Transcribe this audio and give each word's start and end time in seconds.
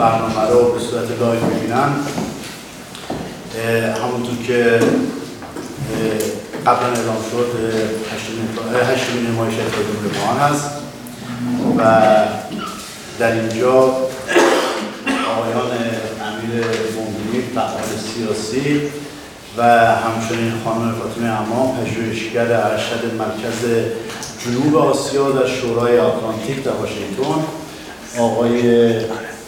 برنامه 0.00 0.50
رو 0.50 0.72
به 0.72 0.80
صورت 0.80 1.20
live 1.20 1.40
ببینن 1.40 1.90
همونطور 4.02 4.46
که 4.46 4.80
قبلا 6.66 6.88
اعلام 6.88 7.16
شد 7.30 7.48
هشتمین 8.92 9.26
همایش 9.26 9.54
اتحادمان 9.54 10.52
هست. 10.52 10.70
و 11.78 11.82
در 13.18 13.32
اینجا 13.32 13.72
آقایان 15.30 15.70
امیر 16.28 16.64
ممبینی 16.96 17.42
فعال 17.54 17.90
سیاسی 18.14 18.80
و 19.56 19.62
همچنین 19.96 20.52
خانم 20.64 20.94
فاطمه 20.94 21.28
امان 21.28 21.76
پژوهشگر 21.76 22.52
ارشد 22.52 23.14
مرکز 23.18 23.86
جنوب 24.44 24.76
آسیا 24.76 25.30
در 25.30 25.46
شورای 25.46 25.98
آتلانتیک 25.98 26.64
در 26.64 26.70
واشنگتن 26.70 27.44
آقای 28.18 28.60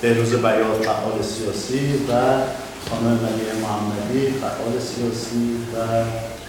بهروز 0.03 0.35
بیاد 0.35 0.83
فعال 0.83 1.23
سیاسی 1.23 1.95
و 2.09 2.13
خانم 2.91 3.19
ملیه 3.23 3.53
محمدی 3.63 4.35
فعال 4.41 4.73
سیاسی 4.81 5.57
و 5.73 5.77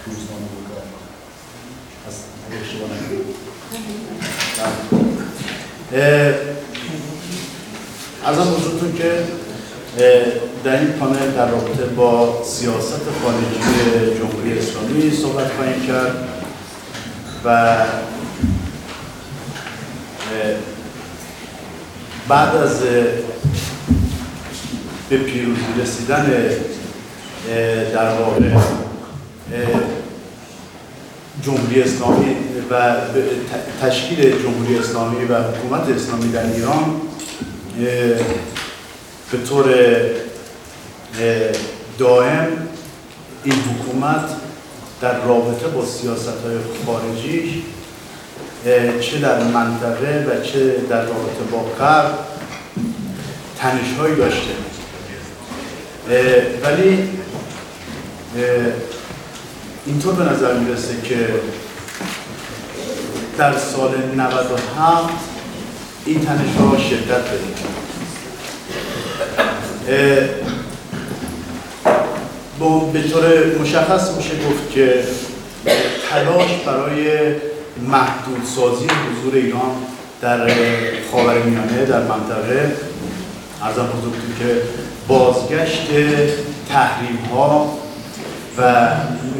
روزنامه 0.05 0.49
نگار. 0.59 0.83
از 8.25 8.37
هم 8.37 8.53
حضورتون 8.53 8.95
که 8.97 9.23
در 10.63 10.79
این 10.79 10.87
پانل 10.87 11.31
در 11.31 11.51
رابطه 11.51 11.85
با 11.85 12.43
سیاست 12.43 13.01
خارجی 13.23 14.19
جمهوری 14.19 14.59
اسلامی 14.59 15.11
صحبت 15.11 15.51
خواهیم 15.51 15.87
کرد 15.87 16.27
و 17.45 17.75
بعد 22.27 22.55
از 22.55 22.79
به 25.09 25.17
پیروزی 25.17 25.81
رسیدن 25.81 26.25
در 27.93 28.09
واقع 28.09 28.39
جمهوری 31.45 31.81
اسلامی 31.81 32.35
و 32.71 32.95
تشکیل 33.81 34.41
جمهوری 34.41 34.77
اسلامی 34.77 35.25
و 35.25 35.43
حکومت 35.43 35.89
اسلامی 35.89 36.31
در 36.31 36.45
ایران 36.45 37.01
به 39.31 39.37
طور 39.49 39.65
دائم 41.97 42.47
این 43.43 43.55
حکومت 43.55 44.29
در 45.01 45.21
رابطه 45.21 45.67
با 45.67 45.85
سیاست 45.85 46.27
های 46.27 46.57
خارجی 46.85 47.63
چه 49.01 49.19
در 49.19 49.43
منطقه 49.43 50.25
و 50.29 50.43
چه 50.43 50.75
در 50.89 51.01
رابطه 51.01 51.43
با 51.51 51.59
غرب 51.79 52.11
تنش 53.57 54.15
داشته. 54.17 54.53
ولی 56.63 57.09
اینطور 59.85 60.13
به 60.13 60.23
نظر 60.23 60.53
می‌رسه 60.53 60.93
که 61.03 61.27
در 63.37 63.57
سال 63.57 63.91
97 64.15 65.09
این 66.05 66.25
تنش 66.25 66.55
ها 66.59 66.77
شدت 66.77 67.21
پیدا 67.23 67.73
به 72.93 73.01
طور 73.01 73.23
مشخص 73.61 74.11
میشه 74.17 74.29
گفت 74.29 74.71
که 74.71 75.03
تلاش 76.09 76.51
برای 76.65 77.35
محدود 77.81 78.45
سازی 78.55 78.85
حضور 78.85 79.35
ایران 79.35 79.71
در 80.21 80.47
خاورمیانه 81.11 81.85
در 81.85 82.01
منطقه. 82.01 82.71
ارزم 83.61 83.85
بزرگتون 83.85 84.35
که 84.39 84.61
بازگشت 85.07 85.87
تحریم 86.69 87.19
ها 87.31 87.77
و 88.57 88.87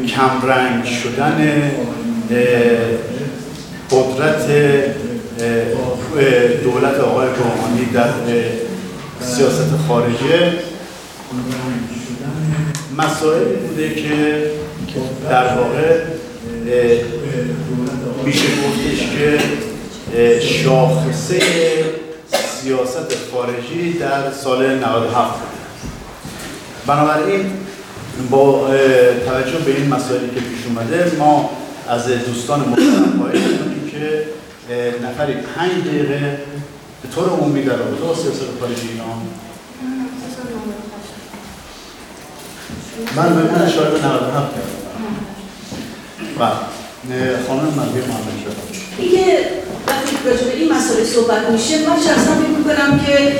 کمرنگ 0.06 0.84
شدن 0.84 1.70
قدرت 3.90 4.46
دولت 6.64 7.00
آقای 7.00 7.28
روحانی 7.28 7.84
در 7.84 8.08
سیاست 9.20 9.70
خارجه 9.88 10.52
مسائلی 12.98 13.54
بوده 13.54 13.94
که 13.94 14.42
در 15.30 15.54
واقع 15.54 16.00
میشه 18.24 18.46
گفتش 18.46 19.00
که 19.10 19.38
شاخصه 20.40 21.40
سیاست 22.62 23.16
خارجی 23.32 23.92
در 23.92 24.30
سال 24.30 24.78
97 24.78 25.34
بنابراین 26.86 27.50
با 28.30 28.68
توجه 29.26 29.58
به 29.58 29.76
این 29.76 29.88
مسائلی 29.88 30.26
که 30.26 30.40
پیش 30.40 30.66
اومده 30.66 31.16
ما 31.18 31.50
از 31.88 32.08
دوستان 32.08 32.60
محترم 32.60 33.18
خواهش 33.18 33.40
که 33.90 34.24
نفری 35.06 35.34
پنج 35.34 35.84
دقیقه 35.86 36.38
به 37.02 37.08
طور 37.14 37.28
عمومی 37.28 37.62
در 37.62 37.76
رابطه 37.76 38.04
با 38.04 38.14
سیاست 38.14 38.40
خارجی 38.60 38.88
ایران 38.88 39.22
من 43.16 43.36
به 43.36 43.52
من 43.52 43.62
اشاره 43.62 43.90
به 43.90 44.06
97 44.06 44.54
کردم 44.54 44.83
و 46.40 46.44
خانم 47.48 47.72
مردی 47.76 47.98
محمد 47.98 48.36
شد 48.44 48.56
دیگه 49.02 49.38
وقتی 49.86 50.16
راجع 50.24 50.56
این 50.56 50.72
مسئله 50.72 51.04
صحبت 51.04 51.50
میشه 51.50 51.78
من 51.78 51.96
شخصا 51.96 52.34
فکر 52.34 52.58
می‌کنم 52.58 53.00
که 53.06 53.32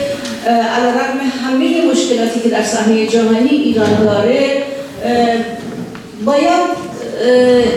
علیرغم 0.54 1.18
همه 1.44 1.92
مشکلاتی 1.92 2.40
که 2.40 2.48
در 2.48 2.62
صحنه 2.62 3.06
جهانی 3.06 3.48
ایران 3.48 4.04
داره 4.04 4.62
باید 6.24 6.84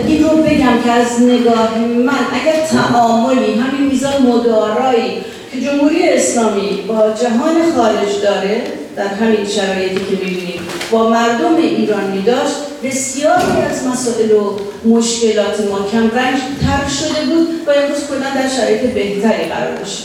این 0.06 0.24
رو 0.24 0.28
بگم 0.28 0.82
که 0.84 0.90
از 0.90 1.22
نگاه 1.22 1.78
من 1.78 2.12
اگر 2.32 2.66
تعاملی 2.66 3.54
همین 3.54 3.90
میزان 3.90 4.22
مدارایی 4.22 5.10
که 5.52 5.60
جمهوری 5.60 6.08
اسلامی 6.08 6.84
با 6.88 6.94
جهان 6.94 7.72
خارج 7.76 8.22
داره 8.22 8.62
در 8.96 9.08
همین 9.08 9.46
شرایطی 9.46 9.94
که 9.94 10.24
می‌بینیم 10.24 10.57
با 10.90 11.08
مردم 11.08 11.56
ایرانی 11.56 12.22
داشت 12.22 12.54
بسیاری 12.84 13.60
از 13.70 13.86
مسائل 13.86 14.32
و 14.32 14.58
مشکلات 14.88 15.60
ما 15.70 15.88
کم 15.92 16.18
رنگ 16.18 16.38
تر 16.60 16.88
شده 16.88 17.34
بود 17.34 17.48
و 17.66 17.70
امروز 17.70 17.98
کلا 18.08 18.42
در 18.42 18.48
شرایط 18.56 18.80
بهتری 18.80 19.44
قرار 19.44 19.76
داشت. 19.76 20.04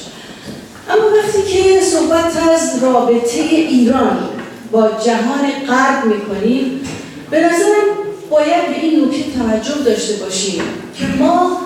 اما 0.89 1.03
وقتی 1.17 1.53
که 1.53 1.81
صحبت 1.81 2.49
از 2.53 2.83
رابطه 2.83 3.39
ایران 3.39 4.29
با 4.71 4.81
جهان 4.81 5.51
غرب 5.67 6.05
می‌کنیم 6.05 6.81
به 7.29 7.39
نظرم 7.39 7.87
باید 8.29 8.67
به 8.67 8.81
این 8.81 9.05
نکته 9.05 9.23
توجه 9.39 9.83
داشته 9.85 10.13
باشیم 10.13 10.61
که 10.97 11.05
ما 11.19 11.57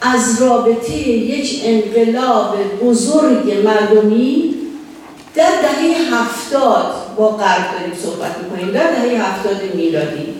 از 0.00 0.42
رابطه 0.42 0.98
یک 1.08 1.60
انقلاب 1.64 2.56
بزرگ 2.84 3.52
مردمی 3.64 4.54
در 5.36 5.50
دهه 5.62 6.14
هفتاد 6.14 6.94
با 7.16 7.28
غرب 7.28 7.72
داریم 7.72 7.98
صحبت 8.02 8.38
می‌کنیم. 8.38 8.72
در 8.72 8.90
دهه 8.90 9.22
هفتاد 9.22 9.74
میلادی. 9.74 10.34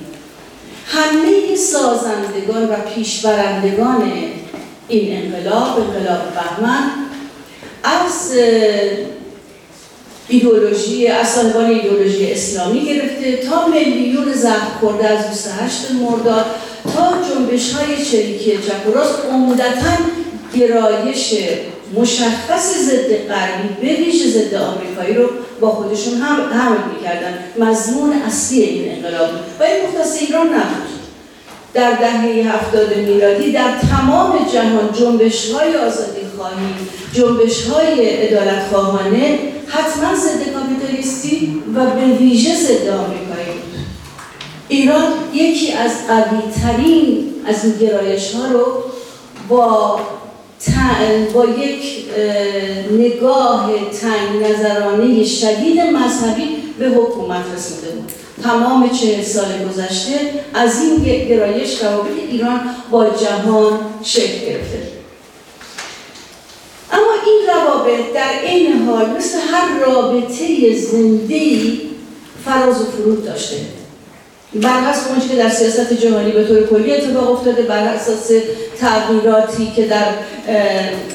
همه 0.86 1.56
سازندگان 1.56 2.68
و 2.68 2.76
پیشبرندگان 2.94 4.12
این 4.88 5.22
انقلاب 5.22 5.80
انقلاب 5.80 6.20
بهمن 6.34 6.90
از 7.84 8.32
ایدولوژی 10.28 11.06
از 11.06 11.28
صاحبان 11.28 11.64
ایدولوژی 11.64 12.32
اسلامی 12.32 12.84
گرفته 12.84 13.36
تا 13.36 13.66
میلیون 13.66 14.32
زخم 14.32 14.78
خورده 14.80 15.08
از 15.08 15.28
28 15.28 15.90
مرداد 15.90 16.46
تا 16.94 17.12
جنبش 17.28 17.72
های 17.72 18.04
چریکی 18.04 18.50
چپ 18.50 18.88
و 18.88 18.92
راست 18.92 19.18
عمدتا 19.32 19.96
گرایش 20.54 21.34
مشخص 21.94 22.74
ضد 22.78 23.28
غربی 23.28 23.68
به 23.80 24.02
ویژه 24.02 24.28
ضد 24.30 24.54
آمریکایی 24.54 25.14
رو 25.14 25.28
با 25.60 25.70
خودشون 25.70 26.14
هم 26.14 26.36
حمل 26.52 26.78
می‌کردن. 26.94 27.38
مضمون 27.58 28.12
اصلی 28.12 28.62
این 28.62 28.92
انقلاب 28.92 29.30
و 29.60 29.62
این 29.62 29.86
مختص 29.86 30.22
ایران 30.22 30.46
نبود. 30.46 30.96
در 31.74 31.92
دهه 31.92 32.54
هفتاد 32.54 32.96
میلادی 32.96 33.52
در 33.52 33.70
تمام 33.90 34.46
جهان 34.52 34.92
جنبش 34.98 35.50
های 35.50 35.76
آزادی 35.76 36.20
خواهی 36.36 36.74
جنبش 37.12 37.66
های 37.66 38.26
ادالت 38.28 38.66
خواهانه 38.72 39.38
حتما 39.68 40.14
ضد 40.14 40.52
کاپیتالیستی 40.54 41.62
و 41.74 41.86
به 41.86 42.04
ویژه 42.04 42.54
ضد 42.54 42.88
آمریکایی 42.88 43.46
بود. 43.46 43.76
ایران 44.68 45.12
یکی 45.32 45.72
از 45.72 45.90
قوی 46.08 46.38
ترین 46.62 47.34
از 47.48 47.64
این 47.64 47.74
گرایش 47.76 48.34
ها 48.34 48.46
رو 48.46 48.82
با 49.48 50.00
با 51.34 51.44
یک 51.44 52.04
نگاه 52.92 53.70
تنگ 54.00 54.42
نظرانه 54.42 55.24
شدید 55.24 55.80
مذهبی 55.80 56.48
به 56.78 56.88
حکومت 56.88 57.44
رسیده 57.56 57.90
بود. 57.90 58.12
تمام 58.42 58.90
چه 58.90 59.22
سال 59.22 59.68
گذشته 59.68 60.30
از 60.54 60.82
این 60.82 61.24
گرایش 61.28 61.82
روابط 61.82 62.10
ایران 62.30 62.60
با 62.90 63.10
جهان 63.10 63.78
شکل 64.02 64.46
گرفته. 64.46 64.82
اما 66.92 67.12
این 67.26 67.48
روابط 67.48 68.12
در 68.14 68.42
این 68.44 68.82
حال 68.82 69.10
مثل 69.16 69.38
هر 69.38 69.78
رابطه 69.86 70.74
زنده 70.76 71.72
فراز 72.44 72.80
و 72.80 72.84
فرود 72.84 73.24
داشته. 73.24 73.56
بر 74.62 74.80
حسب 74.80 75.10
اونچه 75.10 75.28
که 75.28 75.36
در 75.36 75.48
سیاست 75.48 75.92
جهانی 75.92 76.32
به 76.32 76.44
طور 76.44 76.66
کلی 76.66 76.94
اتفاق 76.94 77.30
افتاده 77.30 77.62
بر 77.62 77.84
اساس 77.84 78.30
تغییراتی 78.80 79.72
که 79.76 79.86
در 79.86 80.06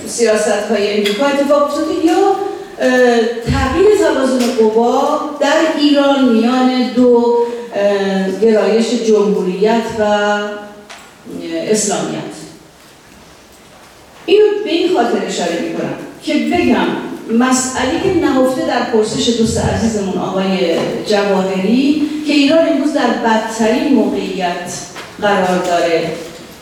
سیاست 0.08 0.48
های 0.70 0.98
امریکا 0.98 1.26
اتفاق 1.26 1.64
افتاده 1.64 2.06
یا 2.06 2.36
تغییر 3.46 3.98
توازن 3.98 4.46
قوا 4.60 5.20
در 5.40 5.58
ایران 5.80 6.30
میان 6.30 6.92
دو 6.96 7.38
گرایش 8.42 8.86
جمهوریت 9.08 9.84
و 10.00 10.04
اسلامیت. 11.70 12.32
اینو 14.26 14.44
به 14.64 14.70
این 14.72 14.96
خاطر 14.96 15.26
اشاره 15.28 15.60
می‌کنم 15.60 15.96
که 16.24 16.34
بگم 16.34 17.11
مسئله 17.34 18.02
که 18.04 18.20
نهفته 18.20 18.68
در 18.68 18.84
پرسش 18.84 19.38
دوست 19.38 19.66
عزیزمون 19.66 20.18
آقای 20.18 20.76
جواهری 21.08 22.10
که 22.28 22.34
ایران 22.34 22.70
امروز 22.70 22.94
در 22.94 23.08
بدترین 23.08 23.94
موقعیت 23.94 24.74
قرار 25.22 25.58
داره 25.66 26.12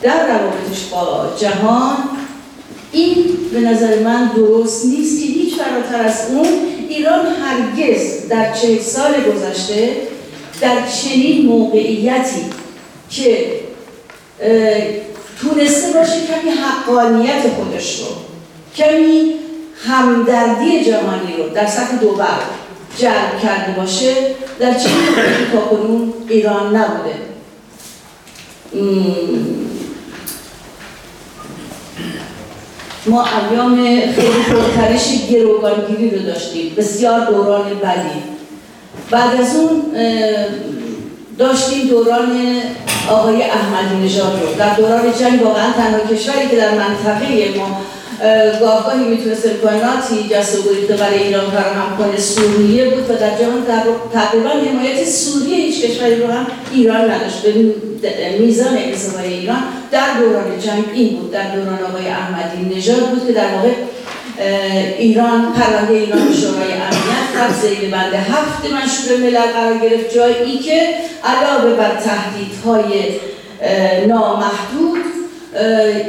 در 0.02 0.26
روابطش 0.26 0.84
با 0.92 1.32
جهان. 1.38 1.96
این 2.92 3.16
به 3.52 3.60
نظر 3.60 3.98
من 3.98 4.30
درست 4.36 4.86
نیست 4.86 5.20
که 5.20 5.26
هیچ 5.26 5.54
فراتر 5.54 6.08
از 6.08 6.16
اون 6.30 6.48
ایران 6.88 7.26
هرگز 7.26 8.28
در 8.28 8.52
چه 8.52 8.78
سال 8.78 9.12
گذشته 9.12 9.96
در 10.60 10.76
چنین 10.86 11.46
موقعیتی 11.46 12.40
که 13.10 13.46
تونسته 15.40 15.92
باشه 15.98 16.12
کمی 16.12 16.50
حقانیت 16.50 17.42
خودش 17.56 18.00
رو 18.00 18.06
کمی 18.76 19.34
همدردی 19.88 20.84
جهانی 20.84 21.36
رو 21.38 21.48
در 21.54 21.66
سطح 21.66 21.96
دو 22.00 22.12
بر 22.12 22.38
جلب 22.98 23.40
کرده 23.42 23.80
باشه 23.80 24.14
در 24.60 24.74
چه 24.74 24.88
تا 25.52 25.60
کنون 25.60 26.12
ایران 26.28 26.76
نبوده. 26.76 27.14
ما 33.06 33.24
ایام 33.50 33.76
خیلی 34.00 34.42
پرترش 34.48 35.26
گروگانگیری 35.30 36.10
رو 36.10 36.22
داشتیم 36.22 36.74
بسیار 36.76 37.20
دوران 37.20 37.68
بدی. 37.68 38.22
بعد 39.10 39.40
از 39.40 39.56
اون 39.56 39.82
داشتیم 41.38 41.88
دوران 41.88 42.38
آقای 43.10 43.42
احمدی 43.42 44.04
نژاد 44.04 44.42
رو. 44.42 44.54
در 44.58 44.74
دوران 44.74 45.02
جنگ 45.20 45.42
واقعا 45.42 45.72
تنها 45.72 46.14
کشوری 46.14 46.48
که 46.50 46.56
در 46.56 46.70
منطقه 46.70 47.54
ما 47.58 47.80
گاهگاهی 48.60 49.04
می‌تونست 49.04 49.46
امکاناتی 49.46 50.28
جست 50.30 50.58
و 50.58 50.96
برای 50.98 51.22
ایران 51.22 51.50
فراهم 51.50 51.96
کنه 51.98 52.18
سوریه 52.18 52.84
بود 52.84 53.10
و 53.10 53.14
در 53.14 53.38
جهان 53.38 53.66
تقریبا 54.12 54.48
حمایت 54.48 55.08
سوریه 55.08 55.56
هیچ 55.56 55.84
کشوری 55.84 56.16
رو 56.16 56.26
هم 56.26 56.46
ایران 56.72 57.10
نداشت. 57.10 57.42
به 57.42 58.38
میزان 58.38 58.78
انزوای 58.78 59.32
ایران 59.34 59.62
در 59.90 60.18
دوران 60.20 60.60
جنگ 60.60 60.84
این 60.94 61.16
بود. 61.16 61.30
در 61.30 61.54
دوران 61.54 61.78
آقای 61.90 62.08
احمدی 62.08 62.76
نژاد 62.76 63.10
بود 63.10 63.26
که 63.26 63.32
در 63.32 63.54
واقع 63.54 63.68
ایران 64.98 65.52
پرونده 65.52 65.94
ایران 65.94 66.34
شورای 66.40 66.72
امنیت 66.72 67.28
رفت 67.38 67.60
زیر 67.60 67.90
بند 67.90 68.14
هفت 68.14 68.72
منشور 68.72 69.16
ملل 69.16 69.52
قرار 69.52 69.78
گرفت 69.78 70.14
جایی 70.14 70.58
که 70.58 70.88
علاوه 71.24 71.76
بر 71.76 71.90
تهدیدهای 71.90 73.02
نامحدود 74.06 75.00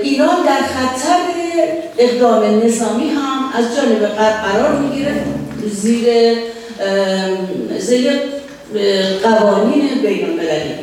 ایران 0.04 0.36
در 0.46 0.62
خطر 0.62 1.41
اقدام 1.98 2.44
نظامی 2.66 3.10
هم 3.10 3.50
از 3.54 3.66
جانب 3.76 4.06
قرار 4.44 4.80
می‌گیره. 4.80 5.14
زیر 5.72 6.06
زیر 7.80 8.12
قوانین 9.24 9.90
بین 10.04 10.26
المللی 10.26 10.74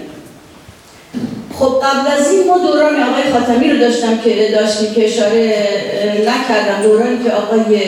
خب 1.59 1.83
قبل 1.85 2.21
از 2.21 2.33
این 2.33 2.47
ما 2.47 2.59
دوران 2.59 3.03
آقای 3.03 3.33
خاتمی 3.33 3.71
رو 3.71 3.79
داشتم 3.79 4.19
که 4.19 4.49
داشتیم 4.53 4.95
که 4.95 5.05
اشاره 5.05 5.69
نکردم. 6.21 6.83
دورانی 6.83 7.25
که 7.25 7.31
آقای 7.31 7.81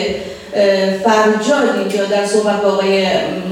فرجاد 1.03 1.79
اینجا 1.79 2.05
در 2.05 2.25
صحبت 2.25 2.61
با 2.61 2.69
آقای 2.69 3.05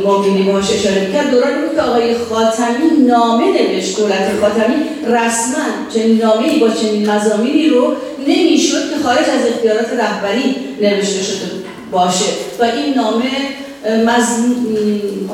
مبینی 0.06 0.52
باش 0.52 0.74
اشاره 0.74 1.08
می‌کرد. 1.08 1.31
دورانی 1.31 1.62
بود 1.62 1.76
که 1.76 1.81
آقای 1.81 2.16
خاتمی 2.30 3.08
نامه 3.08 3.46
نوشت. 3.46 3.98
دولت 3.98 4.30
خاتمی 4.42 4.76
رسما 5.08 5.66
چنین 5.94 6.18
نامه 6.18 6.60
با 6.60 6.70
چنین 6.70 7.10
مزامینی 7.10 7.70
رو 7.70 7.94
نمی‌شد 8.28 8.79
خارج 9.04 9.30
از 9.30 9.48
اختیارات 9.54 9.88
رهبری 9.94 10.56
نوشته 10.81 11.24
شده 11.24 11.51
باشه 11.92 12.31
و 12.60 12.63
این 12.63 12.94
نامه 12.96 13.30
مز... 14.06 14.28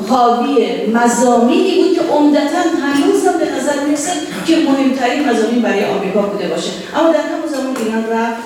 حاوی 0.08 0.66
مزامینی 0.94 1.82
بود 1.82 1.94
که 1.94 2.00
عمدتا 2.12 2.62
هنوز 2.82 3.26
هم 3.26 3.38
به 3.38 3.44
نظر 3.44 3.84
می‌رسه 3.86 4.10
که 4.46 4.56
مهمترین 4.56 5.28
مزامین 5.28 5.62
برای 5.62 5.84
آمریکا 5.84 6.22
بوده 6.22 6.48
باشه. 6.48 6.70
اما 6.96 7.12
در 7.12 7.20
همون 7.20 7.48
زمان 7.50 7.76
ایران 7.76 8.04
رفت 8.10 8.42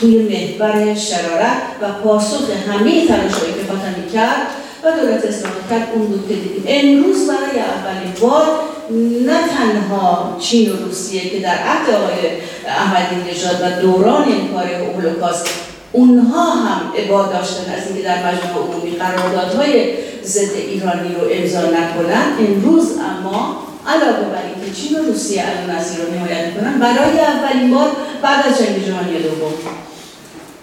توی 0.00 0.18
محور 0.18 0.94
شرارت 0.94 1.62
و 1.82 1.92
پاسخ 2.04 2.42
همه 2.68 3.06
تلاشهایی 3.06 3.52
که 3.52 3.72
خاتمی 3.72 4.10
کرد 4.12 4.46
و 4.84 4.90
دولت 5.00 5.24
اسلامی 5.24 5.68
کرد 5.70 5.88
اون 5.94 6.06
بود 6.06 6.28
که 6.28 6.34
دیدیم. 6.34 6.64
امروز 6.66 7.26
برای 7.26 7.58
اولین 7.58 8.12
بار 8.20 8.60
نه 8.90 9.38
تنها 9.48 10.36
چین 10.40 10.72
و 10.72 10.76
روسیه 10.76 11.30
که 11.30 11.40
در 11.40 11.58
عهد 11.58 11.90
آقای 11.90 12.30
احمدی 12.66 13.30
نژاد 13.30 13.60
و 13.62 13.80
دوران 13.80 14.24
کار 14.52 14.66
هولوکاست 14.66 15.46
اونها 15.92 16.50
هم 16.50 16.80
عباد 16.98 17.32
داشتن 17.32 17.72
از 17.72 17.86
اینکه 17.86 18.02
در 18.02 18.18
مجمع 18.18 18.52
عمومی 18.52 18.90
قراردادهای 18.90 19.94
ضد 20.24 20.54
ایرانی 20.56 21.14
رو 21.14 21.28
امضا 21.32 21.60
نکنن 21.60 22.24
امروز 22.48 22.92
اما 22.92 23.56
علاوه 23.86 24.28
بر 24.32 24.42
اینکه 24.54 24.80
چین 24.80 24.98
و 24.98 25.02
روسیه 25.02 25.44
الان 25.48 25.76
از 25.76 25.90
ایران 25.90 26.14
حمایت 26.14 26.46
می‌کنن 26.46 26.78
برای 26.78 27.20
اولین 27.20 27.70
بار 27.70 27.90
بعد 28.22 28.46
از 28.46 28.58
جنگ 28.58 28.86
جهانی 28.86 29.22
دوم 29.22 29.52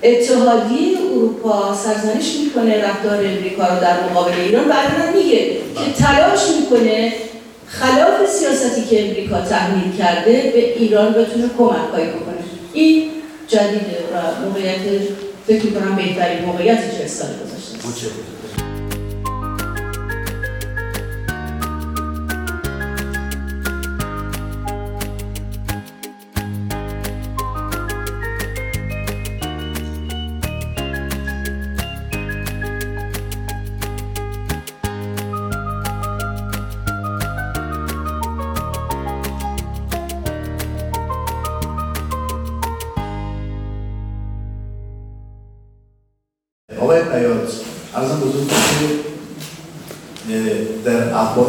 اتحادیه 0.03 0.98
اروپا 1.15 1.75
سرزنش 1.75 2.36
می‌کنه 2.44 2.86
رفتار 2.86 3.18
امریکا 3.18 3.63
رو 3.68 3.82
در 3.82 4.03
مقابل 4.10 4.32
ایران 4.39 4.68
و 4.68 4.74
میگه 5.15 5.46
که 5.50 6.03
تلاش 6.03 6.42
می‌کنه 6.60 7.13
خلاف 7.80 8.30
سیاستی 8.30 8.82
که 8.82 9.08
امریکا 9.08 9.42
تحمیل 9.42 9.98
کرده 9.98 10.51
به 10.53 10.77
ایران 10.77 11.13
بتونه 11.13 11.50
کمک 11.58 11.89
هایی 11.94 12.08
بکنه. 12.08 12.44
این 12.74 13.10
جدیده 13.48 13.98
و 14.13 14.46
موقعیت 14.46 14.80
فکر 15.48 15.65
کنم 15.65 15.96
بهترین 15.96 16.46
موقعیتی 16.46 16.98
که 16.98 17.08
سال 17.08 17.30
گذاشته 17.30 17.77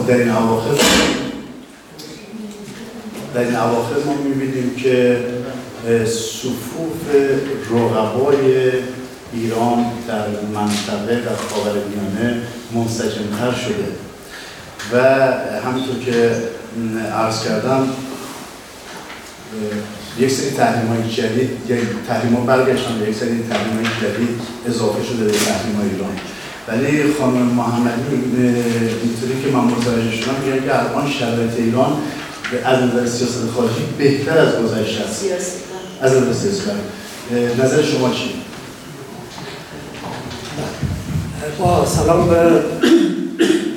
در 0.06 0.16
این 0.16 0.30
اواخر 0.30 0.70
در 3.34 3.40
این 3.40 3.56
اواخر 3.56 3.94
ما 4.06 4.14
می‌بینیم 4.14 4.74
که 4.76 5.24
صفوف 6.06 7.08
رقبای 7.70 8.72
ایران 9.32 9.84
در 10.08 10.26
منطقه 10.54 11.22
و 11.26 11.36
خاورمیانه 11.48 12.42
منسجمتر 12.72 13.52
شده. 13.52 13.88
و 14.92 14.98
همینطور 15.60 15.98
که 16.04 16.36
عرض 17.12 17.44
کردم 17.44 17.88
یک 20.18 20.30
سری 20.30 20.50
تحریم 20.50 20.88
های 20.88 21.10
جدید 21.10 21.50
یک 21.68 21.78
تحریم 22.08 22.34
ها 22.34 22.40
برگشتن 22.40 22.98
به 22.98 23.08
یک 23.08 23.16
سری 23.16 23.44
تحریم 23.50 23.74
های 23.76 23.84
جدید 23.84 24.40
اضافه 24.66 25.04
شده 25.04 25.24
به 25.24 25.32
تحریم 25.32 25.76
های 25.76 25.88
ایران. 25.90 26.16
ولی 26.68 27.12
خانم 27.12 27.46
محمدی 27.46 28.14
اینطوری 29.02 29.42
که 29.44 29.50
من 29.52 29.64
متوجه 29.64 30.12
شدم 30.12 30.34
میگن 30.44 30.64
که 30.64 30.78
الان 30.78 31.10
شرایط 31.10 31.52
ایران 31.56 31.92
از 32.64 32.82
نظر 32.82 33.06
سیاست 33.06 33.50
خارجی 33.56 33.84
بهتر 33.98 34.38
از 34.38 34.62
گذشته 34.62 35.04
است. 35.04 35.24
از 36.00 36.12
نظر 36.12 36.32
سیاست 36.32 36.70
نظر 37.58 37.82
شما 37.82 38.10
چی؟ 38.10 38.30
با 41.58 41.86
سلام 41.86 42.28
به 42.28 42.34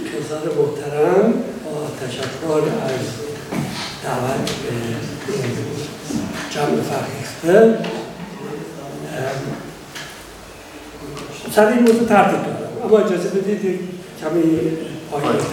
کسان 0.09 0.41
محترم 0.57 1.33
تشکر 2.01 2.53
از 2.53 3.01
دعوت 4.03 4.49
به 4.51 5.76
جمع 6.57 6.81
فرهیخته 6.81 7.77
سر 11.55 11.67
این 11.67 11.79
موضوع 11.79 12.07
ترتیب 12.07 12.43
دارم 12.43 12.69
اما 12.83 12.97
اجازه 12.97 13.29
بدید 13.29 13.79
کمی 14.21 14.43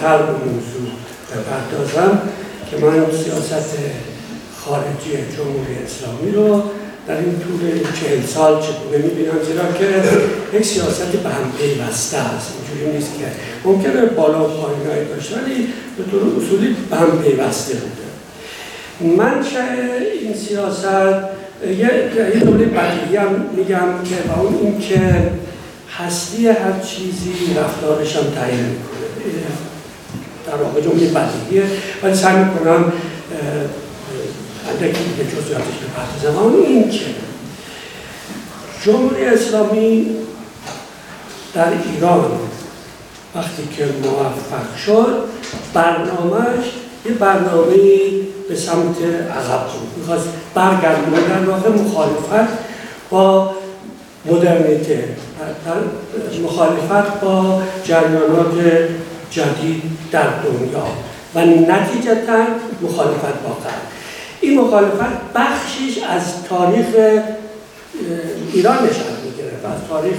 تر 0.01 0.17
به 0.17 0.31
موضوع 0.31 0.89
بپردازم 1.31 2.21
که 2.71 2.77
من 2.77 3.11
سیاست 3.23 3.77
خارجی 4.65 5.11
جمهوری 5.37 5.75
اسلامی 5.85 6.31
رو 6.31 6.63
در 7.07 7.17
این 7.17 7.39
طول 7.39 7.59
چهل 8.01 8.25
سال 8.25 8.61
چگونه 8.61 8.97
می‌بینم 8.97 9.43
زیرا 9.47 9.71
که 9.79 10.03
یک 10.57 10.65
سیاست 10.65 11.11
به 11.11 11.29
هم 11.29 11.51
پیوسته 11.59 12.17
است 12.17 12.51
اینجوری 12.53 12.97
نیست 12.97 13.11
که 13.19 13.25
ممکنه 13.69 14.05
بالا 14.05 14.45
و 14.45 14.47
پایینهایی 14.47 15.07
داشته 15.07 15.35
ولی 15.41 15.67
به 15.97 16.03
طور 16.11 16.21
اصولی 16.21 16.75
به 16.89 16.95
هم 16.95 17.21
پیوسته 17.21 17.73
بوده 17.73 18.04
منشأ 19.01 19.63
این 20.21 20.33
سیاست 20.33 20.85
یه 21.67 22.39
دوره 22.39 22.65
بدیهی 22.65 23.15
هم 23.17 23.45
میگم 23.55 24.03
که 24.09 24.15
با 24.27 24.41
اون 24.41 24.55
این 24.61 24.79
که 24.79 25.31
هستی 25.97 26.47
هر 26.47 26.79
چیزی 26.79 27.53
رفتارش 27.57 28.15
هم 28.15 28.23
تعیین 28.23 28.65
می‌کنه. 28.65 29.41
در 30.47 30.55
واقع 30.55 30.81
جمله 30.81 31.07
بدیهیه. 31.07 31.63
ولی 32.03 32.15
سعی 32.15 32.35
می‌کنم 32.43 32.93
اندکی 34.69 35.03
به 35.17 35.23
جزئیاتش 35.23 35.75
بپردازم 35.83 36.39
اما 36.39 36.65
این 36.65 36.89
که 36.89 37.05
جمهوری 38.85 39.25
اسلامی 39.25 40.15
در 41.53 41.67
ایران 41.93 42.31
وقتی 43.35 43.63
که 43.77 43.85
موفق 44.03 44.77
شد 44.85 45.23
برنامهش 45.73 46.65
یه 47.05 47.11
برنامه 47.11 47.75
به 48.49 48.55
سمت 48.55 48.97
عقب 49.31 49.63
بود. 49.63 49.97
می‌خواست 49.97 50.27
برگردونه 50.53 51.17
در 51.29 51.49
واقع 51.49 51.69
مخالفت 51.69 52.53
با 53.09 53.51
مدرنیته. 54.25 55.03
مخالفت 56.43 57.21
با 57.21 57.61
جریانات 57.83 58.53
جدید 59.31 59.81
در 60.11 60.27
دنیا. 60.43 60.87
و 61.35 61.39
نتیجتا 61.39 62.45
مخالفت 62.81 63.43
با 63.43 63.49
غرب. 63.49 63.81
این 64.41 64.59
مخالفت 64.59 65.33
بخشیش 65.35 65.97
از 66.09 66.43
تاریخ 66.49 66.85
ایران 68.53 68.75
نشان 68.75 69.13
می‌گیره 69.25 69.51
و 69.63 69.67
از 69.67 69.79
تاریخ 69.89 70.15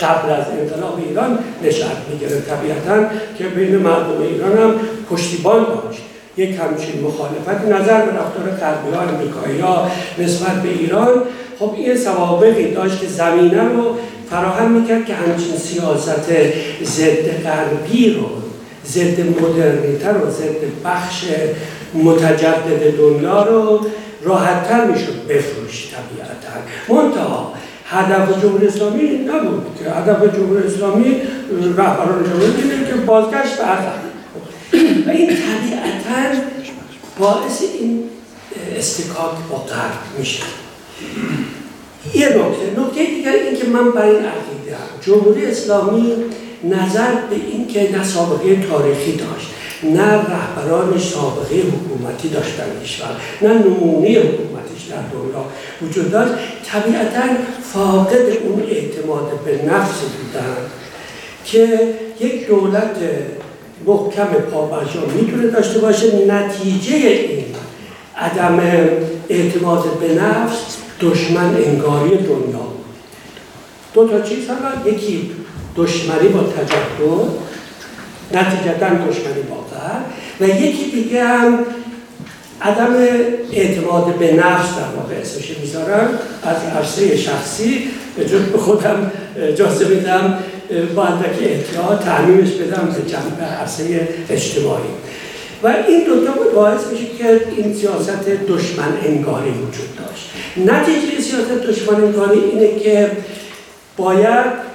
قبل 0.00 0.30
از 0.30 0.44
انقلاب 0.60 1.02
ایران 1.08 1.38
نشان 1.62 1.90
می‌گیره 2.10 2.40
طبیعتا 2.40 3.14
که 3.38 3.44
بین 3.44 3.76
مردم 3.76 4.22
ایران 4.22 4.58
هم 4.58 4.74
پشتیبان 5.10 5.64
داشت. 5.64 6.02
یک 6.36 6.48
همچین 6.50 7.04
مخالفت 7.04 7.64
نظر 7.64 8.06
به 8.06 8.12
رفتار 8.12 8.50
غربی 8.60 8.94
ها 8.94 9.02
امریکایی 9.02 9.60
ها 9.60 9.90
نسبت 10.18 10.62
به 10.62 10.68
ایران 10.68 11.22
خب 11.58 11.74
این 11.76 11.96
سوابقی 11.96 12.70
داشت 12.70 13.00
که 13.00 13.06
زمینه 13.06 13.62
رو 13.62 13.96
فراهم 14.30 14.70
می‌کرد 14.70 15.06
که 15.06 15.14
همچین 15.14 15.56
سیاست 15.56 16.32
ضد 16.84 17.42
غربی 17.44 18.10
رو 18.10 18.28
ضد 18.86 19.20
مدرنیته 19.20 20.08
رو 20.08 20.30
ضد 20.30 20.84
بخش 20.84 21.24
متجدد 21.94 22.96
دنیا 22.98 23.42
رو 23.42 23.86
راحتتر 24.22 24.84
می‌شد 24.84 25.26
بفروش 25.28 25.88
طبیعتا. 25.88 26.52
منتها 26.88 27.52
هدف 27.86 28.42
جمهوری 28.42 28.66
اسلامی 28.66 29.02
نبود 29.02 29.66
که 29.78 29.90
هدف 29.90 30.36
جمهوری 30.36 30.66
اسلامی 30.66 31.16
رهبران 31.76 32.24
جمهوری 32.24 32.84
که 32.88 32.94
بازگشت 33.06 33.58
به 33.58 33.64
و 35.06 35.10
این 35.10 35.26
طبیعتا 35.26 36.42
باعث 37.18 37.62
این 37.80 38.04
استکاک 38.76 39.34
با 39.50 39.56
غرب 39.56 40.18
میشه. 40.18 40.42
یه 42.14 42.28
نکته 42.28 42.80
نکته 42.80 43.04
دیگر 43.04 43.32
این 43.32 43.56
که 43.56 43.66
من 43.66 43.90
بر 43.90 44.02
این 44.02 44.24
عقیده 44.24 44.76
جمهوری 45.06 45.46
اسلامی 45.46 46.16
نظر 46.64 47.14
به 47.30 47.36
این 47.36 47.68
که 47.68 47.96
نه 47.96 48.04
سابقه 48.04 48.56
تاریخی 48.70 49.12
داشت 49.12 49.46
نه 49.82 50.12
رهبران 50.12 50.98
سابقه 50.98 51.54
حکومتی 51.54 52.28
داشتن 52.28 52.64
کشور 52.84 53.16
نه 53.42 53.48
نمونه 53.48 54.08
حکومتش 54.08 54.82
در 54.90 54.96
دنیا 55.12 55.44
وجود 55.82 56.10
داشت 56.10 56.32
طبیعتا 56.66 57.22
فاقد 57.72 58.26
اون 58.44 58.62
اعتماد 58.68 59.40
به 59.44 59.62
نفس 59.64 59.98
بودن 60.00 60.56
که 61.44 61.94
یک 62.20 62.46
دولت 62.46 62.96
محکم 63.86 64.26
پابرجا 64.52 65.00
می‌تونه 65.20 65.46
داشته 65.46 65.78
باشه. 65.78 66.26
نتیجه 66.26 66.96
این 66.96 67.44
عدم 68.16 68.60
اعتماد 69.28 69.84
به 70.00 70.14
نفس 70.14 70.76
دشمن 71.00 71.56
انگاری 71.56 72.16
دنیا. 72.16 72.66
دو 73.94 74.08
تا 74.08 74.20
چیز 74.20 74.48
هم 74.48 74.92
یکی 74.92 75.30
دشمنی 75.76 76.28
با 76.28 76.40
تجدد 76.42 77.28
نتیجتا 78.34 78.88
دشمنی 78.88 79.42
با 79.50 79.62
و 80.40 80.48
یکی 80.48 80.90
دیگه 80.90 81.24
هم 81.24 81.58
عدم 82.62 82.94
اعتماد 83.52 84.14
به 84.14 84.32
نفس 84.32 84.76
در 84.76 84.96
واقع 84.96 85.14
اسمش 85.20 85.58
می‌ذارم. 85.60 86.08
از 86.42 86.56
عرصه 86.76 87.16
شخصی 87.16 87.88
به 88.52 88.58
خودم 88.58 89.12
اجازه 89.36 89.84
بدم 89.84 90.38
با 90.96 91.04
اندک 91.04 91.38
احتیاط 91.42 92.04
تعمیمش 92.04 92.50
بدم 92.50 92.88
به 92.96 93.10
جنب 93.10 93.48
عرصه 93.60 94.08
اجتماعی. 94.30 94.82
و 95.62 95.74
این 95.88 96.04
دوتا 96.04 96.32
باعث 96.54 96.80
میشه 96.92 97.04
که 97.18 97.40
این 97.56 97.74
سیاست 97.74 98.26
دشمن 98.48 98.92
انگاری 99.06 99.50
وجود 99.50 99.96
داشت. 99.98 100.30
نتیجه 100.56 101.20
سیاست 101.20 101.66
دشمن 101.68 101.94
انگاری 101.94 102.40
اینه 102.40 102.78
که 102.78 103.10
باید 103.96 104.72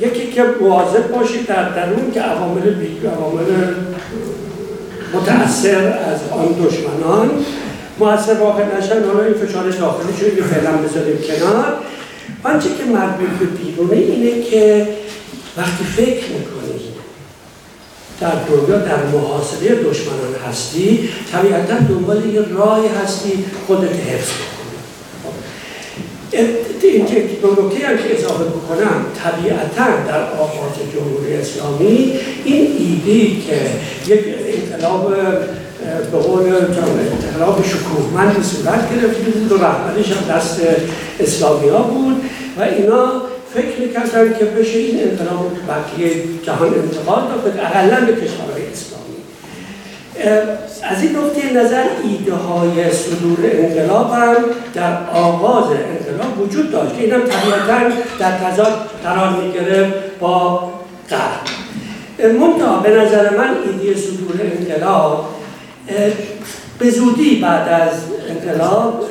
یکی 0.00 0.26
که 0.32 0.44
مواظب 0.60 1.08
باشید 1.08 1.46
در 1.46 1.68
درون 1.68 2.10
که 2.14 2.20
عوامل 2.20 2.74
عوامل 3.04 3.74
متأثر 5.14 5.88
از 5.88 6.20
آن 6.32 6.48
دشمنان 6.64 7.30
مؤثر 7.98 8.34
واقع 8.34 8.64
نشن. 8.78 9.04
حالا 9.04 9.24
این 9.24 9.34
فشارش 9.34 9.76
داخلی 9.76 10.16
شده 10.20 10.36
که 10.36 10.42
فعلا 10.42 10.72
بذاریم 10.72 11.18
کنار. 11.18 11.74
آنچه 12.42 12.68
که 12.68 12.84
مربوط 12.84 13.28
به 13.28 13.46
بیرونه 13.46 13.96
اینه 13.96 14.42
که 14.42 14.88
وقتی 15.56 15.84
فکر 15.84 16.24
می‌کنید 16.28 16.80
در 18.20 18.30
دنیا 18.48 18.78
در 18.78 19.06
محاصره 19.06 19.68
دشمنان 19.68 20.34
هستی 20.48 21.08
طبیعتا 21.32 21.78
دنبال 21.78 22.34
یه 22.34 22.40
راه 22.40 22.80
هستی 23.02 23.44
خودت 23.66 23.94
حفظ 23.94 24.30
این 26.82 27.06
که 27.06 27.16
نکته 27.16 27.86
هم 27.86 27.96
که 27.96 28.18
اضافه 28.18 28.44
بکنم 28.44 29.06
طبیعتا 29.24 29.86
در 30.08 30.32
آغاز 30.32 30.72
جمهوری 30.94 31.34
اسلامی 31.34 32.12
این 32.44 32.66
ایده 32.78 33.40
که 33.40 33.70
یک 34.06 34.24
انقلاب 34.46 35.14
به 36.12 36.18
قول 36.18 36.42
انقلاب 36.42 37.64
شکوهمند 37.64 38.42
صورت 38.42 38.94
گرفته 38.94 39.30
بود 39.30 39.52
و 39.52 39.64
رهبریش 39.64 40.12
هم 40.12 40.36
دست 40.36 40.60
اسلامی 41.20 41.68
ها 41.68 41.82
بود 41.82 42.22
و 42.58 42.62
اینا 42.62 43.12
فکر 43.54 43.80
می‌کردن 43.80 44.38
که 44.38 44.44
بشه 44.44 44.78
این 44.78 45.00
انقلاب 45.00 45.50
بقیه 45.68 46.10
جهان 46.42 46.74
انتقال 46.74 47.22
داد 47.28 47.60
اقلا 47.60 48.06
به 48.06 48.12
کشورهای 48.12 48.62
اسلامی. 48.72 49.00
از 50.82 51.02
این 51.02 51.16
نقطه 51.16 51.52
نظر 51.52 51.84
ایده 52.04 52.34
های 52.34 52.92
صدور 52.92 53.38
انقلاب 53.42 54.12
هم 54.12 54.36
در 54.74 55.10
آغاز 55.14 55.64
انقلاب 55.64 56.40
وجود 56.40 56.72
داشت. 56.72 56.96
که 56.96 57.02
اینم 57.02 57.20
طبیعتا 57.20 57.96
در 58.18 58.38
تضاد 58.38 58.72
قرار 59.04 59.42
می‌گرفت 59.42 59.94
با 60.20 60.70
غرب. 61.10 61.60
منتها 62.40 62.80
به 62.80 62.90
نظر 62.90 63.36
من 63.36 63.54
ایده 63.64 64.00
صدور 64.00 64.40
انقلاب 64.40 65.28
به 66.78 66.90
زودی 66.90 67.36
بعد 67.36 67.68
از 67.68 67.92
انقلاب 68.28 69.04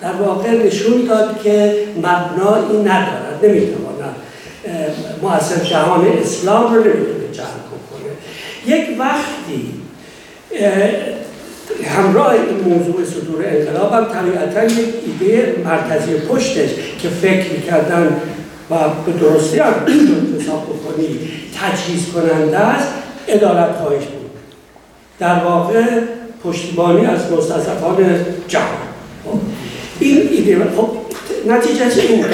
در 0.00 0.12
واقع 0.12 0.50
نشون 0.50 1.04
داد 1.08 1.42
که 1.42 1.74
مبنایی 1.96 2.82
ندارد 2.82 3.38
نمی‌تواند 3.42 4.16
مؤثر 5.22 5.64
جهان 5.64 6.06
اسلام 6.06 6.74
رو 6.74 6.80
نمی‌تونه 6.80 7.32
جمع 7.32 7.46
کنه 7.90 8.76
یک 8.76 9.00
وقتی 9.00 9.74
همراه 11.84 12.30
این 12.30 12.74
موضوع 12.74 13.04
صدور 13.04 13.44
انقلاب 13.46 13.92
هم 13.92 14.04
طبیعتا 14.04 14.64
یک 14.64 14.94
ایده 15.06 15.56
مرکزی 15.64 16.14
پشتش 16.14 16.70
که 17.02 17.08
فکر 17.08 17.52
می‌کردن 17.52 18.20
و 18.70 18.74
به 19.06 19.12
درستی 19.12 19.58
هم 19.58 19.72
حساب 20.40 20.64
بکنی 20.64 21.18
تجهیز 21.60 22.06
کننده 22.14 22.58
است 22.58 22.88
ادارت 23.28 23.76
خواهش 23.76 24.04
بود. 24.04 24.25
در 25.18 25.44
واقع 25.44 25.84
پشتیبانی 26.44 27.06
از 27.06 27.32
مستضعفان 27.32 28.24
جهان. 28.48 28.66
خب، 29.24 29.38
این 30.00 30.28
ایده 30.30 30.64
خب 30.76 30.88
نتیجه 31.46 32.02
این 32.02 32.24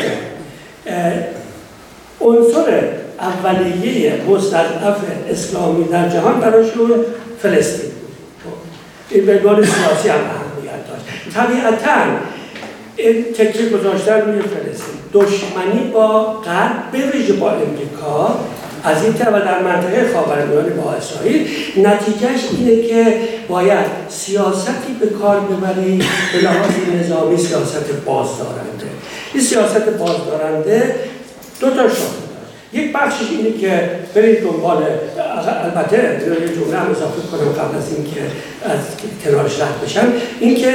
عنصر 2.20 2.82
اولیه 3.20 4.20
مستضعف 4.28 4.96
اسلامی 5.30 5.84
در 5.84 6.08
جهان 6.08 6.40
براشون 6.40 6.90
فلسطین 7.42 7.90
بود. 7.90 8.12
خب، 8.44 9.14
این 9.14 9.26
به 9.26 9.66
سیاسی 9.66 10.08
هم 10.08 10.18
اهمیت 10.18 10.88
داشت. 10.88 11.34
طبیعتا 11.34 12.00
این 12.96 13.24
تکیه 13.24 13.68
گذاشتن 13.68 14.20
روی 14.20 14.42
فلسطین. 14.42 14.94
دشمنی 15.12 15.90
با 15.92 16.22
غرب 16.24 16.90
به 16.92 16.98
ویژه 16.98 17.32
با 17.32 17.50
امریکا 17.50 18.38
از 18.84 19.04
این 19.04 19.12
طرف 19.12 19.44
در 19.44 19.62
منطقه 19.62 20.12
خاورمیانه 20.14 20.70
با 20.70 20.92
اسرائیل 20.92 21.48
نتیجهش 21.76 22.40
اینه 22.58 22.88
که 22.88 23.16
باید 23.48 23.86
سیاستی 24.08 24.92
به 25.00 25.06
کار 25.06 25.40
ببری 25.40 26.02
به 26.32 26.38
لحاظ 26.38 26.70
نظامی 27.00 27.36
سیاست 27.36 27.92
بازدارنده. 28.06 28.86
این 29.34 29.42
سیاست 29.42 29.88
بازدارنده 29.98 30.94
دو 31.60 31.70
تا 31.70 31.88
شاخه 31.88 32.22
یک 32.72 32.92
بخشش 32.92 33.30
اینه 33.30 33.58
که 33.58 33.90
برید 34.14 34.42
دنبال 34.42 34.82
البته 35.64 35.96
یه 36.40 36.48
جمله 36.48 36.78
هم 36.78 36.90
اضافه 36.90 37.28
کنم 37.30 37.52
قبل 37.52 37.76
از 37.76 37.94
اینکه 37.96 38.20
از 38.64 38.78
کنارش 39.24 39.60
رد 39.60 39.80
بشم 39.84 40.12
اینکه 40.40 40.74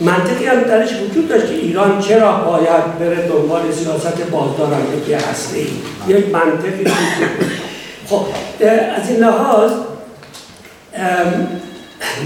منطقی 0.00 0.46
هم 0.46 0.60
درش 0.60 0.88
وجود 1.00 1.28
داشت 1.28 1.46
که 1.46 1.54
ایران 1.54 2.00
چرا 2.00 2.32
باید 2.32 2.98
بره 2.98 3.28
دنبال 3.28 3.62
سیاست 3.72 4.30
بازدارندگی 4.30 5.12
هسته 5.12 5.58
ای 5.58 5.66
یک 6.08 6.28
منطقی 6.28 6.84
خب 8.08 8.26
از 8.96 9.10
این 9.10 9.18
لحاظ 9.18 9.70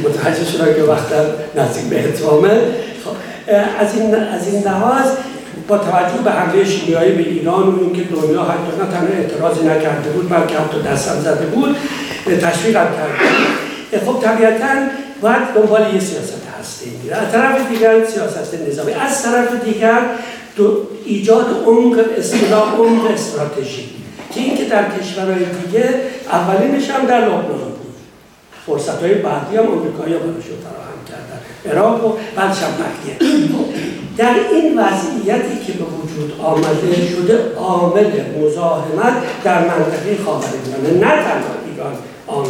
متوجه 0.05 0.45
شدم 0.53 0.75
که 0.75 0.83
وقت 0.83 1.13
نزدیک 1.57 1.85
به 1.85 2.09
اتمامه. 2.09 2.49
خب 3.05 3.13
از 3.79 3.95
این 3.95 4.15
از 4.15 4.49
این 4.49 4.63
لحاظ 4.63 5.07
با 5.69 5.79
توجه 5.79 6.23
به 6.25 6.31
حمله 6.31 6.65
شیمیایی 6.65 7.13
به 7.13 7.23
ایران 7.23 7.69
و 7.69 7.81
اینکه 7.81 8.03
دنیا 8.03 8.43
حتی 8.43 8.77
نه 8.79 8.91
تنها 8.91 9.15
اعتراضی 9.19 9.67
نکرده 9.67 10.11
بود 10.11 10.29
بلکه 10.29 10.59
حتی 10.59 10.83
دستم 10.83 11.21
زده 11.21 11.47
بود 11.47 11.77
تشویق 12.27 12.77
هم 12.77 12.87
کرده 12.87 14.07
خب 14.07 14.21
طبیعتا 14.23 14.67
باید 15.21 15.55
دنبال 15.55 15.95
یه 15.95 16.01
سیاست 16.01 16.48
هسته 16.69 16.87
میره 17.03 17.17
از 17.17 17.33
طرف 17.33 17.71
دیگر 17.71 18.05
سیاست 18.05 18.55
نظامی. 18.69 18.93
از 18.93 19.23
طرف 19.23 19.65
دیگر 19.65 20.01
ایجاد 21.05 21.65
عمق 21.67 22.05
اصطلاح 22.19 22.75
عمق 22.77 23.11
استراتژی. 23.11 23.89
که 24.35 24.41
اینکه 24.41 24.65
در 24.65 24.85
کشورهای 24.99 25.45
دیگه 25.45 25.89
اولینش 26.33 26.91
هم 26.91 27.07
در 27.07 27.21
لبنان 27.21 27.43
بود. 27.49 27.95
فرصت 28.67 29.01
های 29.03 29.15
بعدی 29.15 29.57
هم 29.57 29.67
امریکایی 29.73 30.15
ها 30.15 30.19
براشون 30.19 30.59
فراهم 30.65 31.01
کردن. 31.09 31.41
عراق 31.73 32.07
و 32.07 32.19
بعدش 32.37 32.63
هم 32.63 32.71
در 34.17 34.35
این 34.53 34.79
وضعیتی 34.79 35.65
که 35.67 35.73
به 35.73 35.85
وجود 35.85 36.41
آمده 36.41 37.07
شده 37.07 37.55
عامل 37.57 38.11
مزاحمت 38.41 39.15
در 39.45 39.61
منطقه 39.61 40.19
خاورمیانه. 40.25 41.07
نه 41.07 41.23
تنها 41.23 41.55
ایران 41.73 41.93
عامل 42.29 42.49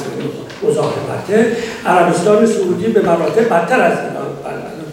مزاحمته 0.63 1.57
عربستان 1.87 2.47
سعودی 2.47 2.87
به 2.87 3.03
مراتب 3.03 3.49
بدتر 3.49 3.81
از 3.81 3.99
ایران 3.99 4.27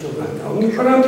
جمله 0.02 0.66
می‌کنم. 0.66 1.04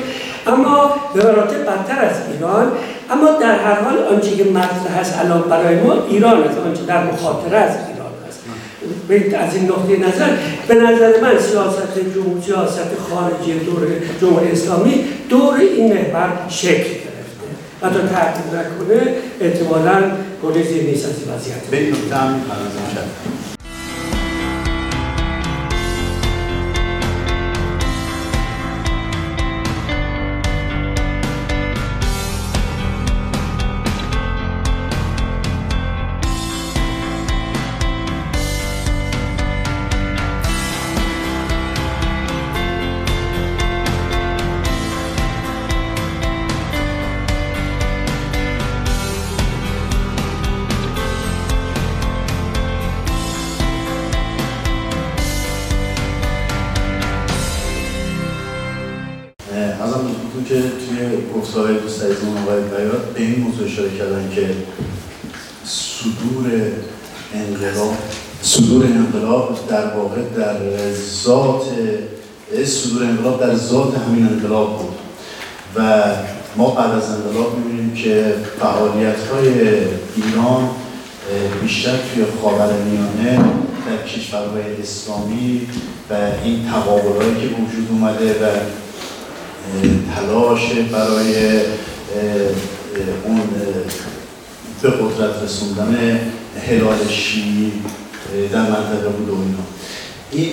اما 0.47 0.95
به 1.15 1.25
مراتب 1.25 1.63
بدتر 1.63 2.05
از 2.05 2.17
ایران 2.33 2.73
اما 3.11 3.31
در 3.41 3.59
هر 3.59 3.81
حال 3.81 3.99
آنچه 3.99 4.37
که 4.37 4.45
مطرح 4.45 4.99
هست 5.01 5.19
الان 5.25 5.41
برای 5.43 5.77
ما 5.81 5.95
ایران 6.09 6.43
است 6.43 6.59
آنچه 6.59 6.83
در 6.83 7.05
مخاطره 7.05 7.59
از 7.59 7.71
ایران 7.71 8.13
است. 8.29 8.41
از 9.35 9.55
این 9.55 9.65
نقطه 9.65 9.97
نظر 9.97 10.31
به 10.69 10.75
نظر 10.75 11.21
من 11.21 11.39
سیاست 11.39 11.99
جمهوری 12.15 12.43
سیاست 12.43 12.91
خارجی 13.11 13.59
دور 13.59 13.89
جمهوری 14.21 14.51
اسلامی 14.53 15.05
دور 15.29 15.55
این 15.55 15.93
محور 15.93 16.29
شکل 16.49 16.91
و 17.83 17.89
تا 17.89 17.99
تغییر 17.99 18.47
نکنه 18.47 19.15
احتمالا 19.41 20.03
گریزی 20.43 20.81
نیست 20.81 21.05
از 21.05 21.13
وضعیت. 21.13 21.67
به 21.71 21.77
این 21.77 21.93
نقطه 21.93 22.17
هم 22.17 22.41
صدور 72.89 73.03
انقلاب 73.03 73.41
در 73.41 73.55
ذات 73.55 73.99
همین 73.99 74.27
انقلاب 74.27 74.79
بود. 74.79 74.95
و 75.77 76.03
ما 76.57 76.71
بعد 76.71 76.91
از 76.91 77.11
انقلاب 77.11 77.59
می‌بینیم 77.59 77.95
که 77.95 78.35
فعالیت 78.61 79.17
های 79.33 79.49
ایران 80.17 80.71
بیشتر 81.63 81.91
توی 81.91 82.25
خاورمیانه 82.43 83.45
در 83.87 84.07
کشورهای 84.07 84.83
اسلامی 84.83 85.67
و 86.11 86.15
این 86.45 86.67
تقابلهایی 86.67 87.35
که 87.35 87.47
وجود 87.47 87.89
اومده 87.91 88.31
و 88.33 88.47
تلاش 90.15 90.73
برای 90.93 91.61
اون 93.25 93.41
به 94.83 94.91
قدرت 94.91 95.43
رسوندن 95.45 96.21
هلال 96.69 97.09
شیعی 97.09 97.73
در 98.53 98.63
منطقه 98.63 99.09
بود 99.09 99.29
و 99.29 99.33
اینا. 99.33 99.65
این 100.31 100.53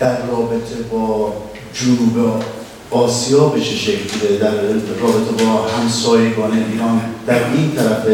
در 0.00 0.26
رابطه 0.26 0.82
با 0.92 1.32
جنوب 1.74 2.42
آسیا 2.90 3.48
به 3.48 3.60
چه 3.60 3.74
شکله 3.76 4.38
در 4.38 4.50
رابطه 5.00 5.44
با 5.44 5.68
همسایگان 5.68 6.64
ایران 6.72 7.00
در 7.26 7.50
این 7.50 7.72
طرف 7.72 8.06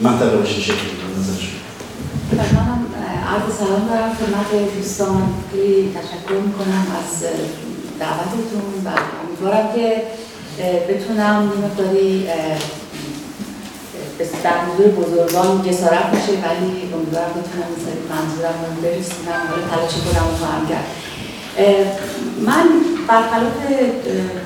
منطقه 0.00 0.36
به 0.36 0.46
چه 0.46 0.60
شکلی؟ 0.60 0.76
نظر 1.18 1.32
منم 2.32 2.86
عرض 3.26 3.56
سلام 3.58 3.88
دارم 3.88 4.14
خدمت 4.14 4.74
دوستان. 4.76 5.34
خیلی 5.52 5.94
تشکر 5.94 6.40
می‌کنم 6.46 6.86
از 6.98 7.22
دعوتتون 8.00 8.62
و 8.84 8.88
امیدوارم 9.24 9.74
که 9.74 10.02
بتونم 10.88 11.52
مقداری 11.64 12.26
در 14.44 14.64
حضور 14.64 14.86
بزرگان 14.86 15.62
جسارت 15.62 16.06
بشه 16.12 16.32
ولی 16.32 16.70
امیدوارم 16.94 17.30
بتونم 17.30 17.70
منظورم 18.10 18.54
رو 18.66 18.82
برسونم 18.82 19.42
حالا 19.50 19.62
تلاش 19.70 19.90
خودم 19.90 20.30
رو 20.30 20.36
خواهم 20.36 20.68
کرد. 20.68 20.86
من 22.46 22.66
برخلاف 23.08 23.56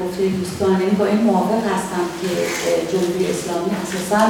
گفته 0.05 0.27
دوستان 0.27 0.81
یعنی 0.81 0.91
با 0.91 1.07
این 1.07 1.21
موافق 1.21 1.65
هستم 1.75 2.05
که 2.21 2.29
جمهوری 2.93 3.27
اسلامی 3.31 3.71
اساسا 3.83 4.23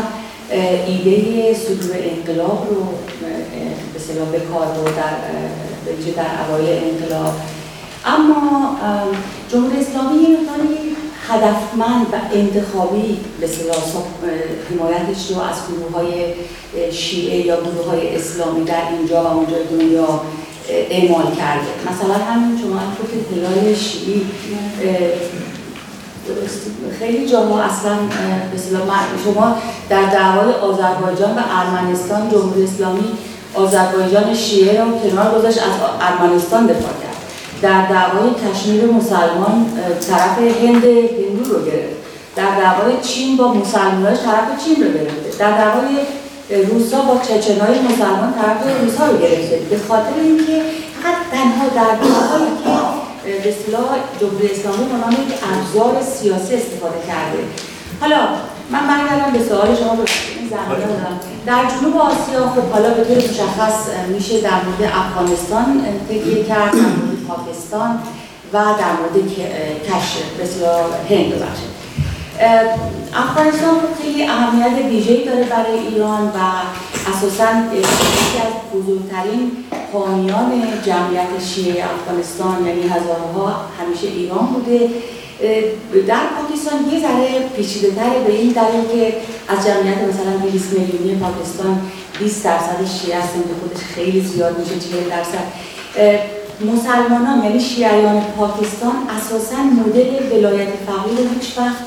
ایده 0.87 1.55
صدور 1.55 1.97
انقلاب 1.97 2.69
رو 2.71 2.83
به 3.95 3.99
صلاح 3.99 4.29
به 4.29 4.41
کار 4.41 4.67
در 4.97 5.15
در 6.17 6.49
اوایل 6.49 6.85
انقلاب. 6.85 7.35
اما 8.07 8.77
جمهوری 9.53 9.77
اسلامی 9.81 10.23
یه 10.23 10.39
هدفمند 11.29 12.07
و 12.13 12.17
انتخابی 12.33 13.21
به 13.41 13.49
حمایتش 14.71 15.31
رو 15.31 15.41
از 15.41 15.57
گروه 15.69 15.93
های 15.93 16.35
شیعه 16.93 17.47
یا 17.47 17.57
گروه 17.57 17.87
های 17.91 18.17
اسلامی 18.17 18.65
در 18.65 18.83
اینجا 18.99 19.25
و 19.25 19.27
اونجا 19.27 19.57
دنیا 19.71 20.21
اعمال 20.69 21.25
کرده. 21.25 21.71
مثلا 21.91 22.15
همین 22.25 22.59
شما 22.59 22.79
که 23.11 23.35
هلال 23.35 23.75
شیعی 23.75 24.27
خیلی 26.99 27.29
جاها 27.29 27.63
اصلا 27.63 27.97
به 28.53 28.59
شما 29.25 29.57
در 29.89 30.03
دعوای 30.03 30.55
آذربایجان 30.55 31.31
و 31.39 31.41
ارمنستان 31.51 32.31
جمهوری 32.31 32.65
اسلامی 32.65 33.05
آذربایجان 33.55 34.35
شیعه 34.35 34.85
رو 34.85 34.99
کنار 34.99 35.39
گذاشت 35.39 35.59
از 35.59 35.73
ارمنستان 36.01 36.67
دفاع 36.67 36.93
کرد. 37.03 37.04
در 37.63 37.87
دعوای 37.87 38.31
کشمیر 38.35 38.85
مسلمان 38.85 39.67
طرف 40.09 40.39
هند 40.39 40.85
هندو 40.85 41.45
رو 41.55 41.65
گرفت. 41.65 41.97
در 42.37 42.61
دعوای 42.61 42.93
چین 43.03 43.37
با 43.37 43.55
مسلمانش 43.55 44.19
طرف 44.19 44.65
چین 44.65 44.85
رو 44.85 44.91
گرفته. 44.93 45.39
در 45.39 45.51
دعوای 45.51 45.97
روسا 46.67 47.01
با 47.01 47.21
چچنای 47.29 47.79
مسلمان 47.81 48.35
طرف 48.43 48.81
روسا 48.83 49.07
رو 49.07 49.19
گرفته. 49.19 49.57
به 49.71 49.79
خاطر 49.89 50.21
اینکه 50.23 50.63
فقط 51.03 51.17
تنها 51.33 51.69
در 51.69 51.95
دعوایی 51.95 52.53
که 52.65 52.71
به 53.43 53.49
اصطلاح 53.49 53.89
جمهوری 54.21 54.51
اسلامی 54.51 54.85
به 54.85 55.35
ابزار 55.53 56.03
سیاسی 56.03 56.55
استفاده 56.55 56.99
کرده. 57.09 57.39
حالا 58.01 58.29
من 58.71 58.87
برگردم 58.89 59.33
به 59.33 59.45
سوال 59.49 59.77
شما 59.77 59.97
در 61.47 61.65
جنوب 61.65 61.97
آسیا 61.97 62.49
خب 62.49 62.73
حالا 62.73 62.95
به 62.95 63.05
طور 63.05 63.17
مشخص 63.17 63.89
میشه 64.09 64.41
در 64.41 64.51
مورد 64.65 64.93
افغانستان 64.95 65.85
تکیه 66.09 66.45
کرد 66.45 66.73
در 66.73 66.79
مورد 66.79 67.25
پاکستان 67.29 67.99
و 68.53 68.59
در 68.59 68.93
مورد 68.93 69.29
کشف. 69.89 70.41
بسیار 70.41 70.85
هند 71.11 71.33
ببخشید. 71.33 71.75
افغانستان 73.15 73.75
خیلی 74.03 74.27
اهمیت 74.27 74.85
ویژه‌ای 74.91 75.25
داره 75.25 75.45
برای 75.45 75.79
ایران 75.79 76.27
و 76.27 76.39
اساسا 77.11 77.45
یکی 77.73 78.39
از 78.47 78.53
بزرگترین 78.75 79.51
حامیان 79.93 80.63
جمعیت 80.87 81.45
شیعه 81.55 81.85
افغانستان 81.85 82.67
یعنی 82.67 82.83
هزارها 82.83 83.57
همیشه 83.81 84.07
ایران 84.07 84.47
بوده. 84.47 84.91
در 86.09 86.25
پاکستان 86.37 86.79
یه 86.93 87.01
ذره 87.01 87.49
پیچیده 87.57 87.91
تره 87.91 88.21
به 88.27 88.33
این 88.33 88.53
دلیل 88.53 88.85
که 88.93 89.17
از 89.49 89.67
جمعیت 89.67 89.99
مثلا 89.99 90.37
20 90.53 90.73
میلیونی 90.73 91.21
پاکستان 91.21 91.81
20 92.19 92.45
درصد 92.45 92.85
شیعه 93.01 93.19
هستن 93.19 93.39
که 93.39 93.55
خودش 93.61 93.83
خیلی 93.95 94.21
زیاد 94.21 94.59
میشه 94.59 94.91
40 94.91 95.11
درصد. 95.11 95.45
مسلمانان 96.73 97.45
یعنی 97.45 97.61
شیعیان 97.61 98.23
پاکستان 98.39 98.93
اساسا 99.17 99.57
مدل 99.57 100.37
ولایت 100.37 100.69
فقیه 100.87 101.19
رو 101.19 101.41
هیچ 101.41 101.59
وقت 101.59 101.85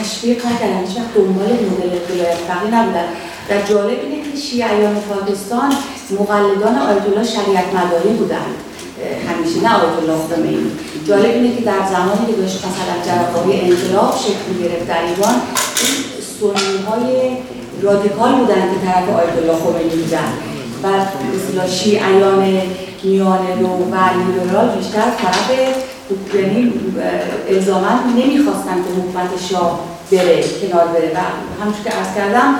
تشویق 0.00 0.46
نکردن 0.46 0.86
هیچ 0.86 0.96
وقت 0.96 1.14
دنبال 1.14 1.46
مدل 1.46 2.14
ولایت 2.14 2.36
فقیه 2.48 2.74
نبودن. 2.74 3.08
و 3.50 3.68
جالب 3.68 3.98
اینه 4.02 4.30
که 4.30 4.38
شیعیان 4.38 4.96
پاکستان 5.00 5.72
مقلدان 6.10 6.78
آیت 6.78 7.02
الله 7.02 7.24
شریعت 7.24 7.74
مداری 7.74 8.08
بودن. 8.08 8.46
همیشه 9.28 9.60
نه 9.62 9.74
آیت 9.74 10.20
خمینی 10.30 10.70
جالب 11.08 11.34
اینه 11.34 11.56
که 11.56 11.62
در 11.62 11.86
زمانی 11.90 12.26
که 12.26 12.32
داشت 12.32 12.58
مثلا 12.58 12.96
جرقه‌های 13.06 13.60
انقلاب 13.60 14.14
شکل 14.16 14.62
گرفت 14.62 14.86
در 14.88 15.02
ایران 15.02 15.34
سنی 16.40 16.78
های 16.88 17.36
رادیکال 17.82 18.32
بودن 18.32 18.54
که 18.54 18.86
طرف 18.86 19.08
آیت 19.08 19.36
الله 19.42 19.58
خمینی 19.64 20.02
بودن. 20.02 20.32
و 20.82 20.86
مثلا 20.88 21.68
شیعیان 21.68 22.62
میانه 23.02 23.60
رو 23.60 23.68
و 23.68 23.96
لیبرال 24.18 24.68
بیشتر 24.76 25.10
طرف 25.22 25.50
یعنی 26.34 26.72
الزاما 27.48 27.88
نمی‌خواستن 28.16 28.74
که 28.74 28.90
حکومت 29.00 29.30
شاه 29.50 29.80
بره 30.12 30.42
کنار 30.42 30.86
بره. 30.86 31.12
و 31.14 31.18
همچون 31.64 31.84
که 31.84 31.96
ارز 31.96 32.14
کردم 32.16 32.54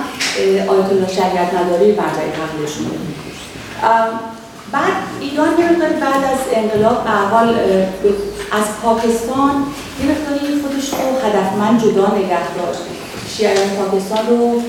آیت 0.69 0.89
الله 0.91 1.07
شریعت 1.07 1.53
نداری 1.53 1.91
مرجع 1.91 2.25
تقلیدشون 2.39 2.85
بعد 4.71 4.93
ایران 5.21 5.59
یه 5.59 5.71
مقداری 5.71 5.93
بعد 5.93 6.23
از 6.23 6.39
انقلاب 6.53 7.07
حال 7.07 7.49
از 8.51 8.65
پاکستان 8.83 9.65
یه 9.99 10.05
مقداری 10.11 10.61
خودش 10.61 10.89
رو 10.89 11.27
هدفمند 11.27 11.81
جدا 11.83 12.07
نگه 12.17 12.53
داشت. 12.57 12.79
شیعیان 13.29 13.69
پاکستان 13.69 14.27
رو 14.27 14.61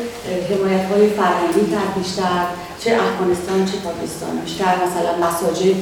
حمایت 0.50 0.84
های 0.90 1.10
فرهنگی 1.10 1.70
کرد 1.70 1.94
بیشتر 1.98 2.44
چه 2.84 2.90
افغانستان 2.94 3.64
چه 3.64 3.76
پاکستان. 3.78 4.36
بیشتر 4.44 4.74
مثلا 4.84 5.28
مساجد 5.28 5.76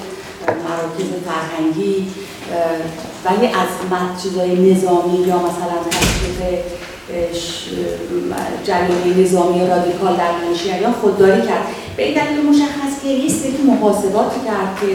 مراکز 0.46 1.10
فرهنگی 1.28 2.08
ولی 3.24 3.46
از 3.46 3.68
چیزای 4.22 4.72
نظامی 4.72 5.18
یا 5.18 5.36
مثلا 5.36 5.76
تشکیل 5.90 6.58
جریان 8.64 9.20
نظامی 9.20 9.66
رادیکال 9.66 10.16
در 10.16 10.80
یا 10.82 10.92
خودداری 11.00 11.42
کرد. 11.42 11.66
به 11.96 12.04
این 12.04 12.14
دلیل 12.14 12.46
مشخص 12.46 13.02
که 13.02 13.08
لیست 13.08 13.42
که 13.42 13.62
محاسباتی 13.66 14.40
کرد 14.46 14.80
که 14.80 14.86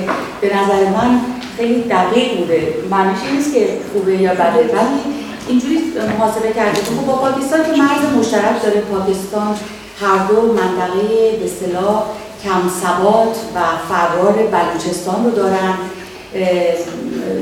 به 0.42 0.58
نظر 0.58 0.90
من 0.90 1.20
خیلی 1.58 1.82
دقیق 1.82 2.38
بوده. 2.38 2.74
معنیش 2.90 3.20
نیست 3.36 3.54
که 3.54 3.68
خوبه 3.94 4.18
یا 4.18 4.34
بده 4.34 4.44
ولی 4.44 5.00
اینجوری 5.48 5.80
محاسبه 6.20 6.54
کرده 6.54 6.80
که 6.80 6.86
خب 6.86 7.06
با 7.06 7.14
پاکستان 7.14 7.60
که 7.64 7.82
مرز 7.82 8.18
مشترک 8.18 8.64
داره. 8.64 8.82
پاکستان 8.82 9.56
هر 10.02 10.28
دو 10.28 10.42
منطقه 10.42 11.38
به 11.40 11.46
اصطلاح 11.46 12.04
کم 12.44 12.70
ثبات 12.82 13.38
و 13.56 13.60
فرار 13.90 14.34
بلوچستان 14.34 15.26
رو 15.26 15.32
دارن. 15.32 15.78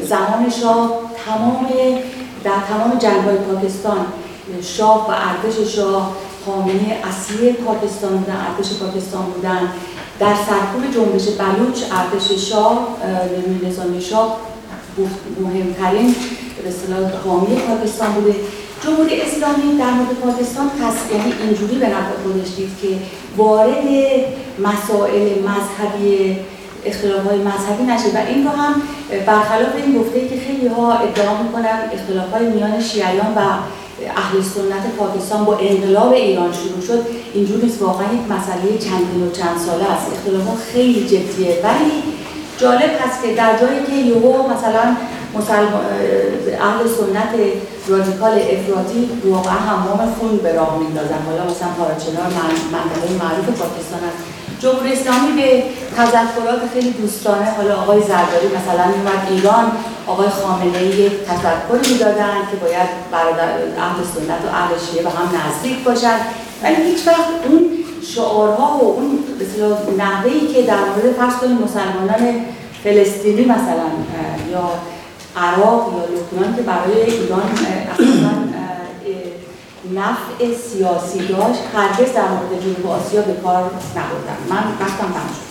زمان 0.04 0.50
شاه 0.62 0.92
تمام 1.26 1.68
در 2.44 2.52
تمام 2.70 2.98
جنگ 3.00 3.24
های 3.24 3.36
پاکستان 3.38 4.06
شاه 4.62 5.08
و 5.08 5.12
ارتش 5.12 5.76
شاه 5.76 6.16
حامی 6.46 6.94
اصلی 7.04 7.54
پاکستان 7.54 8.18
بودن 8.18 8.38
ارتش 8.50 8.74
پاکستان 8.74 9.24
بودن. 9.24 9.74
در 10.20 10.36
سرکوب 10.36 10.94
جنبش 10.94 11.28
بلوچ 11.28 11.84
ارتش 11.92 12.50
شاه 12.50 12.88
نظامی 13.68 14.02
شاه 14.02 14.38
مهمترین 15.40 16.16
به 16.64 16.70
اصطلاح 16.70 17.12
حامی 17.26 17.56
پاکستان 17.56 18.12
بوده. 18.12 18.36
جمهوری 18.84 19.22
اسلامی 19.22 19.78
در 19.78 19.92
مورد 19.92 20.14
پاکستان 20.24 20.70
پس 20.70 20.96
یعنی 21.16 21.34
اینجوری 21.44 21.76
به 21.76 21.88
نفع 21.88 22.12
خودش 22.24 22.56
دید 22.58 22.70
که 22.82 22.88
وارد 23.38 23.86
مسائل 24.60 25.30
مذهبی 25.40 26.38
اختلاف 26.86 27.28
های 27.28 27.38
مذهبی 27.40 27.84
نشه 27.84 28.08
و 28.18 28.28
این 28.28 28.44
رو 28.44 28.50
هم 28.50 28.82
برخلاف 29.26 29.76
این 29.76 30.00
گفته 30.00 30.28
که 30.28 30.36
خیلی 30.48 30.68
ها 30.68 30.94
ادعا 30.94 31.44
می‌کنن 31.44 31.80
اختلاف 31.94 32.32
های 32.34 32.46
میان 32.50 32.82
شیعیان 32.82 33.34
و 33.36 33.42
اهل 34.08 34.42
سنت 34.42 34.96
پاکستان 34.98 35.46
با 35.46 35.58
انقلاب 35.58 36.12
ایران 36.14 36.52
شروع 36.54 36.82
شد. 36.88 37.06
اینجور 37.34 37.64
نیست 37.64 37.82
واقعا 37.82 38.06
یک 38.14 38.32
مسئله 38.32 38.78
چندین 38.78 39.28
و 39.28 39.32
چند 39.32 39.58
ساله 39.66 39.92
است. 39.92 40.08
اختلاف 40.14 40.62
خیلی 40.74 41.06
جدیه. 41.06 41.62
ولی 41.64 41.92
جالب 42.58 42.92
هست 43.02 43.24
که 43.24 43.36
در 43.36 43.58
جایی 43.62 43.84
که 43.88 43.96
یهو 43.96 44.48
مثلا 44.48 44.96
اهل 46.62 46.88
سنت 46.88 47.32
رادیکال 47.88 48.32
افراطی 48.32 49.10
واقعا 49.26 49.54
حمام 49.54 50.14
خون 50.20 50.38
به 50.38 50.54
راه 50.54 50.80
میندازن 50.80 51.22
حالا 51.26 51.44
مثلا 51.52 51.68
پارچنار 51.80 52.26
منطقه 52.72 53.26
معروف 53.26 53.46
پاکستان 53.46 54.00
است 54.10 54.24
جمهوری 54.62 54.94
اسلامی 54.94 55.42
به 55.42 55.64
تذکرات 55.98 56.62
خیلی 56.74 56.92
دوستانه 56.92 57.52
حالا 57.58 57.76
آقای 57.76 58.02
زرداری 58.02 58.48
مثلا 58.48 58.86
میومد 58.88 59.28
ایران 59.32 59.72
آقای 60.08 60.30
خامنه 60.30 60.78
ای 60.78 60.88
یک 60.88 61.12
تذکری 61.12 61.94
می‌دادن 61.94 62.38
که 62.52 62.58
باید 62.58 62.90
برادر 63.12 63.50
اهل 63.80 64.04
سنت 64.14 64.42
و 64.46 64.56
اهل 64.56 64.74
شیعه 64.92 65.04
به 65.04 65.10
هم 65.10 65.30
نزدیک 65.40 65.84
باشن. 65.84 66.18
ولی 66.64 66.76
هیچ 66.76 67.08
وقت 67.08 67.28
اون 67.48 67.70
شعارها 68.16 68.78
و 68.78 68.96
اون 68.96 69.24
نحوهی 69.98 70.48
که 70.54 70.62
در 70.62 70.80
مورد 70.80 71.16
فرض 71.18 71.52
مسلمانان 71.52 72.46
فلسطینی 72.84 73.46
مثلا 73.46 73.88
یا 74.52 74.70
عراق 75.38 75.94
یا 75.94 76.04
لبنان 76.06 76.56
که 76.56 76.62
برای 76.62 77.02
ایران 77.02 77.42
اصلا 77.94 78.51
نفع 79.90 80.54
سیاسی 80.56 81.28
داشت 81.28 81.60
هرگز 81.74 82.14
در 82.14 82.28
مورد 82.28 82.62
جنوب 82.64 82.88
آسیا 82.88 83.22
به 83.22 83.34
کار 83.34 83.64
نبردن 83.96 84.38
من 84.50 84.64
وقتم 84.80 84.98
تمام 84.98 85.28
شد 85.28 85.51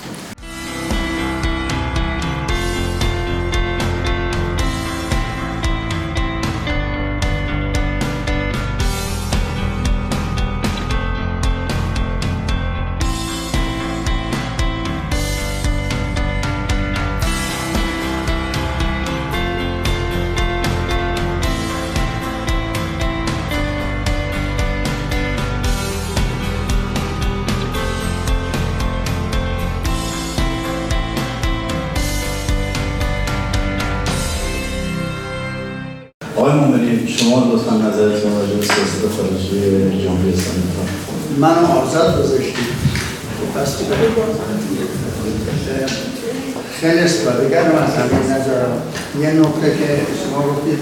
یه 49.22 49.30
نکته 49.30 49.70
که 49.78 49.88
شما 50.20 50.42
گفتید 50.48 50.80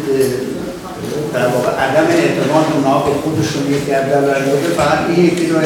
در 1.34 1.46
واقع 1.46 1.70
عدم 1.70 2.06
اعتماد 2.10 2.64
اونا 2.74 2.98
به 2.98 3.12
خودشون 3.22 3.62
یکی 3.74 3.92
از 3.92 4.04
دلایل 4.06 4.44
فقط 4.76 4.98
این 5.08 5.24
یکی 5.24 5.46
رو 5.46 5.58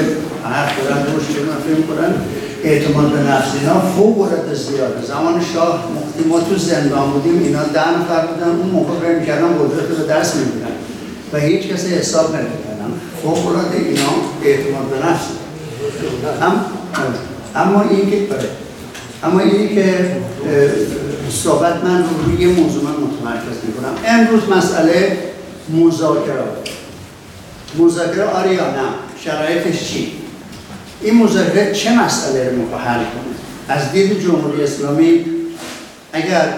حرف 0.44 0.72
دارن 0.84 1.02
روش 1.06 1.24
فکر 1.66 1.82
کنن 1.88 2.14
اعتماد 2.64 3.12
به 3.12 3.18
نفس. 3.18 3.48
اینا 3.60 3.80
فوق 3.80 4.20
العاده 4.20 4.54
زیاده. 4.54 5.06
زمان 5.06 5.42
شاه 5.54 5.88
مقتی 5.96 6.28
ما 6.28 6.40
تو 6.40 6.56
زندان 6.56 7.10
بودیم 7.10 7.42
اینا 7.42 7.62
ده 7.62 7.90
نفر 8.00 8.26
بودن. 8.26 8.48
اون 8.48 8.70
موقع 8.70 8.94
برای 8.94 9.20
می‌کردن 9.20 9.48
قدرت 9.48 9.98
رو 9.98 10.06
دست 10.06 10.36
میبودن 10.36 10.72
و 11.32 11.38
هیچ 11.38 11.72
کسی 11.72 11.94
حساب 11.94 12.26
نمی‌کردن 12.36 12.92
فوق 13.22 13.46
العاده 13.46 13.76
اینا 13.76 14.12
اعتماد 14.44 14.84
به 14.90 15.06
نفس. 15.06 15.24
هم 16.40 16.64
اما 17.56 17.84
این 17.90 18.10
که 18.10 18.18
اما 19.24 19.40
این 19.40 19.74
که 19.74 19.94
صحبت 21.32 21.84
من 21.84 21.98
رو 21.98 22.22
روی 22.24 22.46
موضوع 22.46 22.84
من 22.84 22.90
متمرکز 22.90 23.56
می‌کنم. 23.66 23.94
امروز 24.06 24.48
مسئله 24.48 25.18
مذاکرات 25.68 26.68
مذاکره 27.78 28.24
آره 28.24 28.54
یا 28.54 28.70
نه؟ 28.70 28.88
شرایطش 29.24 29.88
چی؟ 29.88 30.12
این 31.00 31.24
مذاکره 31.24 31.72
چه 31.72 31.98
مسئله 31.98 32.50
رو 32.50 32.78
حل 32.78 32.98
کنه؟ 32.98 33.32
از 33.68 33.92
دید 33.92 34.20
جمهوری 34.20 34.64
اسلامی 34.64 35.24
اگر 36.12 36.48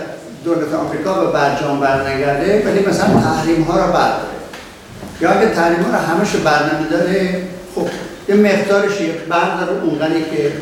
دولت 0.44 0.74
آمریکا 0.74 1.24
به 1.24 1.32
برجام 1.32 1.80
برنگرده 1.80 2.62
ولی 2.66 2.86
مثلا 2.86 3.20
تحریم 3.20 3.62
ها 3.62 3.86
رو 3.86 3.92
برداره. 3.92 4.34
یا 5.20 5.30
اگر 5.30 5.54
تحریم 5.54 5.82
ها 5.82 5.90
رو 5.90 5.96
همش 5.96 6.30
برنامه 6.30 7.42
خب 7.74 7.88
یه 8.28 8.34
مقدارش 8.34 8.92
برداره 9.28 9.82
اونقدری 9.82 10.24
که 10.24 10.52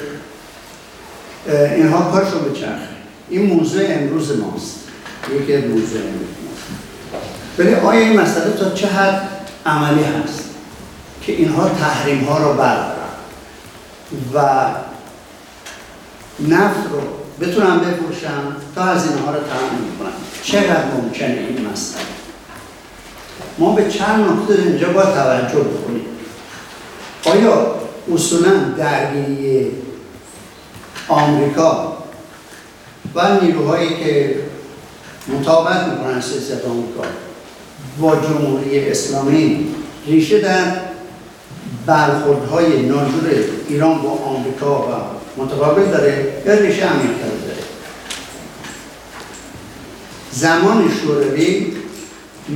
اینها 1.76 2.10
کارشو 2.10 2.38
بچرخه 2.38 2.91
این 3.28 3.46
موضوع 3.46 3.82
امروز 3.88 4.38
ماست. 4.38 4.78
یکی 5.34 5.56
موضوع 5.56 6.00
امروز 6.00 6.28
ماست. 6.44 7.58
ولی 7.58 7.74
آیا 7.74 8.00
این 8.00 8.20
مسئله 8.20 8.52
تا 8.52 8.70
چه 8.70 8.88
حد 8.88 9.28
عملی 9.66 10.02
هست 10.02 10.44
که 11.22 11.32
اینها 11.32 11.68
تحریم 11.68 12.24
ها 12.24 12.38
رو 12.38 12.54
بردارن؟ 12.54 12.92
و 14.34 14.66
نفت 16.48 16.80
رو 16.90 17.00
بتونن 17.40 17.78
بفروشن 17.78 18.42
تا 18.74 18.82
از 18.82 19.06
اینها 19.06 19.30
رو 19.30 19.38
تامین 19.38 19.96
کنن 19.98 20.10
چقدر 20.42 20.84
ممکنه 20.84 21.46
این 21.48 21.68
مسئله؟ 21.72 22.02
ما 23.58 23.74
به 23.74 23.90
چند 23.90 24.20
نقطه 24.20 24.62
اینجا 24.62 24.88
باید 24.88 25.14
توجه 25.14 25.58
بکنیم. 25.58 26.04
آیا 27.24 27.74
اصولا 28.14 28.50
درگیری 28.78 29.70
آمریکا 31.08 32.01
و 33.14 33.40
نیروهایی 33.40 33.88
که 33.88 34.34
مطابقت 35.28 35.88
می‌کنن 35.88 36.20
سیاست 36.20 36.64
آمریکا 36.66 37.02
با 38.00 38.16
جمهوری 38.16 38.90
اسلامی 38.90 39.66
ریشه 40.06 40.38
در 40.38 40.76
برخوردهای 41.86 42.82
ناجور 42.82 43.30
ایران 43.68 44.02
با 44.02 44.10
آمریکا 44.10 44.78
و 44.82 44.92
متقابل 45.42 45.84
داره 45.84 46.32
یا 46.46 46.54
ریشه 46.54 46.82
عمیق‌تر 46.82 47.28
داره. 47.46 47.62
زمان 50.32 50.90
شوروی 51.02 51.72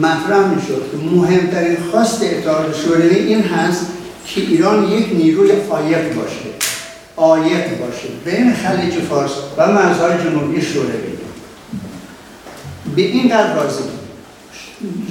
مطرح 0.00 0.46
می‌شد. 0.54 0.90
که 0.90 0.96
مهمترین 0.96 1.76
خواست 1.90 2.22
اتحاد 2.22 2.74
شوروی 2.84 3.16
این 3.16 3.42
هست 3.42 3.86
که 4.26 4.40
ایران 4.40 4.88
یک 4.88 5.08
نیروی 5.12 5.50
عایق 5.70 6.14
باشه. 6.14 6.45
عایق 7.16 7.80
باشه. 7.80 8.08
بین 8.24 8.54
خلیج 8.54 8.94
فارس 8.94 9.30
و 9.56 9.72
مرزهای 9.72 10.12
جنوبی 10.24 10.62
شوروی 10.62 11.16
به 12.96 13.02
این 13.02 13.28
قدر 13.28 13.54
راضی. 13.54 13.82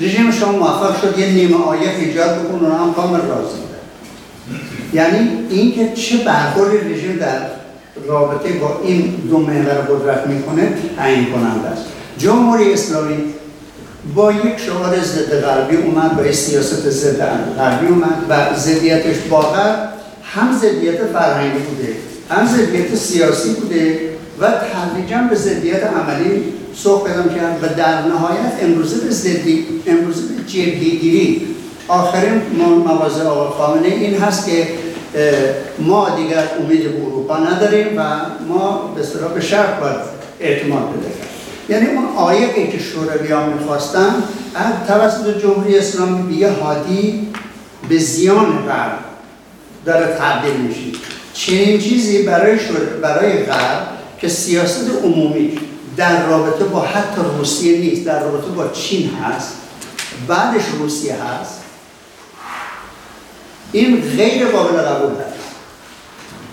رژیم 0.01 0.31
شما 0.31 0.51
موفق 0.51 1.01
شد 1.01 1.19
یه 1.19 1.29
نیمه 1.29 1.57
عایق 1.57 1.95
ایجاد 1.99 2.39
بکن 2.39 2.65
هم 2.65 2.93
کامل 2.93 3.19
راضی. 3.21 3.57
یعنی 4.93 5.29
اینکه 5.49 5.93
چه 5.93 6.17
برخوردی 6.17 6.77
رژیم 6.77 7.17
در 7.17 7.39
رابطه 8.07 8.53
با 8.53 8.81
این 8.83 9.01
دو 9.29 9.37
محور 9.37 9.73
قدرت 9.73 10.27
می‌کنه 10.27 10.73
تعیین 10.97 11.25
کننده 11.25 11.67
است. 11.67 11.85
جمهوری 12.17 12.73
اسلامی 12.73 13.17
با 14.15 14.31
یک 14.31 14.57
شعار 14.57 14.99
ضد 14.99 15.41
غربی 15.41 15.75
اومد 15.75 16.17
با 16.17 16.31
سیاست 16.31 16.89
ضد 16.89 17.21
غربی 17.57 17.87
اومد 17.87 18.25
و 18.29 18.55
ضدیتش 18.55 19.15
با 19.29 19.41
هم 20.35 20.57
ضدیت 20.57 21.05
فرهنگی 21.05 21.59
بوده 21.59 21.95
هم 22.29 22.47
ضدیت 22.47 22.95
سیاسی 22.95 23.49
بوده 23.49 23.99
و 24.39 24.51
تدریجا 24.51 25.17
به 25.29 25.35
ضدیت 25.35 25.83
عملی 25.83 26.43
سوق 26.75 27.07
پیدا 27.07 27.23
کرد 27.23 27.59
و 27.63 27.67
در 27.67 28.01
نهایت 28.01 28.53
امروزه 28.61 29.05
به 29.05 29.11
ضدی 29.11 29.65
امروزه 29.87 30.21
به 30.21 30.51
جبهه‌گیری. 30.51 31.47
آخرین 31.87 32.41
مواضع 32.85 33.23
آقای 33.23 33.49
خامنه 33.57 33.87
این 33.87 34.17
هست 34.17 34.45
که 34.45 34.67
ما 35.79 36.09
دیگر 36.09 36.47
امید 36.59 36.83
به 36.83 37.01
اروپا 37.05 37.37
نداریم 37.37 37.87
و 37.97 38.01
ما 38.47 38.91
به 38.95 39.01
اصطلاح 39.01 39.33
به 39.33 39.41
شرق 39.41 39.79
باید 39.79 39.97
اعتماد 40.39 40.81
بده 40.81 41.11
یعنی 41.69 41.87
اون 41.87 42.05
آیقی 42.15 42.67
که 42.67 42.79
شوروی 42.79 43.31
ها 43.31 43.45
می‌خواستن 43.45 44.15
از 44.55 44.87
توسط 44.87 45.41
جمهوری 45.41 45.77
اسلامی 45.77 46.35
بیه 46.35 46.49
هادی 46.49 47.27
به 47.89 47.97
زیان 47.97 48.65
غرب 48.67 49.14
داره 49.85 50.17
تبدیل 50.19 50.53
میشه. 50.53 50.99
چنین 51.33 51.79
چیزی 51.79 52.23
برای 52.23 52.59
برای 53.01 53.43
غرب 53.43 53.87
که 54.21 54.29
سیاست 54.29 54.89
عمومی 55.03 55.59
در 55.97 56.27
رابطه 56.27 56.63
با 56.63 56.81
حتی 56.81 57.21
روسیه 57.37 57.77
نیست 57.77 58.05
در 58.05 58.23
رابطه 58.23 58.47
با 58.47 58.67
چین 58.67 59.09
هست 59.09 59.53
بعدش 60.27 60.63
روسیه 60.79 61.15
هست 61.23 61.61
این 63.71 64.01
غیر 64.01 64.45
قابل 64.45 64.77
قبول 64.77 65.11
هست. 65.11 65.45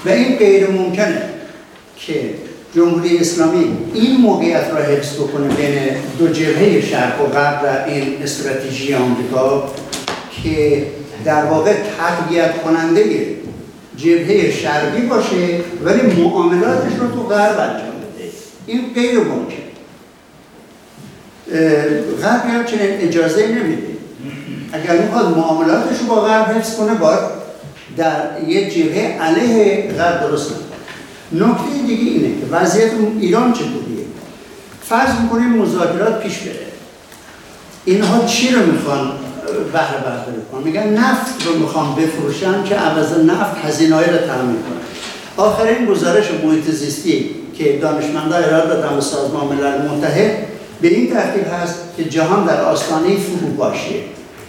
و 0.04 0.08
این 0.08 0.36
غیر 0.36 0.70
ممکنه 0.70 1.22
که 1.96 2.34
جمهوری 2.74 3.18
اسلامی 3.18 3.76
این 3.94 4.16
موقعیت 4.16 4.64
را 4.70 4.82
حفظ 4.82 5.14
بکنه 5.14 5.54
بین 5.54 5.78
دو 6.18 6.28
جبهه 6.28 6.80
شرق 6.90 7.20
و 7.20 7.24
غرب 7.24 7.60
و 7.64 7.90
این 7.90 8.22
استراتژی 8.22 8.94
آمریکا 8.94 9.72
که 10.42 10.86
در 11.24 11.44
واقع 11.44 11.74
تقویت 11.98 12.62
کننده 12.62 13.36
جبهه 13.96 14.50
شرقی 14.50 15.02
باشه 15.02 15.60
ولی 15.84 16.22
معاملاتش 16.22 16.92
رو 17.00 17.08
تو 17.08 17.22
غرب 17.22 17.60
انجام 17.60 17.90
بده. 17.90 18.30
این 18.66 18.82
غیر 18.94 19.18
ممکن. 19.18 19.62
غرب 22.22 22.46
هم 22.46 22.64
چنین 22.64 23.00
اجازه 23.00 23.46
نمیده. 23.46 23.92
اگر 24.72 24.98
می‌خواد 24.98 25.36
معاملاتش 25.36 25.98
رو 26.00 26.06
با 26.06 26.20
غرب 26.20 26.56
حفظ 26.56 26.76
کنه 26.76 26.94
باید 26.94 27.20
در 27.96 28.20
یک 28.46 28.74
جبهه 28.74 29.18
علیه 29.22 29.92
غرب 29.98 30.20
درست 30.20 30.50
نکنه 30.50 31.48
نکته 31.48 31.86
دیگه 31.86 32.10
اینه 32.10 32.28
که 32.40 32.46
وضعیت 32.50 32.90
ایران 33.20 33.52
چطوریه؟ 33.52 34.04
فرض 34.88 35.20
می‌کنیم 35.22 35.48
مذاکرات 35.48 36.22
پیش 36.22 36.38
بره. 36.38 36.66
اینها 37.84 38.24
چی 38.24 38.54
رو 38.54 38.72
می‌خوان؟ 38.72 39.12
بهره 39.72 40.04
برداری 40.04 40.42
کنن 40.52 40.62
میگن 40.62 40.88
نفت 40.88 41.46
رو 41.46 41.58
می‌خوان 41.58 41.94
بفروشن 41.94 42.64
که 42.64 42.74
عوض 42.74 43.12
نفت 43.12 43.64
هزینه 43.64 43.96
رو 43.96 44.26
تامین 44.26 44.56
کنن 44.62 44.82
آخرین 45.36 45.86
گزارش 45.86 46.30
محیط 46.44 46.70
زیستی 46.70 47.30
که 47.58 47.78
دانشمندان 47.78 48.44
ارائه 48.44 48.66
دادن 48.66 48.94
به 48.94 49.00
سازمان 49.00 49.46
ملل 49.46 49.88
متحد 49.88 50.32
به 50.80 50.88
این 50.88 51.14
ترتیب 51.14 51.44
هست 51.52 51.74
که 51.96 52.04
جهان 52.04 52.44
در 52.44 52.60
آستانه 52.60 53.16
باشه 53.56 53.94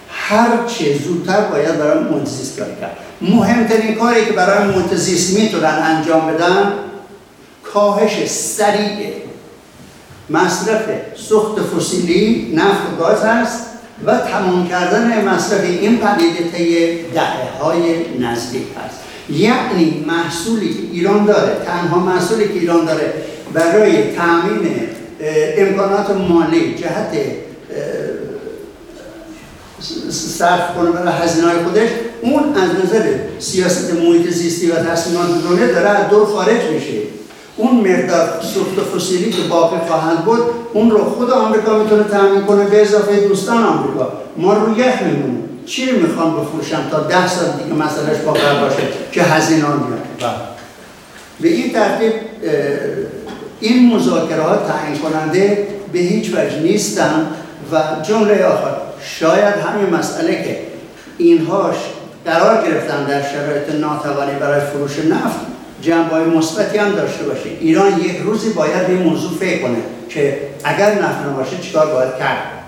هر 0.10 0.48
چه 0.68 0.98
زودتر 0.98 1.42
باید 1.42 1.80
برای 1.80 2.04
محیط 2.04 2.28
زیست 2.28 2.60
کار 2.60 2.68
کرد. 2.82 2.98
مهمترین 3.22 3.96
کاری 3.96 4.26
که 4.26 4.32
برای 4.32 4.68
محیط 4.68 4.94
زیست 4.94 5.40
می‌تونن 5.40 5.66
انجام 5.84 6.28
بدن 6.28 6.74
کاهش 7.64 8.28
سریع 8.30 9.14
مصرف 10.30 10.82
سوخت 11.16 11.62
فسیلی 11.62 12.54
نفت 12.56 12.82
و 12.94 13.04
گاز 13.04 13.24
هست. 13.24 13.73
و 14.06 14.18
تمام 14.18 14.68
کردن 14.68 15.26
مصرف 15.26 15.64
این 15.64 15.98
پدیده 15.98 16.52
طی 16.58 16.98
دهه 17.14 17.58
های 17.62 17.82
نزدیک 18.20 18.64
هست 18.86 19.00
یعنی 19.30 20.06
محصولی 20.08 20.74
که 20.74 20.80
ایران 20.92 21.26
داره 21.26 21.58
تنها 21.66 22.00
محصولی 22.00 22.48
که 22.48 22.54
ایران 22.54 22.86
داره 22.86 23.14
برای 23.54 24.16
تامین 24.16 24.72
امکانات 25.58 26.10
مالی 26.10 26.76
جهت 26.76 27.18
صرف 30.10 30.76
کنه 30.76 30.92
برای 30.92 31.14
هزینه 31.14 31.48
های 31.48 31.64
خودش 31.64 31.90
اون 32.22 32.56
از 32.56 32.70
نظر 32.86 33.16
سیاست 33.40 33.94
محیط 33.94 34.30
زیستی 34.30 34.72
و 34.72 34.76
تصمیمات 34.76 35.28
دنیا 35.50 35.68
داره 35.68 35.90
از 35.90 36.10
دور 36.10 36.26
خارج 36.26 36.62
میشه. 36.74 36.94
اون 37.58 37.76
مقدار 37.76 38.30
سوخت 38.42 38.80
فسیلی 38.80 39.32
که 39.32 39.42
باقی 39.42 39.78
خواهند 39.88 40.26
بود 40.26 40.40
اون 40.74 40.92
رو 40.92 41.04
خود 41.04 41.30
آمریکا 41.30 41.78
می‌تونه 41.78 42.04
تامین 42.04 42.44
کنه 42.44 42.66
به 42.66 42.82
اضافه 42.82 43.28
دوستان 43.28 43.64
آمریکا. 43.64 44.12
ما 44.38 44.54
رو 44.54 44.80
یخ 44.80 45.02
میمونیم. 45.02 45.50
چی 45.66 45.92
رو 45.92 46.08
می‌خوان 46.08 46.34
بفروشن 46.42 46.90
تا 46.92 47.00
ده 47.00 47.28
سال 47.28 47.46
دیگه 47.64 47.76
مسئلهش 47.76 48.18
باقی 48.26 48.40
باشه 48.40 48.84
که 49.12 49.24
هزینه 49.24 49.66
میاد؟ 49.66 50.36
به 51.42 51.48
این 51.48 51.74
ترتیب 51.74 52.14
این 53.60 53.96
مذاکرات 53.96 54.68
تعیین 54.68 55.00
کننده 55.00 55.68
به 55.94 56.00
هیچ 56.00 56.30
وجه 56.30 56.60
نیستن 56.60 57.28
و 57.72 57.82
جمله 58.04 58.46
آخر 58.46 58.76
شاید 59.20 59.56
همین 59.56 59.96
مسئله 59.96 60.44
که 60.44 60.60
اینهاش 61.18 61.76
قرار 62.26 62.68
گرفتن 62.68 63.04
در 63.04 63.22
شرایط 63.22 63.82
ناتوانی 63.82 64.40
برای 64.40 64.62
فروش 64.62 65.00
نفت 65.00 65.53
جنبه 65.84 66.26
مثبتی 66.26 66.78
هم 66.78 66.92
داشته 66.92 67.24
باشه. 67.24 67.50
ایران 67.60 68.00
یک 68.00 68.18
روزی 68.18 68.54
باید 68.54 68.90
این 68.90 68.98
موضوع 69.04 69.38
فکر 69.38 69.62
کنه 69.62 69.78
که 70.10 70.38
اگر 70.64 71.02
نفت 71.02 71.26
نباشه 71.26 71.58
چیکار 71.58 71.94
باید 71.94 72.18
کرد؟ 72.20 72.63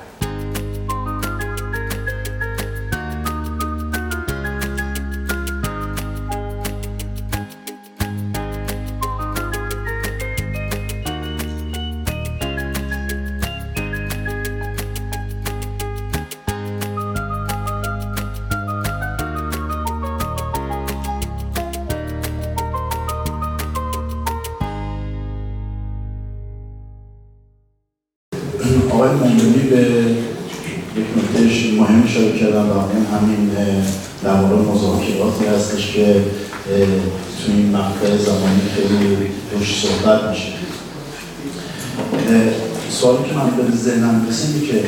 ذهنم 43.86 44.26
رسید 44.30 44.68
که 44.68 44.84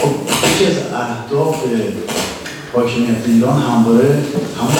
خب 0.00 0.10
یکی 0.54 0.66
از 0.66 0.76
اهداف 0.94 1.56
حاکمیت 2.72 3.26
ایران 3.26 3.62
همواره 3.62 4.08
همون 4.58 4.74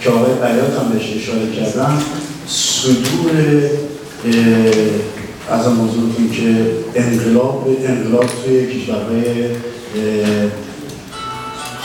که 0.00 0.10
آقای 0.10 0.34
بیات 0.34 0.78
هم 0.78 0.88
بهش 0.92 1.16
اشاره 1.16 1.50
کردن 1.52 2.02
صدور 2.48 3.30
از 5.50 5.68
موضوع 5.68 6.30
که 6.32 6.66
انقلاب 6.94 7.68
انقلاب 7.86 8.26
توی 8.44 8.66
کشورهای 8.66 9.48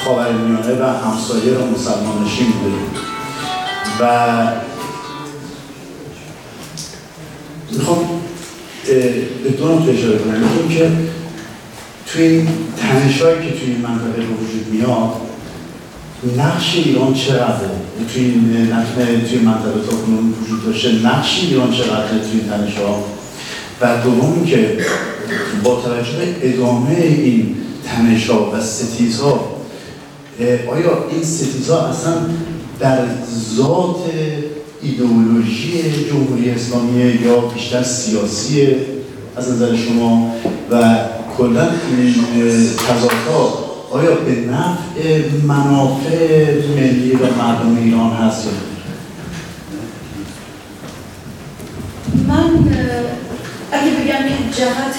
خاورمیانه 0.10 0.82
و 0.82 0.84
همسایه 0.84 1.54
را 1.54 1.65
مسلمان 1.65 2.26
نشین 2.26 2.48
بوده. 2.48 2.76
و 4.00 4.48
می‌خوام 7.72 7.98
به 9.43 9.50
دو 9.58 9.74
نقطه 9.74 9.91
اشاره 9.91 10.17
کنم. 10.17 10.69
که 10.69 10.91
توی 12.08 12.24
این 12.24 12.48
تنشایی 12.78 13.50
که 13.50 13.60
توی 13.60 13.72
این 13.72 13.82
منطقه 13.82 14.22
به 14.22 14.24
وجود 14.24 14.67
میاد 14.72 15.10
نقش 16.38 16.76
ایران 16.76 17.13
چقدره؟ 17.13 17.69
توی 18.13 18.24
این 18.24 19.24
توی 19.30 19.39
منطقه 19.39 19.80
تا 19.89 19.98
کنون 19.98 20.34
وجود 20.43 20.65
داشته 20.65 20.91
نقش 20.91 21.39
ایران 21.43 21.72
چقدره 21.72 22.19
توی 22.19 22.39
این 22.39 22.50
تنشا 22.50 22.95
و 23.82 24.04
دوم 24.04 24.45
که 24.45 24.78
با 25.63 25.82
توجه 25.82 26.12
به 26.17 26.54
ادامه 26.54 26.95
این 26.95 27.56
تنشا 27.86 28.52
و 28.52 28.62
ستیزها 28.62 29.49
آیا 30.41 31.06
این 31.12 31.23
ستیزها 31.23 31.88
اصلا 31.88 32.13
در 32.80 32.99
ذات 33.56 33.97
ایدئولوژی 34.82 35.82
جمهوری 36.10 36.49
اسلامی 36.49 37.04
یا 37.04 37.39
بیشتر 37.39 37.84
سیاسی 37.84 38.67
از 39.38 39.52
نظر 39.52 39.75
شما 39.75 40.36
و 40.71 40.95
کلا 41.38 41.67
این 41.97 42.15
تضادها 42.88 43.69
آیا 43.91 44.15
به 44.15 44.32
نفع 44.32 45.30
منافع 45.47 46.54
ملی 46.75 47.12
و 47.12 47.43
مردم 47.43 47.78
ایران 47.78 48.12
هست 48.12 48.47
من 52.28 52.49
اگه 53.71 53.91
بگم 53.91 54.29
جهت 54.58 54.96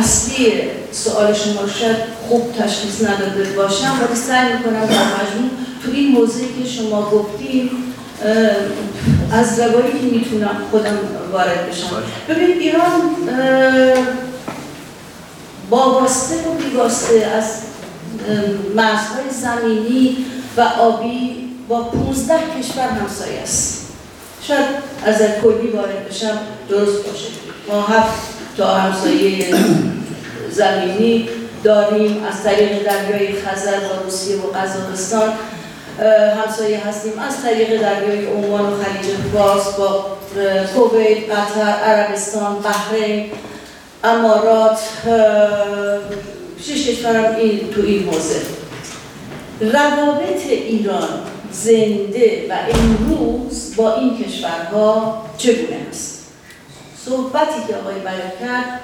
اصلی 0.00 0.52
سوال 0.92 1.34
شما 1.34 1.68
شاید 1.80 1.96
خوب 2.28 2.52
تشخیص 2.58 3.02
نداده 3.02 3.44
باشم 3.56 3.92
ولی 4.00 4.20
سعی 4.20 4.52
می‌کنم 4.52 4.86
در 4.86 5.04
مجموع 5.04 5.50
تو 5.84 5.90
این 5.92 6.12
موضوعی 6.12 6.48
که 6.62 6.68
شما 6.68 7.10
گفتیم 7.10 7.70
از 9.32 9.60
روایی 9.60 9.92
که 9.92 10.16
می‌تونم 10.16 10.56
خودم 10.70 10.98
وارد 11.32 11.70
بشم. 11.70 11.86
ببین 12.28 12.58
ایران 12.58 13.00
با 15.70 16.00
واسطه 16.00 16.34
و 16.34 16.54
بیواسطه 16.54 17.26
از 17.26 17.44
مرزهای 18.76 19.30
زمینی 19.30 20.16
و 20.56 20.60
آبی 20.60 21.36
با 21.68 21.82
15 21.82 22.34
کشور 22.58 22.88
همسایه 22.88 23.40
است. 23.40 23.87
شاید 24.48 24.66
از 25.04 25.16
کلی 25.42 25.68
وارد 25.68 26.08
بشم 26.08 26.38
درست 26.68 27.06
باشه. 27.06 27.28
ما 27.68 27.82
هفت 27.82 28.28
تا 28.56 28.74
همسایه 28.74 29.54
زمینی 30.50 31.28
داریم. 31.64 32.24
از 32.24 32.42
طریق 32.42 32.82
دریای 32.82 33.32
خزر 33.32 33.80
با 33.80 34.04
روسیه 34.04 34.36
و 34.36 34.46
قزاقستان 34.46 35.32
همسایه 36.44 36.86
هستیم. 36.86 37.12
از 37.18 37.42
طریق 37.42 37.82
دریای 37.82 38.26
عمان 38.26 38.60
و 38.60 38.76
خلیج 38.82 39.14
فارس 39.34 39.68
با 39.68 40.06
کویت، 40.74 41.30
قطر، 41.30 41.60
عربستان، 41.60 42.58
بحرین، 42.58 43.30
امارات 44.04 44.78
شش 46.62 46.88
کشورم 46.88 47.36
این 47.36 47.70
تو 47.74 47.80
این 47.82 48.08
حوزه. 48.08 48.40
روابط 49.60 50.46
ایران. 50.46 51.08
زنده 51.52 52.46
و 52.50 52.54
امروز 52.78 53.74
با 53.76 53.94
این 53.94 54.24
کشورها 54.24 55.24
چگونه 55.38 55.86
است؟ 55.90 56.26
صحبتی 57.04 57.60
که 57.68 57.74
آقای 57.76 57.94
بیان 57.94 58.32
کرد 58.40 58.80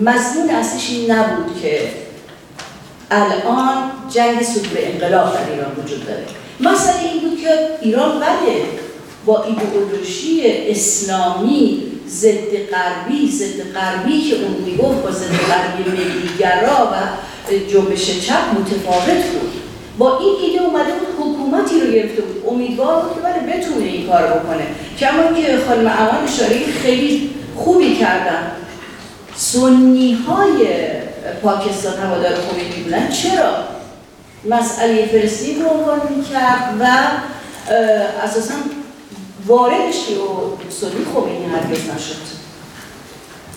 مضمون 0.00 0.50
اصلش 0.50 0.90
این 0.90 1.10
نبود 1.10 1.62
که 1.62 1.80
الان 3.10 3.90
جنگ 4.10 4.42
صدور 4.42 4.78
انقلاب 4.78 5.34
در 5.34 5.52
ایران 5.52 5.72
وجود 5.84 6.06
داره. 6.06 6.24
مسئله 6.60 7.10
این 7.12 7.20
بود 7.20 7.40
که 7.40 7.68
ایران 7.80 8.20
بله 8.20 8.62
با 9.26 9.44
ایدئولوژی 9.44 10.42
اسلامی 10.46 11.82
ضد 12.08 12.56
غربی 12.72 13.30
ضد 13.30 13.72
غربی 13.74 14.20
که 14.20 14.36
اون 14.36 14.52
می‌گفت 14.52 15.02
با 15.02 15.10
ضد 15.10 15.36
غربی 15.48 15.90
ملیگرا 15.90 16.92
و 16.92 16.96
جنبش 17.72 18.20
چپ 18.26 18.60
متفاوت 18.60 19.24
بود. 19.24 19.61
با 19.98 20.18
این 20.18 20.36
ایده 20.42 20.62
اومده 20.66 20.92
بود 20.92 21.08
حکومتی 21.18 21.80
رو 21.80 21.92
گرفته 21.92 22.22
بود. 22.22 22.44
امیدوار 22.48 23.02
بود 23.02 23.14
که 23.14 23.20
بله 23.20 23.56
بتونه 23.56 23.84
این 23.84 24.06
کار 24.06 24.22
بکنه. 24.22 24.66
کما 24.98 25.40
که 25.40 25.58
خانم 25.68 25.86
امان 25.86 26.24
اشاره 26.24 26.66
خیلی 26.82 27.30
خوبی 27.56 27.96
کردن. 27.96 28.52
سنی 29.36 30.12
های 30.12 30.66
پاکستان 31.42 31.98
هوادار 31.98 32.32
خمینی 32.34 32.82
بودن. 32.84 33.08
چرا؟ 33.08 33.54
مسئله 34.50 35.06
فلسطین 35.06 35.62
رو 35.62 35.68
عنوان 35.68 36.00
می‌کرد 36.16 36.74
و 36.80 36.86
اساسا 38.24 38.54
واردش 39.46 39.96
و 39.96 40.56
سنی 40.70 41.04
خمینی 41.14 41.44
هرگز 41.44 41.78
نشد. 41.78 42.32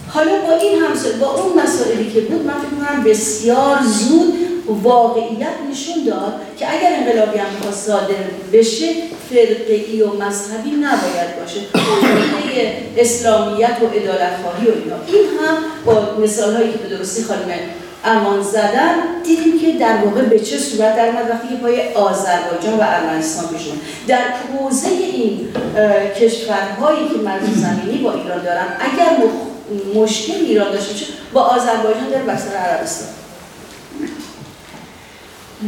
حالا 0.07 0.31
با 0.47 0.53
این 0.53 0.83
همسه 0.83 1.11
با 1.11 1.27
اون 1.27 1.63
مسائلی 1.63 2.11
که 2.11 2.21
بود 2.21 2.45
من 2.45 2.53
فکر 2.53 3.09
بسیار 3.09 3.77
زود 3.83 4.33
واقعیت 4.67 5.55
نشون 5.71 5.95
داد 6.07 6.33
که 6.59 6.73
اگر 6.73 6.95
انقلابی 6.99 7.39
هم 7.39 7.71
صادر 7.71 8.15
بشه 8.53 8.85
فرقی 9.29 10.01
و 10.01 10.13
مذهبی 10.13 10.71
نباید 10.71 11.39
باشه. 11.39 11.59
ایده 12.43 12.77
اسلامیت 12.97 13.77
و 13.81 13.85
عدالت 13.85 14.33
خواهی 14.43 14.67
و 14.67 14.71
اینا. 14.83 14.95
این 15.07 15.29
هم 15.39 15.57
با 15.85 16.23
مثال 16.23 16.55
هایی 16.55 16.71
که 16.71 16.77
به 16.77 16.89
درستی 16.97 17.23
خانم 17.23 17.51
امان 18.05 18.41
زدن 18.43 18.95
دیدیم 19.23 19.59
که 19.59 19.79
در 19.79 19.97
واقع 20.05 20.21
به 20.21 20.39
چه 20.39 20.57
صورت 20.57 20.95
در 20.95 21.11
وقتی 21.29 21.47
که 21.47 21.55
پای 21.55 21.93
آذربایجان 21.93 22.73
و 22.73 22.81
ارمنستان 22.81 23.47
پیش 23.47 23.61
در 24.07 24.21
حوزه 24.21 24.87
این 24.87 25.47
کشورهایی 26.19 27.09
که 27.09 27.17
مرز 27.25 27.43
زمینی 27.43 27.97
با 27.97 28.13
ایران 28.13 28.43
دارن 28.43 28.65
اگر 28.79 29.17
مشکل 29.95 30.33
ایران 30.33 30.71
داشته 30.71 30.93
باشه 30.93 31.05
با 31.33 31.41
آذربایجان 31.41 32.09
در 32.09 32.33
بستر 32.33 32.55
عربستان. 32.55 33.07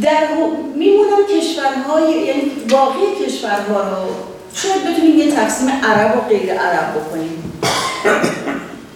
در 0.02 0.26
میمونن 0.74 1.26
کشورهای 1.30 2.12
یعنی 2.12 2.42
باقی 2.70 3.24
کشورها 3.26 3.80
رو. 3.80 4.14
شاید 4.54 4.84
بتونیم 4.84 5.18
یه 5.18 5.32
تقسیم 5.32 5.68
عرب 5.68 6.16
و 6.16 6.20
غیر 6.20 6.52
عرب 6.54 6.94
بکنیم. 6.94 7.60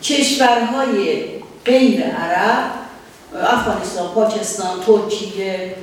کشورهای 0.03 1.25
غیر 1.65 2.05
عرب 2.05 2.71
افغانستان، 3.43 4.09
پاکستان، 4.09 4.81
ترکیه 4.87 5.75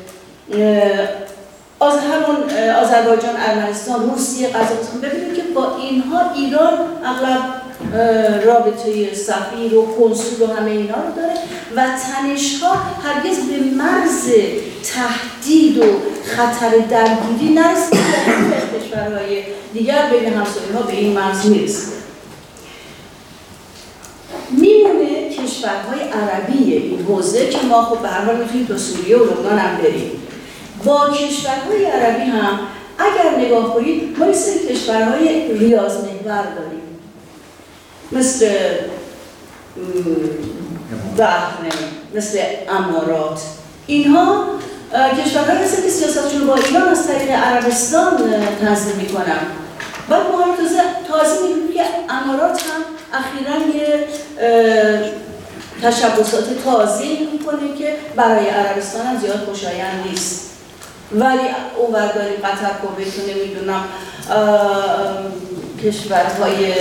از 1.82 1.94
همون 1.94 2.44
آذربایجان، 2.74 3.36
ارمنستان، 3.38 4.10
روسیه، 4.10 4.48
قزاقستان. 4.48 5.02
ببینیم 5.02 5.36
که 5.36 5.42
با 5.42 5.78
اینها 5.78 6.32
ایران 6.36 6.74
اغلب 7.06 7.40
رابطه 8.46 9.14
سفیر 9.14 9.76
و 9.76 9.86
کنسول 9.86 10.50
و 10.50 10.54
همه 10.54 10.72
اینا 10.72 10.96
رو 10.96 11.16
داره. 11.16 11.34
و 11.76 11.86
تنش 11.86 12.62
ها 12.62 12.74
هرگز 12.74 13.38
به 13.38 13.58
مرز 13.78 14.30
تهدید 14.84 15.78
و 15.78 15.84
خطر 16.26 16.70
درگیری 16.90 17.54
نرسیده. 17.54 17.98
که 18.72 18.80
کشورهای 18.80 19.44
دیگر 19.74 20.10
بین 20.10 20.34
همسایه 20.34 20.74
ها 20.76 20.82
به 20.82 20.94
این 20.94 21.14
مرز 21.14 21.46
می‌رسه 21.46 21.88
میمونه 24.52 25.30
کشورهای 25.30 26.00
عربی 26.00 26.74
این 26.74 27.06
حوزه 27.06 27.50
که 27.50 27.58
ما 27.70 27.84
خب 27.84 28.02
به 28.02 28.08
هر 28.08 28.26
حال 28.26 28.38
می‌تونیم 28.38 28.78
سوریه 28.78 29.18
و 29.18 29.24
لبنان 29.24 29.60
هم 29.60 29.78
بریم. 29.78 30.12
با 30.86 31.10
کشورهای 31.10 31.86
عربی 31.86 32.32
هم 32.32 32.60
اگر 32.98 33.46
نگاه 33.46 33.74
کنید 33.74 34.20
ما 34.20 34.26
یه 34.26 34.34
کشورهای 34.70 35.54
ریاض 35.54 35.94
محور 35.94 36.44
داریم. 36.56 36.79
مثل 38.12 38.50
بحرین 41.18 41.74
مثل 42.16 42.40
امارات. 42.70 43.42
اینها 43.88 44.46
کشورها 44.94 45.64
مثل 45.64 45.82
که 45.84 45.90
سیاستشون 45.90 46.48
با 46.48 46.56
ایران 46.56 46.88
از 46.88 47.08
طریق 47.08 47.32
عربستان 47.32 48.18
تنظیم 48.62 48.96
می‌کنن. 48.96 49.40
بعد 50.10 50.22
ما 50.32 50.42
هم 50.42 50.52
تازه 51.08 51.42
میگیم 51.42 51.74
که 51.74 51.84
امارات 52.10 52.62
هم 52.62 52.82
اخیرا 53.14 53.78
یه 53.78 54.08
تشبسات 55.82 56.64
تازه 56.64 57.06
می‌کنه 57.34 57.78
که 57.80 57.96
برای 58.16 58.50
عربستان 58.50 59.06
هم 59.06 59.20
زیاد 59.20 59.46
خوشایند 59.46 60.08
نیست. 60.10 60.50
ولی 61.12 61.40
اون 61.78 61.92
داریم 61.92 62.40
قطر 62.44 62.70
کویت 62.82 63.38
نمی‌دونم 63.38 63.84
کشورهای 65.86 66.74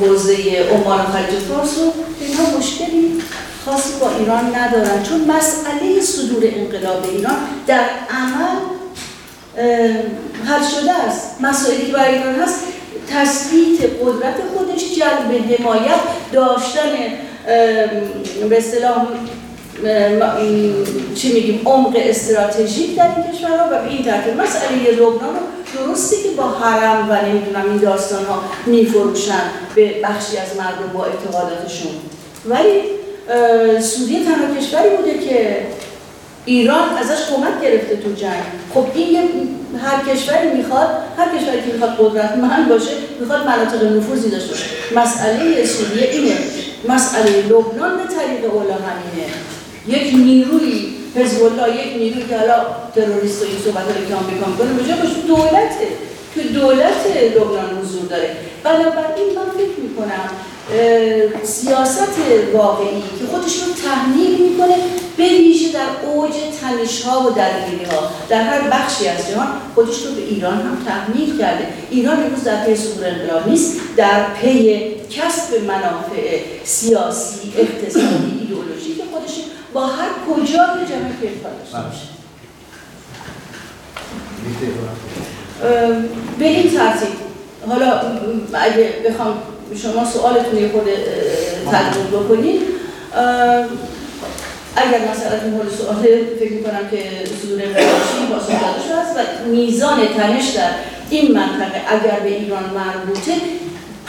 حوزه 0.00 0.34
عمان 0.72 1.00
و 1.00 1.04
خلیج 1.04 1.40
فارس 1.40 1.78
و 1.78 1.92
اینها 2.20 2.58
مشکلی 2.58 3.22
خاصی 3.64 3.92
با 4.00 4.10
ایران 4.18 4.54
ندارن. 4.54 5.02
چون 5.02 5.20
مسئله 5.20 6.00
صدور 6.02 6.42
انقلاب 6.44 7.06
ایران 7.14 7.36
در 7.66 7.84
عمل 8.10 8.56
حل 10.44 10.62
شده 10.80 10.92
است. 10.92 11.40
مسائلی 11.40 11.86
که 11.86 11.92
برای 11.92 12.14
ایران 12.18 12.34
هست 12.34 12.60
تثبیت 13.10 13.80
قدرت 13.80 14.34
خودش 14.56 14.82
جلب 14.96 15.58
حمایت 15.58 16.00
داشتن 16.32 16.90
به 18.48 18.58
اصطلاح 18.58 19.06
چی 21.14 21.32
میگیم 21.32 21.60
عمق 21.66 21.96
استراتژیک 21.96 22.96
در 22.96 23.08
این 23.16 23.32
کشورها 23.32 23.66
و 23.66 23.82
به 23.82 23.90
این 23.90 24.04
ترتیب. 24.04 24.40
مسئله 24.40 24.90
لبنان 24.92 25.34
رو 25.34 25.57
درستی 25.74 26.16
که 26.22 26.28
با 26.36 26.48
حرم 26.48 27.10
و 27.10 27.26
نمی‌دونم 27.26 27.70
این 27.70 27.76
داستان 27.76 28.24
ها 28.24 28.42
میفروشن 28.66 29.42
به 29.74 29.94
بخشی 30.02 30.36
از 30.36 30.56
مردم 30.58 30.92
با 30.94 31.04
اعتقاداتشون. 31.04 31.92
ولی 32.46 32.82
سوریه 33.80 34.24
تنها 34.24 34.54
کشوری 34.54 34.96
بوده 34.96 35.18
که 35.18 35.66
ایران 36.44 36.88
ازش 36.88 37.30
کمک 37.30 37.62
گرفته 37.62 37.96
تو 37.96 38.12
جنگ. 38.12 38.42
خب 38.74 38.86
این 38.94 39.12
یه 39.12 39.22
هر 39.82 40.14
کشوری 40.14 40.56
می‌خواد 40.56 40.88
هر 41.18 41.38
کشوری 41.38 41.60
که 41.66 41.72
می‌خواد 41.72 41.96
قدرتمند 41.98 42.68
باشه 42.68 42.90
می‌خواد 43.20 43.46
مناطق 43.46 43.96
نفوذی 43.96 44.30
داشته 44.30 44.48
باشه. 44.48 44.64
مسئله 44.96 45.66
سوریه 45.66 46.10
اینه. 46.10 46.36
مسئله 46.88 47.42
لبنان 47.42 47.96
به 47.96 48.04
طریق 48.14 48.54
اولا 48.54 48.74
همینه 48.74 49.28
یک 49.86 50.14
نیروی 50.14 50.97
حزب 51.18 51.42
الله 51.42 51.86
یک 51.86 51.96
نیروی 51.96 52.24
که 52.28 52.38
حالا 52.38 52.66
تروریست 52.94 53.42
و 53.42 53.46
این 53.46 53.58
صحبت 53.64 53.84
رو 53.96 54.04
که 54.08 54.14
آمریکا 54.14 54.46
می‌کنه 54.50 54.72
به 54.72 54.84
جای 54.88 55.22
دولته. 55.26 55.88
که 56.34 56.42
دولت 56.42 57.06
لبنان 57.36 57.78
حضور 57.82 58.04
داره. 58.10 58.36
بنابراین 58.64 59.28
من 59.36 59.50
فکر 59.58 59.80
می‌کنم 59.82 60.30
سیاست 61.42 62.08
واقعی 62.52 63.02
که 63.18 63.26
خودش 63.30 63.54
رو 63.54 63.72
تحمیل 63.84 64.50
می‌کنه 64.50 64.74
به 65.16 65.28
ویژه 65.28 65.72
در 65.72 66.08
اوج 66.08 66.32
تنش 66.60 67.02
ها 67.02 67.28
و 67.28 67.30
درگیری 67.30 67.84
ها 67.84 68.10
در 68.28 68.42
هر 68.42 68.70
بخشی 68.70 69.08
از 69.08 69.28
جهان 69.30 69.46
خودش 69.74 70.02
رو 70.02 70.12
به 70.12 70.22
ایران 70.22 70.54
هم 70.54 70.84
تحمیل 70.86 71.38
کرده. 71.38 71.66
ایران 71.90 72.22
امروز 72.24 72.44
در 72.44 72.64
پی 72.64 72.76
انقلاب 73.04 73.48
نیست 73.48 73.76
در 73.96 74.34
پی 74.34 74.90
کسب 75.10 75.62
منافع 75.66 76.40
سیاسی 76.64 77.52
اقتصادی 77.58 78.38
ایدئولوژی 78.40 78.94
که 78.94 79.02
خودش 79.12 79.34
با 79.72 79.86
هر 79.86 80.08
کجا 80.28 80.66
به 80.66 80.86
جمع 80.88 81.08
داشته 81.20 82.08
به 86.38 86.44
این 86.44 86.70
ترتیب. 86.70 87.08
حالا 87.68 88.00
اگه 88.54 88.94
بخوام 89.08 89.38
شما 89.82 90.04
سوالتون 90.04 90.58
یه 90.58 90.68
خود 90.68 90.84
تجربه 91.72 92.16
بکنید. 92.16 92.62
اگر 94.76 95.00
مثلا 95.10 95.50
مورد 95.50 95.68
سوال 95.68 95.96
فکر 96.40 96.52
می‌کنم 96.52 96.88
که 96.90 97.02
صدور 97.42 97.62
انقلابی 97.62 98.26
با 98.30 98.36
داده 98.36 99.00
هست 99.00 99.16
و 99.16 99.48
میزان 99.48 100.08
تنش 100.16 100.50
در 100.50 100.70
این 101.10 101.32
منطقه 101.32 101.82
اگر 101.88 102.20
به 102.20 102.28
ایران 102.28 102.64
مربوطه 102.64 103.32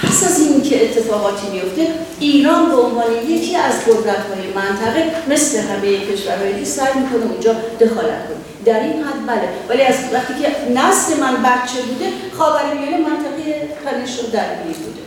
پس 0.04 0.24
از 0.24 0.40
این 0.40 0.62
که 0.62 0.86
اتفاقاتی 0.86 1.50
میفته 1.52 1.88
ایران 2.20 2.70
به 2.70 2.76
عنوان 2.76 3.06
یکی 3.28 3.56
از 3.56 3.74
قدرت 3.86 4.26
های 4.36 4.54
منطقه 4.56 5.12
مثل 5.30 5.60
همه 5.60 5.98
کشورهای 5.98 6.54
دیگه 6.54 6.66
سعی 6.66 6.94
می‌کنه 7.00 7.32
اونجا 7.32 7.54
دخالت 7.54 8.28
کنه. 8.28 8.38
در 8.66 8.80
این 8.80 9.04
حد 9.04 9.26
بله. 9.28 9.50
ولی 9.70 9.82
از 9.82 9.96
وقتی 10.14 10.34
که 10.34 10.72
نسل 10.72 11.20
من 11.20 11.44
بچه 11.44 11.82
بوده 11.82 12.06
خاورمیانه 12.38 12.98
منطقه 12.98 13.70
تنش 13.86 14.20
رو 14.20 14.28
درگیر 14.28 14.78
بوده 14.78 15.00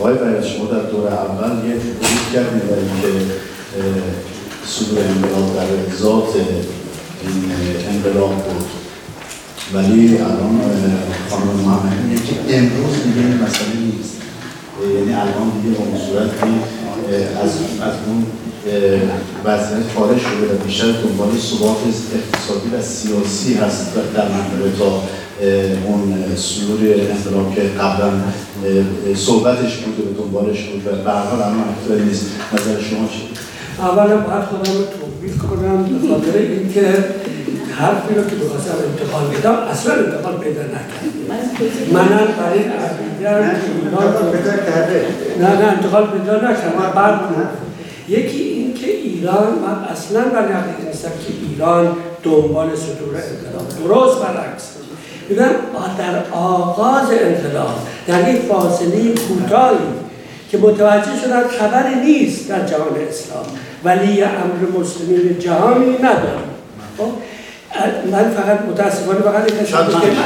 آقای 0.00 0.48
شما 0.48 0.64
در 0.64 0.82
دور 0.82 1.08
اول 1.08 1.68
یه 1.68 1.74
ورود 1.74 2.32
کردیم 2.32 2.58
برای 2.58 2.84
انقلاب 5.08 5.56
در 5.56 5.96
ذات 5.96 6.34
این 7.22 7.52
انقلاب 7.88 8.34
بود. 8.34 8.66
ولی 9.74 10.18
الان 10.18 10.60
خانم 11.30 11.46
محمدی 11.46 12.02
میگه 12.08 12.22
که 12.22 12.56
امروز 12.56 12.94
دیگه 13.04 13.26
این 13.26 13.40
مسئله 13.42 13.76
نیست. 13.84 14.16
یعنی 14.94 15.12
الان 15.12 15.50
دیگه 15.62 15.78
به 15.78 15.98
صورت 16.06 16.30
از, 17.42 17.50
از 17.88 17.94
اون 18.06 18.26
وضعیت 19.44 19.92
خارج 19.96 20.18
شده 20.18 20.54
و 20.54 20.64
بیشتر 20.64 20.92
دنبال 20.92 21.28
ثبات 21.38 21.76
اقتصادی 22.14 22.68
و 22.76 22.82
سیاسی 22.82 23.54
هست 23.54 23.94
در 24.14 24.28
منطقه 24.28 24.78
تا 24.78 25.02
اون 25.86 26.14
صدور 26.36 26.78
انقلاب 27.10 27.54
که 27.54 27.60
قبلا 27.60 28.10
صحبتش 29.16 29.76
بود 29.76 30.00
و 30.00 30.22
دنبالش 30.22 30.62
بود 30.62 30.86
و 30.86 31.04
به 31.04 31.10
هر 31.10 31.22
حال 31.22 31.42
الان 31.42 31.64
نیست. 32.08 32.26
نظر 32.52 32.80
شما 32.80 33.08
چی؟ 33.08 33.29
اولا 33.80 34.16
باید 34.16 34.44
خودم 34.44 34.72
رو 34.78 34.84
توبیخ 35.00 35.36
کنم 35.38 35.82
به 35.82 36.08
خاطر 36.08 36.38
اینکه 36.38 36.84
حرفی 37.78 38.14
رو 38.14 38.22
که 38.22 38.36
بخواستم 38.36 38.74
انتقال 38.90 39.24
بدم 39.36 39.54
اصلا 39.70 39.94
انتقال 39.94 40.36
پیدا 40.36 40.62
نکردم. 40.62 41.10
منم 41.92 42.28
برای 42.38 42.58
عقیدم 42.58 43.56
نه 45.40 45.48
نه 45.60 45.66
انتقال 45.66 46.06
پیدا 46.06 46.36
نکردم. 46.36 46.92
بعد 46.94 47.20
یکی 48.08 48.42
این 48.42 48.74
که 48.74 48.86
ایران 48.86 49.46
من 49.66 49.88
اصلا 49.92 50.20
برای 50.20 50.52
عقیده 50.52 50.88
نیستم 50.88 51.08
که 51.08 51.32
ایران 51.48 51.96
دنبال 52.22 52.68
صدور 52.76 53.14
انقلاب. 53.14 53.88
درست 53.88 54.22
برعکس. 54.22 54.70
میگم 55.28 55.42
در 55.98 56.32
آغاز 56.32 57.08
انقلاب 57.10 57.74
در 58.06 58.34
یک 58.34 58.42
فاصله 58.42 59.14
کوتاهی 59.14 59.76
که 60.50 60.58
متوجه 60.58 61.20
شدن 61.22 61.42
خبری 61.48 61.94
نیست 61.94 62.48
در 62.48 62.66
جهان 62.66 62.88
اسلام. 63.08 63.44
ولی 63.84 64.22
امر 64.22 64.80
مسلمین 64.80 65.38
جهانی 65.38 65.96
ندارم. 65.98 66.50
خب؟ 66.98 67.10
من 68.12 68.30
فقط 68.30 68.60
متاسفانه 68.68 69.20
فقط 69.20 69.52
یک 69.52 69.74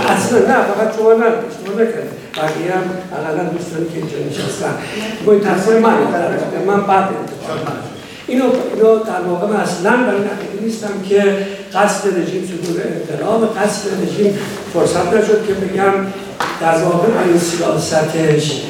اصلا 0.09 0.39
نه 0.39 0.45
فقط 0.45 0.97
شما 0.97 1.13
نه 1.13 1.25
اشتباه 1.25 1.75
نکنید 1.75 2.11
بقیه 2.37 2.73
هم 2.75 2.85
اقلا 3.19 3.45
دوستانی 3.45 3.87
که 3.89 3.97
اینجا 3.97 4.17
نشستن. 4.31 4.75
با 5.27 5.33
این 5.33 5.41
تقصیر 5.41 5.79
من 5.79 5.95
من 6.67 6.87
بعد 6.87 7.09
اینو, 8.27 8.45
اینو 8.45 8.99
در 8.99 9.21
واقع 9.29 9.47
من 9.47 9.57
اصلا 9.57 9.91
برای 9.91 10.21
نقیده 10.21 10.65
نیستم 10.65 11.03
که 11.09 11.23
قصد 11.75 12.09
رژیم 12.09 12.45
صدور 12.47 12.83
انقلاب 12.85 13.59
قصد 13.59 13.89
رژیم 14.03 14.39
فرصت 14.73 15.15
نشد 15.15 15.47
که 15.47 15.55
بگم 15.55 15.93
در 16.61 16.85
واقع 16.85 17.09
این 17.29 17.39
سیاستش 17.39 18.61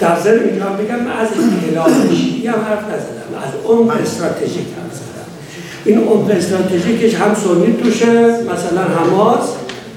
در 0.00 0.20
ضمن 0.20 0.38
اینجا 0.38 0.66
بگم 0.66 1.00
من 1.04 1.12
از 1.12 1.28
انقلاب 1.32 1.88
هم 1.88 2.64
حرف 2.64 2.84
نزدم. 2.84 3.27
از 3.42 3.52
اون 3.64 3.90
استراتژیک 3.90 4.66
حرف 4.76 4.94
زدم 4.94 5.28
این 5.84 5.98
عمق 5.98 6.30
استراتژیکش 6.30 7.14
هم 7.14 7.34
سنی 7.34 7.76
توشه 7.82 8.42
مثلا 8.42 8.82
حماس 8.82 9.48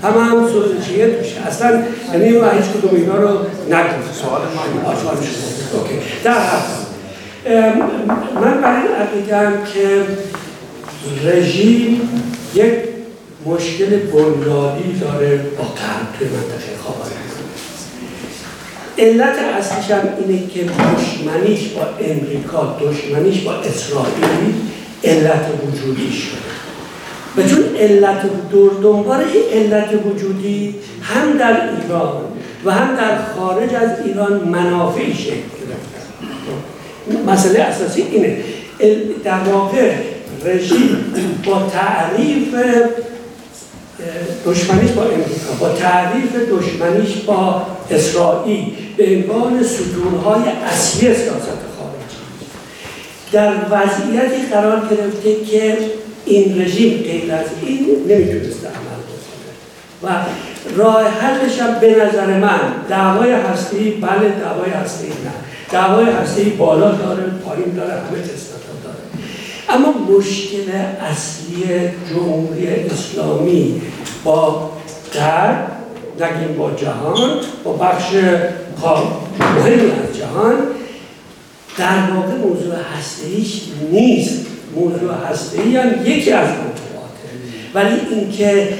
هم 0.04 0.14
هم 0.14 0.48
شیعه 0.88 1.22
توشه. 1.22 1.48
اصلا 1.48 1.84
یعنی 2.14 2.38
من 2.38 2.52
هیچ 2.52 2.66
کدوم 2.66 2.96
اینا 2.96 3.16
رو 3.16 3.30
نگفت 3.70 4.22
سوال 4.22 4.42
من 4.42 4.92
اوکی. 5.74 5.96
در 6.24 6.38
من 8.42 8.62
برای 8.62 8.88
عقیدم 8.88 9.54
که 9.74 10.06
رژیم 11.26 12.02
یک 12.56 12.74
مشکل 13.46 13.86
بنیادی 13.86 15.00
داره 15.02 15.38
با 15.38 15.64
قرب 15.64 16.08
توی 16.20 16.28
منطقه 16.28 16.78
خاورمیانه 16.84 17.31
علت 19.02 19.38
اصلیش 19.58 19.92
هم 19.92 20.02
اینه 20.20 20.48
که 20.48 20.64
دشمنیش 20.64 21.68
با 21.70 21.82
امریکا 22.06 22.78
دشمنیش 22.82 23.42
با 23.42 23.54
اسرائیل 23.54 24.54
علت 25.04 25.46
وجودی 25.68 26.12
شده. 26.12 26.52
و 27.38 27.50
چون 27.50 27.76
علت 27.80 28.22
دور 28.52 28.72
دنبال 28.84 29.24
علت 29.54 29.90
وجودی 30.06 30.76
هم 31.02 31.38
در 31.38 31.70
ایران 31.70 32.24
و 32.66 32.72
هم 32.72 32.96
در 32.96 33.18
خارج 33.36 33.74
از 33.74 34.06
ایران 34.06 34.34
منافعی 34.34 35.14
شکل 35.14 35.34
گرفته. 35.34 37.32
مسئله 37.32 37.60
اساسی 37.60 38.02
اینه. 38.02 38.38
در 39.24 39.40
واقع 39.40 39.92
رژیم 40.46 41.14
با 41.46 41.70
تعریف 41.74 42.56
دشمنیش 44.46 44.92
با 44.92 45.04
امریکا 45.04 45.54
با 45.60 45.70
تعریف 45.70 46.36
دشمنیش 46.52 47.16
با 47.16 47.62
اسرائیل 47.92 48.66
به 48.98 49.06
عنوان 49.06 49.64
ستونهای 49.64 50.44
اصلی 50.66 51.14
سیاست 51.14 51.62
خارجی. 51.78 52.22
در 53.32 53.54
وضعیتی 53.72 54.48
قرار 54.52 54.80
گرفته 54.80 55.46
که 55.46 55.78
این 56.26 56.62
رژیم 56.62 57.04
غیر 57.04 57.34
از 57.34 57.46
این 57.62 57.86
نمی‌تونسته 58.08 58.68
عمل 58.68 59.02
بکنه. 59.08 59.54
و 60.04 60.26
راه 60.78 61.08
حلش 61.08 61.60
هم 61.60 61.80
به 61.80 61.96
نظر 62.06 62.38
من 62.38 62.60
دعوای 62.90 63.32
هستی 63.32 63.92
بله 63.92 64.30
دعوای 64.30 64.70
هستی 64.70 65.08
نه. 65.08 65.32
دعوای 65.72 66.06
هستی 66.06 66.44
بالا 66.44 66.92
داره 66.92 67.24
پایین 67.46 67.74
داره 67.76 67.94
همه 67.94 68.20
داره 68.20 68.51
اما 69.74 69.94
مشکل 70.18 70.72
اصلی 71.12 71.64
جمهوری 72.10 72.68
اسلامی 72.68 73.82
با 74.24 74.70
غرب 75.14 75.72
نگیم 76.20 76.58
با 76.58 76.72
جهان 76.72 77.40
با 77.64 77.74
بخش 77.74 78.14
مهمی 79.40 79.92
از 79.92 80.18
جهان 80.18 80.56
در 81.78 82.12
واقع 82.16 82.36
موضوع 82.36 82.76
هستهیش 82.98 83.62
نیست. 83.92 84.46
موضوع 84.76 85.14
هستهی 85.30 85.78
هم 85.78 86.06
یکی 86.06 86.32
از 86.32 86.48
موضوعاته. 86.48 87.30
ولی 87.74 88.16
اینکه 88.16 88.74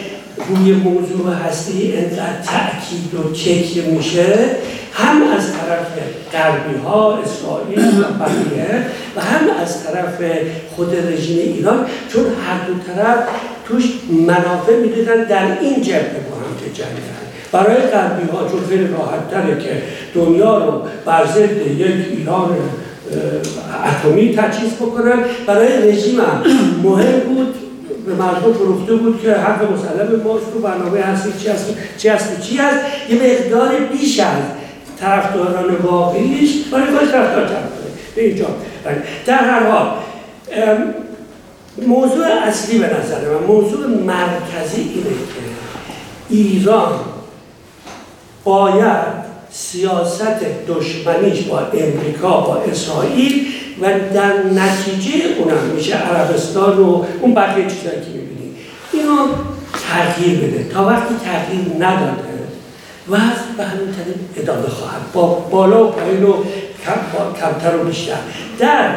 روی 0.50 0.74
موضوع 0.74 1.34
هستی 1.34 1.94
انقدر 1.98 2.42
تأکید 2.46 3.14
و 3.14 3.34
چک 3.34 3.88
میشه. 3.88 4.36
هم 4.94 5.22
از 5.38 5.52
طرف 5.52 5.88
غربی 6.34 6.78
ها 6.84 7.18
اسرائیل 7.18 8.00
و 8.00 8.04
بقیه 8.04 8.86
و 9.16 9.22
هم 9.22 9.64
از 9.64 9.84
طرف 9.84 10.24
خود 10.76 10.96
رژیم 10.96 11.38
ایران 11.38 11.86
چون 12.14 12.24
هر 12.24 12.68
دو 12.68 12.74
طرف 12.94 13.18
توش 13.68 13.84
منافع 14.28 14.76
می‌دیدن 14.76 15.24
در 15.24 15.60
این 15.62 15.82
جبهه 15.82 16.22
با 16.30 16.36
هم 16.36 16.74
جنگن 16.74 17.22
برای 17.52 17.76
غربی 17.76 18.32
ها 18.32 18.50
چون 18.50 18.60
خیلی 18.70 18.88
راحت 18.88 19.60
که 19.64 19.82
دنیا 20.16 20.66
رو 20.66 20.82
بر 21.06 21.26
ضد 21.26 21.68
یک 21.78 22.18
ایران 22.18 22.58
اتمی 23.86 24.36
تجهیز 24.36 24.74
بکنن. 24.74 25.20
برای 25.48 25.92
رژیم 25.92 26.20
هم 26.20 26.44
مهم 26.84 27.20
بود 27.20 27.56
به 28.06 28.14
مردم 28.14 28.54
فروخته 28.54 28.96
بود 28.96 29.22
که 29.22 29.34
حق 29.34 29.72
مسلم 29.72 30.22
ماست 30.24 30.54
تو 30.54 30.60
برنامه 30.60 31.02
هستی 31.02 31.34
چی 31.40 31.50
هست 31.50 31.66
چی 31.98 32.10
هست 32.10 32.42
چی 32.42 32.58
هست. 32.58 32.78
یه 33.10 33.16
مقدار 33.16 33.80
بیش 33.80 34.20
از 34.20 34.44
طرفداران 35.00 35.76
واقعیش 35.76 36.56
برای 36.72 36.86
خودش 36.86 37.12
طرفدار 37.12 37.48
به 38.16 38.26
اینجا. 38.26 38.46
در 39.26 39.44
هر 39.44 39.70
حال 39.70 39.92
موضوع 41.88 42.26
اصلی 42.26 42.78
به 42.78 42.86
نظر 42.86 43.30
من 43.30 43.48
موضوع 43.48 43.88
مرکزی 43.88 44.82
اینه 44.82 45.04
که 45.04 45.42
ایران 46.30 47.00
باید 48.44 49.22
سیاست 49.52 50.40
دشمنیش 50.68 51.42
با 51.42 51.60
امریکا 51.60 52.42
با 52.42 52.56
اسرائیل 52.56 53.48
و 53.82 53.86
در 54.14 54.34
نتیجه 54.44 55.12
اونم 55.40 55.64
میشه 55.76 55.96
عربستان 55.96 56.80
و 56.80 57.06
اون 57.22 57.34
بقیه 57.34 57.64
چیزایی 57.64 58.00
که 58.00 58.10
می‌بینیم 58.14 58.56
اینو 58.94 59.28
تغییر 59.90 60.40
بده. 60.40 60.64
تا 60.64 60.86
وقتی 60.86 61.16
تغییر 61.26 61.86
نداده 61.86 62.32
و 63.10 63.18
به 63.58 63.64
همین 63.64 63.88
طریق 63.88 64.16
ادامه 64.38 64.70
خواهد. 64.70 65.12
با 65.14 65.28
بالا 65.28 65.88
و 65.88 65.92
پایین 65.92 66.24
و 66.24 66.34
کمتر 67.42 67.76
و 67.76 67.84
بیشتر. 67.84 68.18
در 68.60 68.90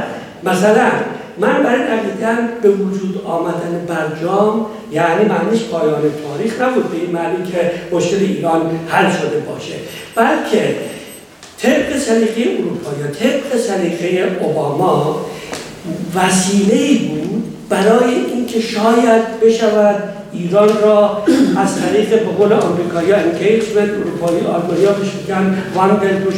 مثلا 0.45 0.91
من 1.39 1.63
برای 1.63 1.83
دقیقا 1.83 2.37
به 2.63 2.71
وجود 2.71 3.23
آمدن 3.27 3.87
برجام 3.89 4.67
یعنی 4.93 5.25
معنیش 5.25 5.63
پایان 5.63 6.03
تاریخ 6.29 6.63
نبود 6.63 6.91
به 6.91 6.97
این 6.97 7.11
معنی 7.11 7.53
که 7.53 7.73
مشکل 7.93 8.17
ایران 8.17 8.81
حل 8.89 9.11
شده 9.11 9.39
باشه. 9.39 9.75
بلکه 10.15 10.77
طبق 11.65 11.99
سلیقه 11.99 12.43
اروپا 12.59 12.91
یا 13.01 13.07
طبق 13.07 13.61
سلیقه 13.61 14.37
اوباما 14.41 15.27
وسیله 16.15 16.99
بود 17.09 17.69
برای 17.69 18.15
اینکه 18.15 18.61
شاید 18.61 19.41
بشود 19.41 20.03
ایران 20.33 20.69
را 20.83 21.23
از 21.57 21.81
طریق 21.81 22.09
به 22.09 22.17
قول 22.17 22.53
آمریکایی 22.53 23.13
انگیجمنت 23.13 23.91
اروپایی 23.91 24.41
آلمانیا 24.47 24.93
بهش 24.93 25.09
میگن 25.21 25.63
وان 25.75 26.01
دوش 26.25 26.35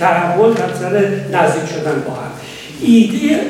تحول 0.00 0.52
در 0.52 0.68
نزدیک 1.32 1.70
شدن 1.70 2.02
با 2.06 2.12
هم. 2.12 2.30
ایده 2.82 3.40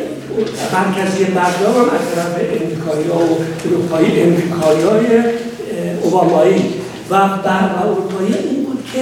مرکزی 0.73 1.25
مردم 1.25 1.79
هم 1.79 1.91
از 1.91 2.14
طرف 2.14 2.35
امریکایی 2.62 3.09
ها 3.09 3.18
و 3.18 3.39
اروپایی 3.66 4.23
امریکایی 4.23 4.83
های 4.83 5.23
اوبامایی 6.03 6.62
و 7.11 7.18
بر 7.18 7.71
اروپایی 7.83 8.35
این 8.51 8.64
بود 8.64 8.85
که 8.95 9.01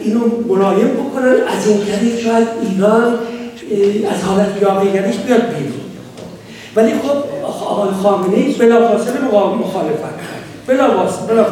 اینو 0.00 0.20
ملایم 0.48 0.88
بکنن 0.88 1.32
از 1.32 1.66
این 1.66 1.86
طریق 1.86 2.20
شاید 2.20 2.48
ایران 2.62 3.18
از 4.14 4.24
حالت 4.24 4.62
یاقیگریش 4.62 5.16
بیاد 5.16 5.40
بیرون. 5.40 5.80
ولی 6.76 6.92
خب 6.94 7.44
آقای 7.44 7.90
خامنه‌ای 8.02 8.52
بلافاصله 8.52 9.20
مخالفت 9.24 10.02
کرد. 10.02 10.44
بلافاصله 10.66 11.44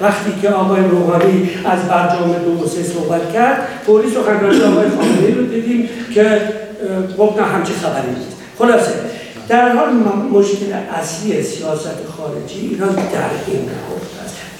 وقتی 0.00 0.32
که 0.42 0.48
آقای 0.48 0.80
روحانی 0.82 1.50
از 1.64 1.88
برجام 1.88 2.32
دو 2.32 2.64
و 2.64 2.66
سه 2.66 2.82
صحبت 2.82 3.32
کرد 3.32 3.68
فوری 3.86 4.10
سخنرانی 4.10 4.60
آقای 4.60 4.88
خامنه‌ای 4.88 5.34
رو 5.34 5.46
دیدیم 5.46 5.88
که 6.14 6.40
گفت 7.18 7.40
نه 7.40 7.46
همچی 7.46 7.72
خبری 7.72 8.10
نیست. 8.10 8.36
خلاصه 8.58 8.92
در 9.48 9.76
حال 9.76 9.90
مشکل 10.32 10.72
اصلی 11.00 11.42
سیاست 11.42 11.98
خارجی 12.16 12.60
ایران 12.60 12.94
در 12.94 13.00
این 13.46 13.68
است 13.68 14.17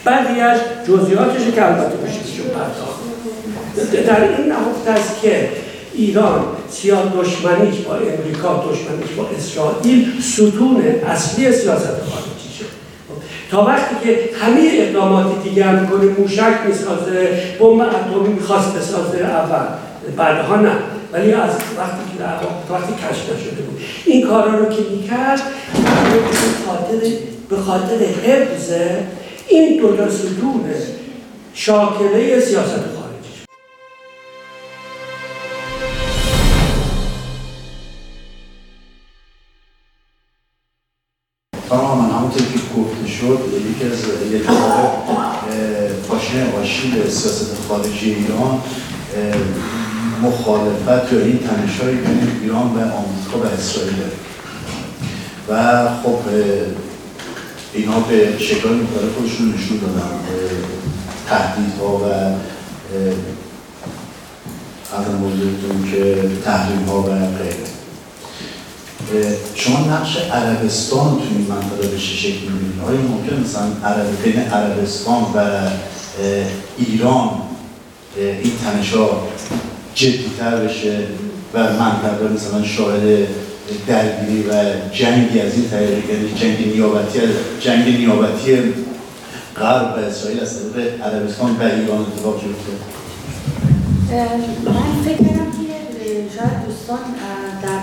بعضی 0.09 0.41
از 0.41 0.59
جزئیاتش 0.89 1.55
که 1.55 1.67
البته 1.67 1.97
میشه 2.05 2.43
پرداخت. 2.43 2.99
در 4.07 4.21
این 4.21 4.49
نهفته 4.49 4.91
است 4.91 5.23
که 5.23 5.49
ایران 5.95 6.45
سیاه 6.71 7.13
دشمنیش 7.17 7.81
با 7.81 7.95
امریکا 7.95 8.65
دشمنیش 8.71 9.11
با 9.17 9.27
اسرائیل 9.39 10.23
ستون 10.23 10.83
اصلی 11.07 11.53
سیاست 11.53 11.87
خارجی 11.87 12.51
شد. 12.59 12.65
تا 13.51 13.65
وقتی 13.65 13.95
که 14.05 14.19
همه 14.41 14.71
اقدامات 14.73 15.43
دیگه 15.45 15.65
هم 15.65 15.87
کنه 15.87 16.05
موشک 16.19 16.55
می‌سازه 16.67 17.43
بمب 17.61 17.81
اتمی 17.81 18.29
می‌خواست 18.35 18.75
بسازه 18.75 19.19
اول. 19.19 19.67
بعدها 20.17 20.57
نه. 20.57 20.73
ولی 21.13 21.33
از 21.33 21.51
وقتی 21.79 22.19
که 22.19 22.25
وقتی 22.73 22.93
کشف 22.93 23.25
نشده 23.25 23.63
بود. 23.63 23.81
این 24.07 24.27
کارا 24.27 24.59
رو 24.59 24.65
که 24.65 24.83
می‌کرد 24.91 25.43
به 26.15 26.67
خاطر 26.67 27.07
به 27.49 27.57
خاطر 27.57 28.05
حفظ 28.27 28.73
این 29.51 29.81
دو 29.81 29.97
تا 29.97 30.11
ستون 30.11 30.65
شاکله 31.55 32.41
سیاست 32.41 32.71
خارجی 32.71 33.45
تماما 41.69 42.03
همونطور 42.03 42.43
که 42.43 42.59
گفته 42.77 43.07
شد 43.07 43.39
یکی 43.71 43.85
از 43.85 44.33
یک 44.33 44.43
پاشنه 46.09 46.59
آشیل 46.61 47.09
سیاست 47.09 47.57
خارجی 47.69 48.15
ایران 48.15 48.61
مخالفت 50.23 51.13
یا 51.13 51.21
این 51.21 51.39
تنشایی 51.39 51.97
بین 51.97 52.29
ایران 52.43 52.67
و 52.67 52.79
آمریکا 52.79 53.39
و 53.43 53.47
اسرائیل 53.47 53.95
و 55.49 55.89
خب 56.03 56.19
اینا 57.75 58.01
به 58.01 58.39
شکل 58.39 58.69
مختلف 58.69 59.15
خودشون 59.19 59.55
نشون 59.55 59.79
دادن. 59.79 60.11
تهدیدها 61.29 61.97
و 61.97 62.05
از 64.97 65.07
موضوعتون 65.21 65.91
که 65.91 66.31
تحریم 66.45 66.85
ها 66.89 67.01
و 67.01 67.05
غیره. 67.09 67.69
شما 69.55 69.79
نقش 69.79 70.17
عربستان 70.17 71.15
تو 71.15 71.23
این 71.31 71.47
منطقه 71.49 71.89
به 71.89 71.99
چه 71.99 72.05
شکل 72.05 72.41
می‌بینید؟ 72.41 72.81
آیا 72.87 73.01
ممکن 73.01 73.37
مثلا 73.45 73.91
عرب 73.91 74.23
بین 74.23 74.41
عربستان 74.41 75.23
و 75.35 75.71
ایران 76.79 77.31
این 78.17 78.53
تنشا 78.65 79.09
جدیتر 79.95 80.57
بشه 80.57 80.99
و 81.55 81.63
منطقه 81.63 82.29
مثلا 82.35 82.65
شاهد 82.65 83.29
درگیری 83.87 84.43
و 84.43 84.53
جنگی 84.93 85.41
از 85.41 85.55
این 85.55 85.71
طریق 85.71 86.11
یعنی 86.11 86.35
جنگ 86.35 86.75
نیابتی 86.75 87.19
جنگ 87.61 87.97
نیابتی 87.97 88.57
غرب 89.57 89.95
و 89.97 90.01
اسرائیل 90.01 90.41
از 90.41 90.73
طریق 90.73 91.03
عربستان 91.03 91.51
و 91.51 91.63
ایران 91.63 92.01
اتفاق 92.01 92.35
بیفته 92.45 92.73
من 94.65 95.03
فکر 95.05 95.17
کنم 95.17 95.51
که 95.51 95.69
شاید 96.37 96.67
دوستان 96.67 96.99
در 97.63 97.81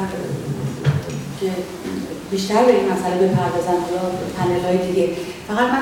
که 1.39 1.51
بیشتر 2.31 2.63
به 2.65 2.71
این 2.71 2.91
مسئله 2.91 3.27
بپردازن 3.27 3.73
یا 3.73 4.01
پنل 4.37 4.61
های 4.65 4.91
دیگه. 4.91 5.09
فقط 5.47 5.59
من 5.59 5.81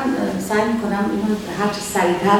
سعی 0.49 0.67
می‌کنم 0.73 1.05
اینو 1.11 1.35
هر 1.59 1.67
چه 1.73 1.81
سریعتر 1.93 2.39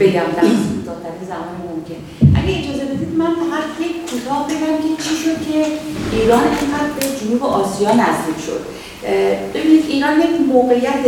بگم 0.00 0.32
در 0.36 0.48
زودترین 0.84 1.24
زمان 1.28 1.56
ممکن. 1.68 2.00
اگه 2.42 2.58
اجازه 2.58 2.84
بدید 2.84 3.16
من 3.18 3.26
فقط 3.26 3.86
یک 3.86 4.10
کوتاه 4.10 4.46
بگم 4.46 4.76
که 4.82 5.02
چی 5.04 5.14
شد 5.16 5.38
که 5.46 5.66
ایران 6.16 6.40
اینقدر 6.40 6.92
به 7.00 7.06
جنوب 7.20 7.42
آسیا 7.44 7.92
نزدیک 7.92 8.38
شد. 8.46 8.60
ببینید 9.54 9.84
ایران 9.88 10.20
یک 10.20 10.40
موقعیت 10.48 11.02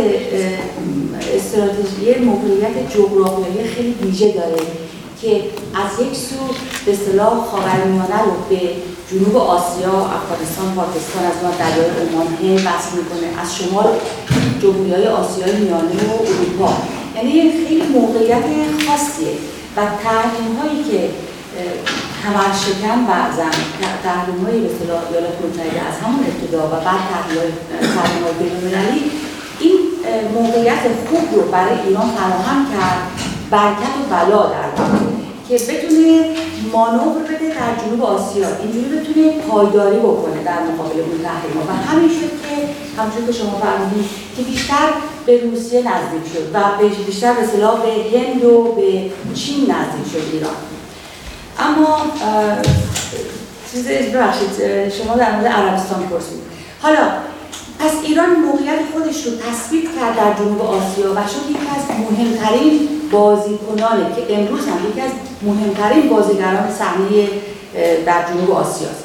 استراتژی 1.35 2.25
موقعیت 2.25 2.75
جغرافیایی 2.93 3.67
خیلی 3.75 3.95
ویژه 4.03 4.31
داره 4.31 4.61
که 5.21 5.31
از 5.83 6.05
یک 6.05 6.15
سو 6.15 6.35
به 6.85 6.91
اصطلاح 6.91 7.45
خاورمیانه 7.45 8.19
رو 8.25 8.31
به 8.49 8.61
جنوب 9.11 9.35
آسیا، 9.37 9.95
افغانستان، 10.19 10.67
پاکستان 10.75 11.23
از 11.31 11.37
ما 11.43 11.51
دریای 11.59 11.89
عمان 11.89 12.27
وصل 12.67 12.91
می‌کنه. 12.97 13.41
از 13.41 13.49
شمال 13.57 13.87
جمهوری 14.61 14.91
های 14.91 15.07
آسیای 15.07 15.55
میانه 15.55 15.95
و 16.09 16.13
اروپا. 16.13 16.73
یعنی 17.15 17.51
خیلی 17.67 17.81
موقعیت 17.81 18.43
خاصیه. 18.87 19.33
و 19.77 19.81
تحریم 20.03 20.55
هایی 20.59 20.83
که 20.83 21.09
کمر 22.23 22.51
شکن 22.65 23.05
بعضا 23.05 23.49
تحریم 24.03 24.45
های 24.45 24.59
به 24.59 24.73
اصطلاح 24.73 25.01
ایالات 25.09 25.33
از 25.89 25.95
همون 26.03 26.25
ابتدا 26.29 26.67
و 26.67 26.71
بعد 26.71 27.01
تحریم 27.11 28.23
های 28.23 28.33
بینالمللی 28.39 29.11
این 29.59 29.77
موقعیت 30.33 30.83
خوب 31.09 31.33
رو 31.33 31.51
برای 31.51 31.79
ایران 31.87 32.09
فراهم 32.09 32.65
کرد 32.71 33.01
برکت 33.51 33.95
و 34.11 34.15
بلا 34.15 34.43
در 34.43 34.69
که 35.49 35.55
بتونه 35.55 36.29
مانور 36.73 37.21
بده 37.23 37.47
در 37.49 37.85
جنوب 37.85 38.03
آسیا. 38.03 38.47
اینجوری 38.63 38.85
بتونه 38.85 39.39
پایداری 39.47 39.97
بکنه 39.97 40.43
در 40.43 40.59
مقابل 40.63 40.99
اون 40.99 41.23
تحریم 41.23 41.57
و 41.69 41.91
همین 41.91 42.09
شد 42.09 42.31
که 42.41 42.67
همچون 43.01 43.25
که 43.25 43.31
شما 43.31 43.59
فرمودید 43.59 44.09
که 44.37 44.43
بیشتر 44.43 44.89
به 45.25 45.41
روسیه 45.43 45.79
نزدیک 45.79 46.33
شد 46.33 46.55
و 46.55 46.59
بیشتر 47.05 47.33
به 47.33 47.47
صلاح 47.47 47.81
به 47.81 48.17
هند 48.17 48.43
و 48.43 48.63
به 48.63 49.11
چین 49.33 49.71
نزدیک 49.71 50.13
شد 50.13 50.33
ایران. 50.33 50.55
اما 51.59 51.97
چیز 53.71 53.87
ببخشید 53.87 54.49
شما 54.89 55.15
در 55.15 55.31
مورد 55.31 55.47
عربستان 55.47 56.03
پرسید. 56.03 56.39
حالا 56.81 56.97
پس 57.79 57.91
ایران 58.03 58.29
موقعیت 58.29 58.79
خودش 58.93 59.25
رو 59.25 59.31
تثبیت 59.31 59.83
کرد 59.83 60.15
در 60.17 60.43
جنوب 60.43 60.61
آسیا 60.61 61.11
و 61.11 61.27
شد 61.27 61.49
یکی 61.49 61.59
از 61.75 61.97
مهمترین 61.99 62.89
بازیکنانه 63.11 64.15
که 64.15 64.35
امروز 64.35 64.59
هم 64.59 64.89
یکی 64.89 65.01
از 65.01 65.11
مهمترین 65.41 66.09
بازیگران 66.09 66.71
صحنه 66.79 67.27
در 68.05 68.23
جنوب 68.33 68.51
آسیاست. 68.51 69.03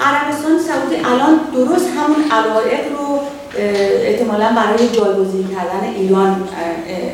عربستان 0.00 0.58
سعودی 0.68 0.96
الان 0.96 1.40
درست 1.54 1.86
همون 1.86 2.30
علایق 2.30 2.92
رو 2.92 3.20
احتمالا 3.56 4.52
برای 4.56 4.88
جایگزین 4.88 5.48
کردن 5.48 5.88
ایران 5.96 6.48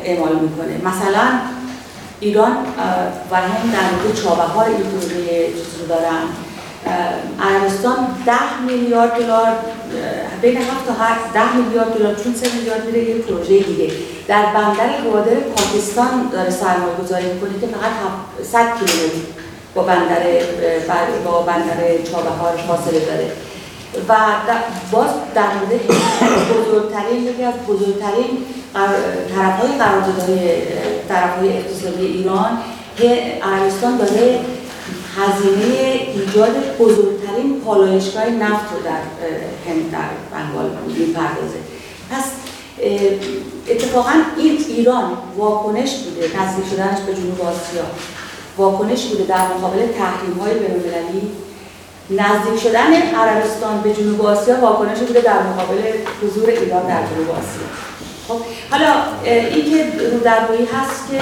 اعمال 0.05 0.35
می‌کنه. 0.35 0.77
مثلا 0.83 1.25
ایران 2.19 2.51
و 3.31 3.35
هم 3.35 3.71
در 3.71 3.91
مورد 3.91 4.21
چابهار 4.23 4.65
این 4.65 4.77
پروژه 4.77 5.47
رو 5.79 5.87
دارن. 5.87 6.23
عربستان 7.41 7.95
10 8.25 8.33
میلیارد 8.67 9.11
دلار 9.11 9.47
بین 10.41 10.57
7 10.57 10.67
تا 10.87 10.93
10 11.33 11.55
میلیارد 11.55 11.93
دلار 11.93 12.15
چون 12.15 12.33
3 12.33 12.55
میلیارد 12.55 12.85
میره 12.85 12.99
یه 13.09 13.15
پروژه 13.15 13.59
دیگه. 13.59 13.91
در 14.27 14.45
بندر 14.45 15.01
گوادر 15.03 15.35
پاکستان 15.35 16.29
داره 16.31 16.49
سرمایه 16.49 16.95
گذاری 17.03 17.25
می‌کنه 17.33 17.59
که 17.61 17.67
فقط 17.67 17.91
100 18.45 18.59
کیلومتر 18.59 19.15
با 19.75 19.83
بندر 19.83 20.23
با 21.25 21.41
بندر 21.41 21.77
چابهار 22.11 22.57
فاصله 22.67 22.99
داره. 22.99 23.31
و 24.09 24.15
باز 24.91 25.09
در 25.35 25.47
مورد 25.53 25.81
بزرگترین 26.53 27.23
یکی 27.23 27.43
از 27.43 27.53
بزرگترین 27.67 28.45
طرف 29.35 29.59
های 29.59 29.77
قراردادهای 29.77 30.61
طرف 31.09 31.37
های 31.37 31.57
اقتصادی 31.57 32.05
ایران 32.05 32.57
که 32.97 33.39
عربستان 33.43 33.97
داره 33.97 34.39
هزینه 35.17 35.99
ایجاد 36.13 36.77
بزرگترین 36.79 37.61
پالایشگاه 37.65 38.29
نفت 38.29 38.73
رو 38.73 38.83
در 38.83 39.01
هند 39.67 39.91
در 39.91 40.09
بنگال 40.31 40.69
می‌پردازه. 40.87 41.59
پس 42.11 42.23
اتفاقا 43.69 44.11
این 44.37 44.65
ایران 44.69 45.11
واکنش 45.37 45.95
بوده 45.95 46.41
نزدیک 46.41 46.65
شدنش 46.71 46.99
به 46.99 47.13
جنوب 47.13 47.41
آسیا 47.41 47.83
واکنش 48.57 49.05
بوده 49.05 49.23
در 49.23 49.47
مقابل 49.47 49.79
تحریم 49.79 50.39
های 50.39 50.53
بینالمللی. 50.53 51.31
نزدیک 52.11 52.59
شدن 52.63 52.93
عربستان 52.93 53.81
به 53.81 53.93
جنوب 53.93 54.25
آسیا 54.25 54.55
واکنش 54.55 54.97
بوده 54.99 55.21
در 55.21 55.43
مقابل 55.43 55.81
حضور 56.23 56.49
ایران 56.49 56.87
در 56.87 57.01
جنوب 57.01 57.29
آسیا. 57.29 57.67
خب 58.27 58.39
حالا 58.71 58.93
اینکه 59.25 59.85
رو 60.11 60.19
دربایی 60.19 60.67
هست 60.73 61.11
که 61.11 61.19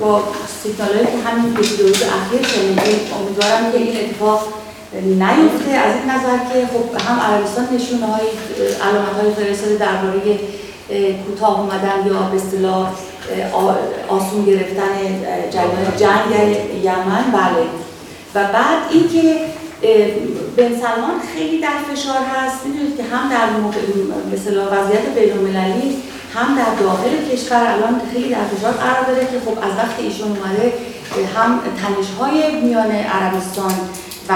با 0.00 0.22
سیگنالایی 0.62 1.06
که 1.06 1.28
همین 1.28 1.52
دو 1.52 1.62
روز 1.62 2.02
اخیر 2.02 2.46
شنیدیم 2.46 3.00
امیدوارم 3.20 3.72
که 3.72 3.78
این 3.78 3.96
اتفاق 3.96 4.48
نیفته. 4.92 5.70
از 5.70 5.94
این 5.94 6.10
نظر 6.10 6.38
که 6.38 6.66
خب 6.66 7.10
هم 7.10 7.20
عربستان 7.20 7.68
نشونه 7.72 8.06
های 8.06 8.26
علامت 8.82 9.14
های 9.20 9.30
فرستاده 9.44 9.76
درباره 9.76 10.38
کوتاه 11.26 11.60
اومدن 11.60 12.06
یا 12.06 12.12
به 12.12 12.36
اصطلاح 12.36 12.92
آسون 14.08 14.44
گرفتن 14.44 14.90
جریان 15.50 15.96
جنگ 15.96 16.56
یمن 16.84 17.24
بله. 17.32 17.66
و 18.34 18.44
بعد 18.52 18.78
اینکه 18.90 19.36
بن 20.56 20.72
سلمان 20.80 21.20
خیلی 21.34 21.60
در 21.60 21.78
فشار 21.94 22.16
هست. 22.16 22.66
می‌دونید 22.66 22.96
که 22.96 23.02
هم 23.02 23.30
در 23.30 23.46
مثلا 24.32 24.66
وضعیت 24.66 25.06
بین‌المللی 25.14 25.96
هم 26.34 26.54
در 26.54 26.74
داخل 26.82 27.30
کشور 27.32 27.66
الان 27.72 28.00
خیلی 28.12 28.28
در 28.28 28.44
فشار 28.44 28.72
قرار 28.72 29.04
داره 29.06 29.20
که 29.20 29.40
خب 29.46 29.58
از 29.58 29.76
وقتی 29.78 30.02
ایشون 30.02 30.28
اومده 30.28 30.72
هم 31.36 31.60
تنش 31.60 32.06
های 32.20 32.60
میان 32.60 32.90
عربستان 32.90 33.72
و 34.28 34.32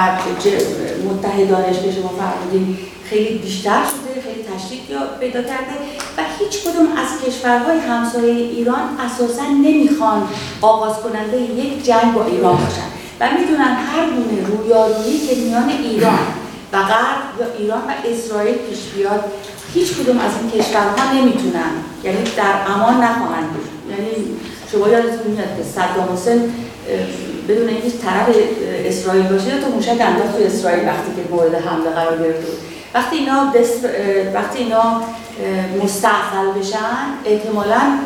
متحدانش 1.11 1.77
که 1.83 1.93
شما 1.93 2.09
فرمودین 2.09 2.79
خیلی 3.11 3.39
بیشتر 3.39 3.83
شده 3.85 4.23
خیلی 4.23 4.45
تشدید 4.57 4.81
پیدا 5.21 5.43
کرده 5.43 5.75
و 6.19 6.23
هیچ 6.39 6.63
کدوم 6.63 6.87
از 6.97 7.27
کشورهای 7.27 7.79
همسایه 7.79 8.35
ایران 8.35 8.99
اساسا 9.07 9.43
نمی‌خوان 9.43 10.29
آغاز 10.61 10.97
کننده 10.97 11.41
یک 11.41 11.85
جنگ 11.85 12.15
با 12.15 12.25
ایران 12.25 12.57
باشن. 12.57 13.02
و 13.21 13.29
می‌دونن 13.39 13.77
هر 13.93 14.07
گونه 14.11 14.47
رویارویی 14.47 15.27
که 15.27 15.35
میان 15.35 15.69
ایران 15.69 16.27
و 16.73 16.77
غرب 16.77 17.23
یا 17.41 17.47
ایران 17.59 17.79
و 17.79 17.93
اسرائیل 18.13 18.55
پیش 18.55 18.79
بیاد 18.97 19.25
هیچ 19.75 19.93
کدوم 19.93 20.19
از 20.19 20.31
این 20.41 20.63
کشورها 20.63 21.13
نمی‌تونن. 21.13 21.73
یعنی 22.05 22.23
در 22.37 22.55
امان 22.75 22.95
نخواهند 22.95 23.49
یعنی 23.91 24.11
شما 24.73 24.89
یادتون 24.89 25.33
میاد 25.33 25.57
که 25.57 25.63
صدام 25.75 26.13
حسین 26.13 26.53
بدون 27.49 27.69
اینکه 27.69 27.91
طرف 27.91 28.29
اسرائیل 28.87 29.23
باشه 29.23 29.49
یا 29.49 29.61
تو 29.61 29.71
موشک 29.71 30.01
انداخت 30.01 30.39
تو 30.39 30.45
اسرائیل 30.45 30.89
وقتی 30.89 31.11
که 31.17 31.35
مورد 31.35 31.55
حمله 31.55 31.91
قرار 31.91 32.19
گرفت 32.19 32.47
وقتی 32.95 33.17
اینا 33.17 33.53
وقتی 34.35 34.59
اینا 34.59 35.03
مستعصل 35.83 36.61
بشن 36.61 36.79
احتمالاً 37.25 37.99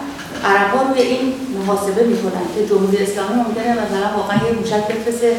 عرب 0.45 0.71
ها 0.75 0.93
روی 0.93 1.03
این 1.03 1.33
محاسبه 1.59 2.05
می‌کنن 2.05 2.47
که 2.55 2.67
جمهوری 2.67 2.97
اسلامی 2.97 3.35
ممکنه 3.35 3.73
مثلا 3.73 4.17
واقعا 4.17 4.37
یه 4.47 4.53
موشک 4.59 4.89
بفرسته 4.89 5.37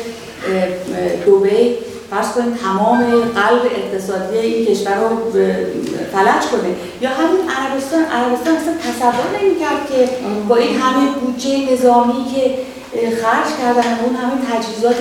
دوبی 1.25 1.75
فرض 2.09 2.31
کنید 2.31 2.55
تمام 2.55 2.99
قلب 3.35 3.61
اقتصادی 3.75 4.37
این 4.37 4.65
کشور 4.65 4.95
رو 4.95 5.31
فلج 6.13 6.43
کنه. 6.51 6.75
یا 7.01 7.09
همین 7.09 7.41
عربستان 7.57 8.03
عربستان 8.03 8.55
اصلا 8.55 8.73
تصور 8.87 9.25
نمی‌کرد 9.41 9.87
که 9.89 10.09
با 10.47 10.55
این 10.55 10.81
همه 10.81 11.11
بودجه 11.11 11.73
نظامی 11.73 12.25
که 12.35 12.55
خرج 13.21 13.47
کردن 13.61 13.99
اون 14.03 14.15
همه 14.15 14.33
تجهیزات 14.51 14.95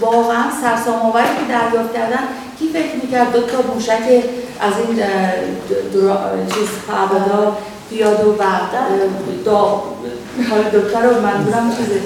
واقعا 0.00 0.44
سرسام 0.62 1.00
آوری 1.02 1.24
که 1.24 1.52
دریافت 1.52 1.94
کردن 1.94 2.22
کی 2.58 2.68
فکر 2.68 2.94
می‌کرد 3.02 3.32
دو 3.32 3.40
تا 3.40 3.58
موشک 3.74 4.24
از 4.60 4.72
این 4.88 4.96
چیز 6.54 6.68
بیاد 7.90 8.26
و 8.26 8.34
دا 9.44 9.82
حال 10.50 10.62
دکتر 10.72 11.02
رو 11.02 11.20
منظورم 11.20 11.76
چیزه 11.76 12.00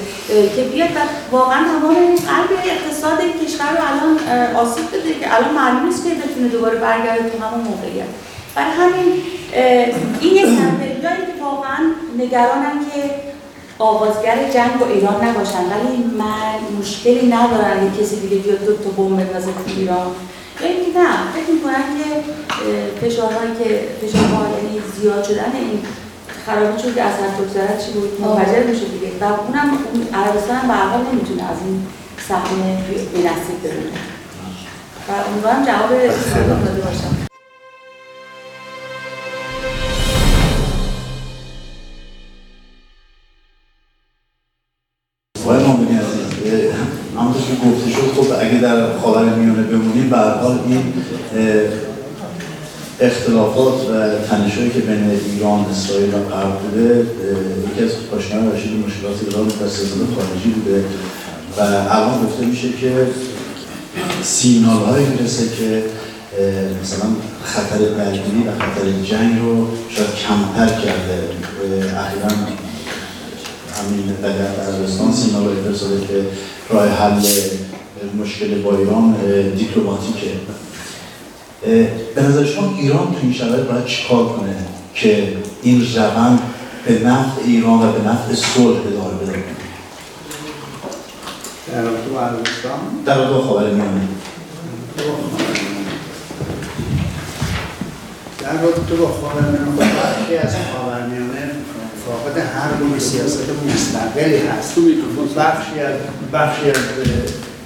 که 0.57 0.63
بیاد 0.63 0.89
و 0.91 1.01
واقعا 1.37 1.65
تمام 1.65 1.95
قلب 1.95 2.51
اقتصاد 2.65 3.19
کشور 3.19 3.71
رو 3.71 3.83
الان 3.91 4.57
آسیب 4.57 4.87
بده 4.89 5.15
که 5.21 5.37
الان 5.37 5.55
معلوم 5.55 5.87
نیست 5.87 6.05
که 6.05 6.11
بتونه 6.11 6.49
دوباره 6.49 6.79
برگرده 6.79 7.31
تو 7.31 7.45
همون 7.45 7.61
موقعیت. 7.61 8.07
برای 8.55 8.71
همین 8.71 9.23
این 10.21 10.33
یک 10.33 10.45
جایی 11.03 11.17
که 11.17 11.43
واقعا 11.45 11.79
نگرانم 12.19 12.79
که 12.93 13.11
آغازگر 13.79 14.37
جنگ 14.55 14.79
با 14.79 14.87
ایران 14.87 15.25
نباشن 15.25 15.59
ولی 15.59 16.05
من 16.19 16.79
مشکلی 16.81 17.27
ندارن 17.27 17.93
کسی 18.01 18.21
دیگه 18.21 18.37
بیاد 18.37 18.65
دو 18.65 18.73
تا 18.73 18.91
بمب 18.91 19.17
بندازه 19.17 19.47
تو 19.47 19.63
ایران. 19.77 20.07
یعنی 20.61 20.77
نه 20.97 21.09
فکر 21.35 21.51
فشارهایی 23.01 23.55
که 23.59 23.69
فشارها 24.01 24.47
یعنی 24.57 24.81
زیاد 25.01 25.25
شدن 25.25 25.53
این 25.55 25.79
خرابی 26.47 26.83
چون 26.83 26.95
که 26.95 27.03
از 27.03 27.15
هر 27.15 27.45
بگذرد 27.45 27.85
چی 27.85 27.93
بود؟ 27.93 28.21
منفجر 28.21 28.63
میشه 28.63 28.85
دیگه. 28.85 29.13
و 29.21 29.25
اونم 29.25 29.79
اون 29.93 30.03
عربستان 30.15 30.69
به 30.69 30.75
حال 30.75 31.07
نمی‌تونه 31.13 31.43
از 31.43 31.57
این 31.65 31.87
صحنه 32.29 32.77
بی‌نصیب 33.15 33.63
بمونه. 33.63 33.99
و 35.09 35.13
امیدوارم 35.31 35.65
جواب 35.65 35.91
داده 36.65 36.81
باشم. 36.81 37.17
آقای 45.45 45.65
مامونی 45.65 45.99
عزیز 45.99 46.19
اگه 48.41 48.59
در 48.59 48.99
خاور 48.99 49.25
میانه 49.25 49.63
بمونیم 49.63 50.11
به 50.11 50.17
هر 50.17 50.35
حال 50.35 50.59
این 50.67 50.93
اختلافات 53.01 53.75
و 53.91 54.19
تنشایی 54.31 54.71
که 54.71 54.79
بین 54.79 55.11
ایران، 55.11 55.65
اسرائیل 55.71 56.15
و 56.15 56.19
غرب 56.19 56.59
بوده 56.59 57.07
یکی 57.73 57.85
از 57.85 57.91
پاشنه‌های 58.11 58.57
رشید 58.57 58.87
مشکلات 58.87 59.17
ایران 59.27 59.49
در 59.49 59.69
سیاست 59.69 59.95
خارجی 60.17 60.51
بوده. 60.51 60.85
و 61.57 61.61
الان 61.91 62.27
گفته 62.27 62.45
میشه 62.45 62.69
که 62.81 63.07
سیگنال 64.23 64.85
هایی 64.85 65.07
می‌رسه 65.07 65.49
که 65.59 65.83
مثلا 66.83 67.09
خطر 67.45 67.79
درگیری 67.79 68.49
و 68.49 68.51
خطر 68.53 68.85
جنگ 69.11 69.41
رو 69.43 69.67
شاید 69.89 70.09
کمتر 70.29 70.75
کرده. 70.75 71.19
اخیرا 71.99 72.29
همین 73.79 74.07
در 74.23 74.29
عربستان 74.73 75.13
سیگنال 75.13 75.43
هایی 75.43 76.07
که 76.09 76.25
راه 76.71 76.89
حل 76.89 77.21
مشکل 78.23 78.63
با 78.63 78.79
ایران 78.79 79.15
دیپلماتیکه. 79.57 80.31
به 81.63 82.23
نظر 82.23 82.45
شما 82.45 82.75
ایران 82.79 83.07
تو 83.13 83.19
این 83.23 83.33
شرایط 83.33 83.67
باید 83.67 83.85
چیکار 83.85 84.29
کنه 84.29 84.57
که 84.95 85.37
این 85.63 85.87
روند 85.97 86.39
به 86.87 86.99
نفع 86.99 87.43
ایران 87.45 87.89
و 87.89 87.93
به 87.93 88.09
نفع 88.09 88.35
صلح 88.35 88.77
ادامه 88.87 89.23
بده؟ 89.23 89.45
در 91.73 91.83
رابطه 91.83 92.09
با 92.15 92.21
عربستان؟ 92.21 92.79
در 93.07 93.17
رابطه 93.19 93.33
با 93.33 93.43
خاورمیانه 93.43 94.01
در 98.41 98.63
رابطه 98.63 98.95
با 98.95 99.07
خاورمیانه 99.07 99.71
بخشی 99.79 100.37
از 100.37 100.55
خاورمیانه 100.73 101.51
فاقد 102.07 102.39
هر 102.39 102.77
گونه 102.81 102.99
سیاست 102.99 103.49
مستقلی 103.75 104.37
هست. 104.37 104.75
بخشی 105.37 105.81
از 105.81 105.95
بخشی 106.33 106.71
از 106.71 106.77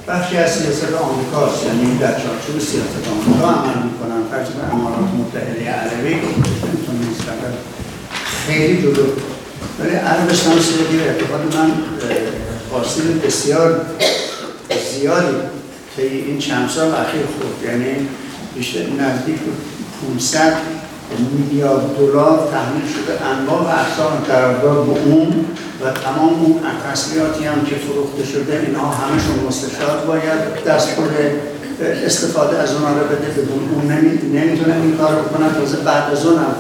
بخشی 0.09 0.37
از 0.37 0.51
سیاست 0.51 0.95
آمریکاست 0.95 1.67
یعنی 1.67 1.99
در 1.99 2.13
چارچوب 2.13 2.59
سیاست 2.59 3.09
آمریکا 3.13 3.49
عمل 3.49 3.83
می‌کنن. 3.83 4.23
فرض 4.31 4.49
به 4.49 4.75
امارات 4.75 5.09
متحده 5.19 5.71
عربی 5.71 6.17
خیلی 8.47 8.83
جلو. 8.83 9.07
ولی 9.81 9.95
عربستان 9.95 10.61
سعودی 10.61 10.97
به 10.97 11.03
اعتقاد 11.03 11.57
من 11.57 11.73
حاصل 12.73 13.03
بسیار 13.27 13.81
زیادی 14.95 15.37
که 15.97 16.03
این 16.03 16.39
چند 16.39 16.69
سال 16.69 16.95
اخیر 16.95 17.23
خود 17.23 17.71
یعنی 17.71 18.09
بیشتر 18.55 18.81
نزدیک 18.81 19.37
500 20.15 20.53
میلیارد 21.33 21.97
دلار 21.99 22.49
تحمیل 22.53 22.93
شده. 22.93 23.27
انواع 23.27 23.63
و 23.63 23.81
اقسام 23.81 24.13
قرارداد 24.29 24.87
به 24.87 25.01
اون 25.05 25.45
و 25.85 25.91
تمام 25.91 26.35
اون 26.45 26.61
تسلیحاتی 26.93 27.45
هم 27.45 27.65
که 27.65 27.75
فروخته 27.75 28.25
شده 28.33 28.63
اینها 28.67 28.89
همشون 28.91 29.47
مستشار 29.49 30.07
باید 30.07 30.65
دست 30.67 30.89
استفاده 32.07 32.59
از 32.59 32.73
اونها 32.75 32.93
رو 32.99 33.05
بده. 33.07 33.29
بدون 33.37 33.69
اون 33.75 33.93
نمی‌تونه 34.33 34.75
این 34.75 34.97
کار 34.97 35.15
بکنن 35.15 35.55
تازه 35.55 35.77
بعد 35.77 36.13
از 36.13 36.27
اون 36.27 36.39
هم 36.39 36.55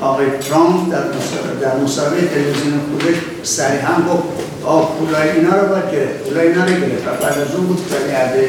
آقای 0.00 0.26
ترامپ 0.48 0.92
در 0.92 1.02
در 1.60 1.76
مصاحبه 1.76 2.16
تلویزیون 2.16 2.80
خودش 2.92 3.16
صریحا 3.42 3.94
گفت 4.08 4.22
آه 4.64 4.98
پولای 4.98 5.30
اینا 5.30 5.60
رو 5.60 5.68
باید 5.68 5.90
گرفت. 5.92 6.28
پولای 6.28 6.48
اینا 6.48 6.64
رو 6.64 6.70
گرفت 6.70 7.06
و 7.06 7.10
بعد 7.22 7.38
از 7.38 7.54
اون 7.54 7.66
بود 7.66 7.80
که 7.88 8.14
عربه 8.16 8.48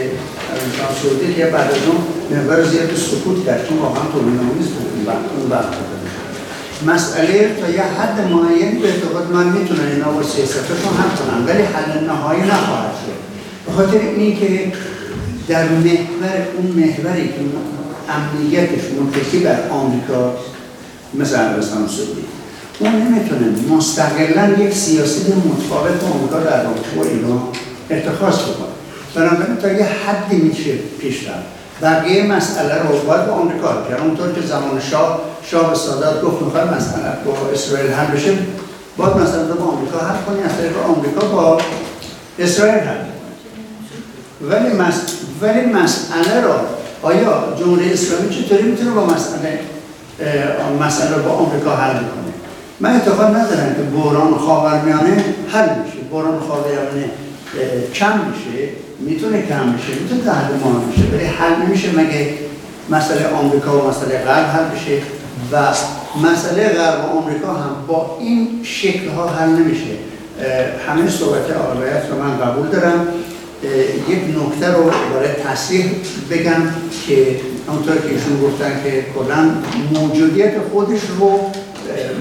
سعودی 1.02 1.34
که 1.34 1.46
بعد 1.46 1.72
از 1.72 1.78
اون 1.88 2.00
محور 2.32 2.64
زیاد 2.64 2.96
سکوت 2.96 3.46
کرد. 3.46 3.68
چون 3.68 3.78
واقعا 3.78 4.04
تومینامیز 4.14 4.68
بود. 4.68 4.86
اون 5.08 5.52
وقت 5.52 5.74
مسئله 6.88 7.56
تا 7.62 7.70
یه 7.70 7.82
حد 7.82 8.32
معین 8.32 8.80
به 8.80 8.88
اعتقاد 8.88 9.32
من 9.32 9.48
می‌تونن 9.48 9.88
اینا 9.92 10.12
با 10.12 10.24
سیاستشون 10.24 10.78
حل 10.98 11.16
کنن 11.18 11.46
ولی 11.46 11.64
حل 11.64 12.06
نهایی 12.08 12.42
نخواهد 12.42 12.92
شد. 13.06 13.20
به 13.66 13.72
خاطر 13.72 13.98
اینکه 13.98 14.72
در 15.48 15.64
محور 15.70 16.48
اون 16.58 16.66
محوری 16.66 17.28
که 17.28 17.36
امنیتش 18.10 18.84
متکی 19.02 19.38
بر 19.40 19.70
آمریکا 19.70 20.34
مثل 21.14 21.36
عربستان 21.36 21.88
سعودی 21.88 22.26
اون 22.80 22.92
نمی‌تونه 22.92 23.76
مستقلا 23.76 24.64
یک 24.64 24.74
سیاست 24.74 25.30
متفاوت 25.30 26.04
آمریکا 26.04 26.40
در 26.40 26.64
رابطه 26.64 26.90
با 26.98 27.04
ایران 27.04 27.42
اتخاذ 27.92 28.36
بکنه. 28.36 28.76
بنابراین 29.16 29.58
تا 29.58 29.72
یه 29.72 29.86
حدی 29.86 30.36
میشه 30.36 30.72
پیش 31.00 31.28
رفت. 31.28 31.56
بقیه 31.82 32.24
مسئله 32.24 32.76
رو 32.82 32.98
باید 33.08 33.28
با 33.28 33.34
آمریکا 33.34 33.68
کرد. 33.90 34.02
اونطور 34.02 34.34
که 34.34 34.42
زمان 34.42 34.82
شاه 34.92 35.22
شاه 35.44 35.76
سادات 35.76 36.22
گفت 36.22 36.42
می‌خواد 36.42 36.74
مسئله 36.74 37.04
با 37.26 37.34
اسرائیل 37.54 37.92
حل 37.92 38.16
بشه 38.16 38.38
باید 38.98 39.18
مثلا 39.18 39.44
با 39.44 39.66
آمریکا 39.66 40.00
حل 40.00 40.16
کنی. 40.28 40.44
از 40.44 40.58
طریق 40.58 40.78
آمریکا 40.90 41.28
با 41.28 41.58
اسرائیل 42.40 42.80
حل 42.80 42.98
ولی 44.42 44.74
مس... 44.74 44.96
ولی 45.42 45.66
مسئله 45.66 46.42
را 46.42 46.60
آیا 47.02 47.44
جمهوری 47.60 47.94
اسلامی 47.94 48.30
چطوری 48.30 48.64
می‌تونه 48.64 48.92
با 48.92 49.06
مسئله 49.06 49.60
مسئله 50.82 51.18
با 51.18 51.32
آمریکا 51.32 51.76
حل 51.76 51.94
کنه 51.94 52.34
من 52.80 52.94
اعتقاد 52.94 53.36
ندارم 53.36 53.76
که 53.76 53.82
بحران 53.82 54.38
خاورمیانه 54.38 55.26
حل 55.52 55.70
میشه. 55.86 55.98
بحران 56.12 56.40
خاورمیانه 56.48 57.10
کم 57.94 58.20
میشه. 58.20 58.70
می‌تونه 59.06 59.41
کم 59.41 59.68
میشه 59.70 60.01
می‌تونه 60.01 60.22
ما 60.64 60.80
میشه 60.80 61.01
ولی 61.14 61.26
حل 61.26 61.66
نمیشه 61.66 61.91
مگه 61.91 62.34
مسئله 62.89 63.28
آمریکا 63.28 63.80
و 63.80 63.89
مسئله 63.89 64.18
غرب 64.18 64.45
حل 64.45 64.64
بشه؟ 64.76 65.01
و 65.51 65.74
مسئله 66.28 66.70
غرب 66.70 67.06
و 67.06 67.18
آمریکا 67.18 67.53
هم 67.53 67.76
با 67.88 68.18
این 68.22 68.47
شکل 68.64 69.08
ها 69.10 69.28
حل 69.28 69.49
نمیشه. 69.49 69.95
همه 70.88 71.10
صحبت 71.10 71.51
آقایت 71.51 72.03
رو 72.12 72.24
من 72.24 72.38
قبول 72.38 72.68
دارم. 72.68 73.08
یک 74.10 74.20
نکته 74.20 74.68
رو 74.68 74.84
برای 74.84 75.34
تصریح 75.47 75.86
بگم 76.32 76.62
که 77.08 77.39
اونطور 77.68 77.95
که 77.95 78.10
ایشون 78.10 78.41
گفتن 78.43 78.82
که 78.84 79.06
کلا 79.16 79.51
موجودیت 79.93 80.53
خودش 80.72 80.99
رو 81.20 81.39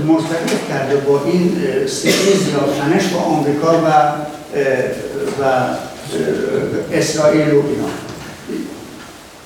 مرتبط 0.08 0.68
کرده 0.68 0.96
با 0.96 1.20
این 1.24 1.56
ستیز 1.86 2.48
یا 2.48 2.60
با 3.14 3.20
آمریکا 3.20 3.72
و 3.72 3.88
و 5.42 5.44
اسرائیل 6.92 7.50
و 7.50 7.62
اینا. 7.66 7.88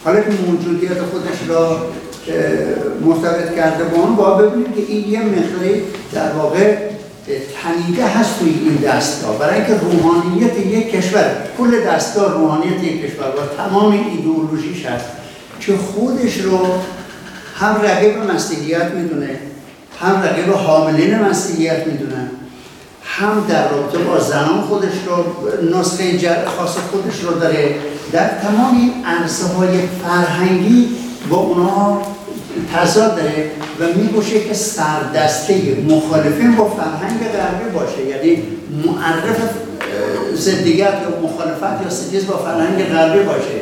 حالا 0.05 0.21
که 0.21 0.31
موجودیت 0.47 1.03
خودش 1.03 1.49
را 1.49 1.87
مرتبط 3.05 3.57
کرده 3.57 3.85
با 3.85 4.03
اون 4.03 4.17
با 4.17 4.35
ببینید 4.35 4.75
که 4.75 4.93
این 4.93 5.09
یه 5.09 5.21
مقداری 5.21 5.83
در 6.13 6.33
واقع 6.33 6.77
تنیده 7.63 8.07
هست 8.07 8.39
توی 8.39 8.49
این 8.49 8.77
دستگاه. 8.77 9.39
برای 9.39 9.55
اینکه 9.55 9.75
روحانیت 9.75 10.59
یک 10.67 10.93
کشور 10.93 11.37
کل 11.59 11.81
دستگاه 11.81 12.33
روحانیت 12.33 12.85
یک 12.85 13.03
کشور 13.03 13.31
با 13.31 13.43
تمام 13.57 13.93
ایدئولوژیش 13.93 14.87
هست 14.87 15.05
که 15.61 15.77
خودش 15.77 16.41
رو 16.41 16.59
هم 17.55 17.83
رقیب 17.83 18.19
مسیحیت 18.19 18.91
می‌دونه 18.91 19.41
هم 20.01 20.23
رقیب 20.23 20.51
حاملین 20.51 21.19
مسیحیت 21.19 21.87
می‌دونن 21.87 22.31
هم 23.19 23.47
در 23.49 23.69
رابطه 23.69 23.99
با 23.99 24.21
زنان 24.21 24.61
خودش 24.61 24.93
رو 25.07 25.25
نسخه 25.79 26.19
خاص 26.57 26.77
خودش 26.91 27.21
رو 27.21 27.41
داره. 27.41 27.75
در 28.12 28.29
تمام 28.29 28.77
این 28.77 28.93
عرصه 29.05 29.47
های 29.47 29.69
فرهنگی 30.03 30.89
با 31.31 31.37
اونها 31.37 32.03
تضاد 32.75 33.16
داره 33.16 33.51
و 33.81 33.99
میگوشه 33.99 34.41
که 34.41 34.55
سردسته 34.55 35.77
مخالفین 35.89 36.57
با 36.57 36.64
فرهنگ 36.69 37.21
غربی 37.21 37.71
باشه. 37.75 38.07
یعنی 38.07 38.43
معرف 38.87 39.39
زدیت 40.35 40.79
یا 40.79 41.29
مخالفت 41.29 41.83
یا 41.83 41.91
ستیز 41.91 42.27
با 42.27 42.37
فرهنگ 42.37 42.85
غربی 42.85 43.23
باشه. 43.25 43.61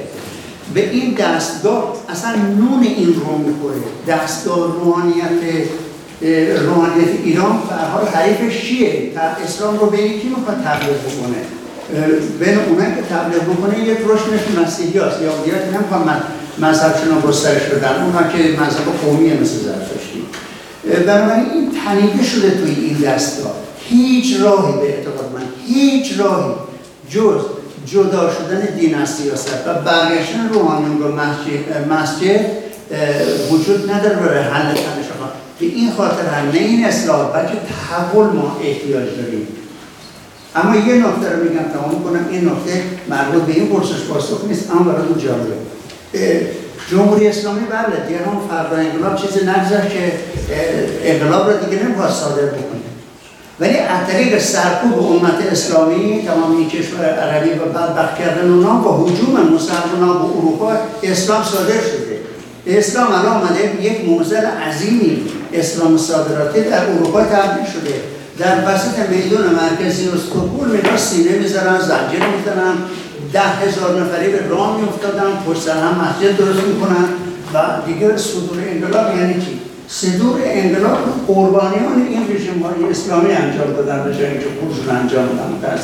به 0.74 0.90
این 0.90 1.14
دستگاه 1.14 1.96
اصلا 2.08 2.34
نون 2.34 2.82
این 2.82 3.14
رو 3.14 3.38
می‌خوره. 3.38 3.76
دستگاه 4.08 4.58
روحانیت 4.58 5.66
روحانیت 6.66 7.08
ایران 7.24 7.62
به 7.68 7.74
حال 7.74 8.06
حریف 8.06 8.52
شیعه 8.52 9.12
اسلام 9.44 9.78
رو 9.78 9.90
به 9.90 9.96
کی 9.96 10.28
می‌خواد 10.36 10.56
تبلیغ 10.64 10.96
بکنه؟ 10.96 11.40
بین 12.40 12.58
اونا 12.58 12.84
که 12.84 13.02
تبلیغ 13.10 13.42
بکنه 13.42 13.88
یک 13.88 13.98
روشنش 13.98 14.64
مسیحی 14.64 14.98
هست. 14.98 15.22
یا 15.22 15.32
دیگه 15.44 15.56
نمی‌خوام 15.74 16.22
مذهبشون 16.58 17.08
رو 17.08 17.28
گسترش 17.28 17.62
بدن. 17.62 18.04
اونا 18.04 18.22
که 18.32 18.38
مذهب 18.38 18.84
قومی 19.04 19.30
مثل 19.30 19.54
زرتشتی 19.54 20.24
بنابراین 21.06 21.46
این 21.50 21.70
تنیده 21.84 22.24
شده 22.24 22.50
توی 22.50 22.74
این 22.84 22.98
دستگاه. 22.98 23.54
هیچ 23.88 24.40
راهی 24.40 24.72
به 24.72 24.96
اعتقاد 24.96 25.30
من 25.34 25.42
هیچ 25.66 26.18
راهی 26.18 26.54
جز 27.10 27.40
جدا 27.86 28.30
شدن 28.34 28.68
دین 28.78 28.94
از 28.94 29.10
سیاست 29.10 29.64
و 29.66 29.74
برگشتن 29.74 30.48
روحانیون 30.52 30.98
به 30.98 31.08
مسجد, 31.08 31.90
مسجد 31.90 32.46
وجود 33.50 33.90
نداره 33.90 34.16
برای 34.16 34.42
حل 34.42 34.74
به 35.60 35.66
این 35.66 35.92
خاطر 35.92 36.26
هم 36.26 36.48
نه 36.48 36.58
این 36.58 36.84
اصلاح 36.84 37.32
بلکه 37.32 37.54
تحول 37.88 38.26
ما 38.26 38.56
احتیاج 38.64 39.04
داریم. 39.04 39.46
اما 40.54 40.76
یه 40.76 40.94
نکته 40.94 41.36
رو 41.36 41.42
میگم 41.42 41.64
تمام 41.74 42.04
کنم 42.04 42.26
این 42.30 42.44
نکته 42.44 42.82
مربوط 43.08 43.42
به 43.42 43.52
این 43.52 43.66
پرسش 43.66 44.04
پاسخ 44.10 44.44
نیست 44.48 44.70
اما 44.70 44.92
برای 44.92 45.06
جالبه. 45.18 45.56
جمهوری 46.90 47.28
اسلامی 47.28 47.60
بله 47.60 48.06
دیگه 48.08 48.20
فردا 48.48 48.76
انقلاب 48.76 49.16
چیزی 49.16 49.40
نگذاشت 49.40 49.90
که 49.90 50.12
انقلاب 51.04 51.50
رو 51.50 51.56
دیگه 51.56 51.82
نمی‌خواد 51.82 52.10
صادر 52.10 52.46
بکنه. 52.46 52.80
ولی 53.60 53.78
از 53.78 54.42
سرکوب 54.42 54.98
امت 54.98 55.52
اسلامی 55.52 56.22
تمام 56.26 56.56
این 56.56 56.68
کشور 56.68 57.04
عربی 57.04 57.50
و 57.50 57.64
بدبخت 57.64 58.18
کردن 58.18 58.50
اونا 58.50 58.74
با 58.74 58.96
حجوم 58.96 59.54
مسلمان 59.54 60.18
به 60.18 60.24
اروپا 60.38 60.72
اسلام 61.02 61.44
صادر 61.44 61.80
شده. 61.80 62.18
اسلام 62.66 63.06
الان 63.06 63.26
آمده 63.26 63.82
یک 63.82 64.08
موزل 64.08 64.46
عظیمی. 64.46 65.22
اسلام 65.52 65.96
صادراتی 65.96 66.60
در 66.60 66.90
اروپا 66.90 67.22
تبدیل 67.22 67.64
شده. 67.72 67.94
در 68.38 68.56
وسط 68.66 68.98
میدون 69.10 69.40
مرکزی 69.40 70.08
استکهلم 70.08 70.70
اینا 70.72 70.96
سینه 70.96 71.38
می‌ذارن 71.38 71.80
زنجیر 71.80 72.20
می‌زنن. 72.36 72.74
ده 73.32 73.40
هزار 73.40 74.00
نفری 74.00 74.32
به 74.32 74.48
راه 74.48 74.80
میافتادن 74.80 75.30
پشت 75.46 75.68
هم 75.68 75.94
مسجد 76.00 76.36
درست 76.36 76.60
می‌کنن. 76.66 77.04
و 77.54 77.58
دیگه 77.86 78.16
صدور 78.16 78.58
انقلاب 78.68 79.16
یعنی 79.16 79.34
چی؟ 79.34 79.60
صدور 79.88 80.40
انقلاب 80.44 80.98
قربانیان 81.26 82.06
این 82.08 82.36
رژیم 82.36 82.64
اسلامی 82.90 83.32
انجام 83.32 83.72
دادن 83.72 84.04
به 84.04 84.14
جایی 84.18 84.38
که 84.38 84.46
خودشون 84.60 84.96
انجام 84.96 85.26
دادن 85.26 85.78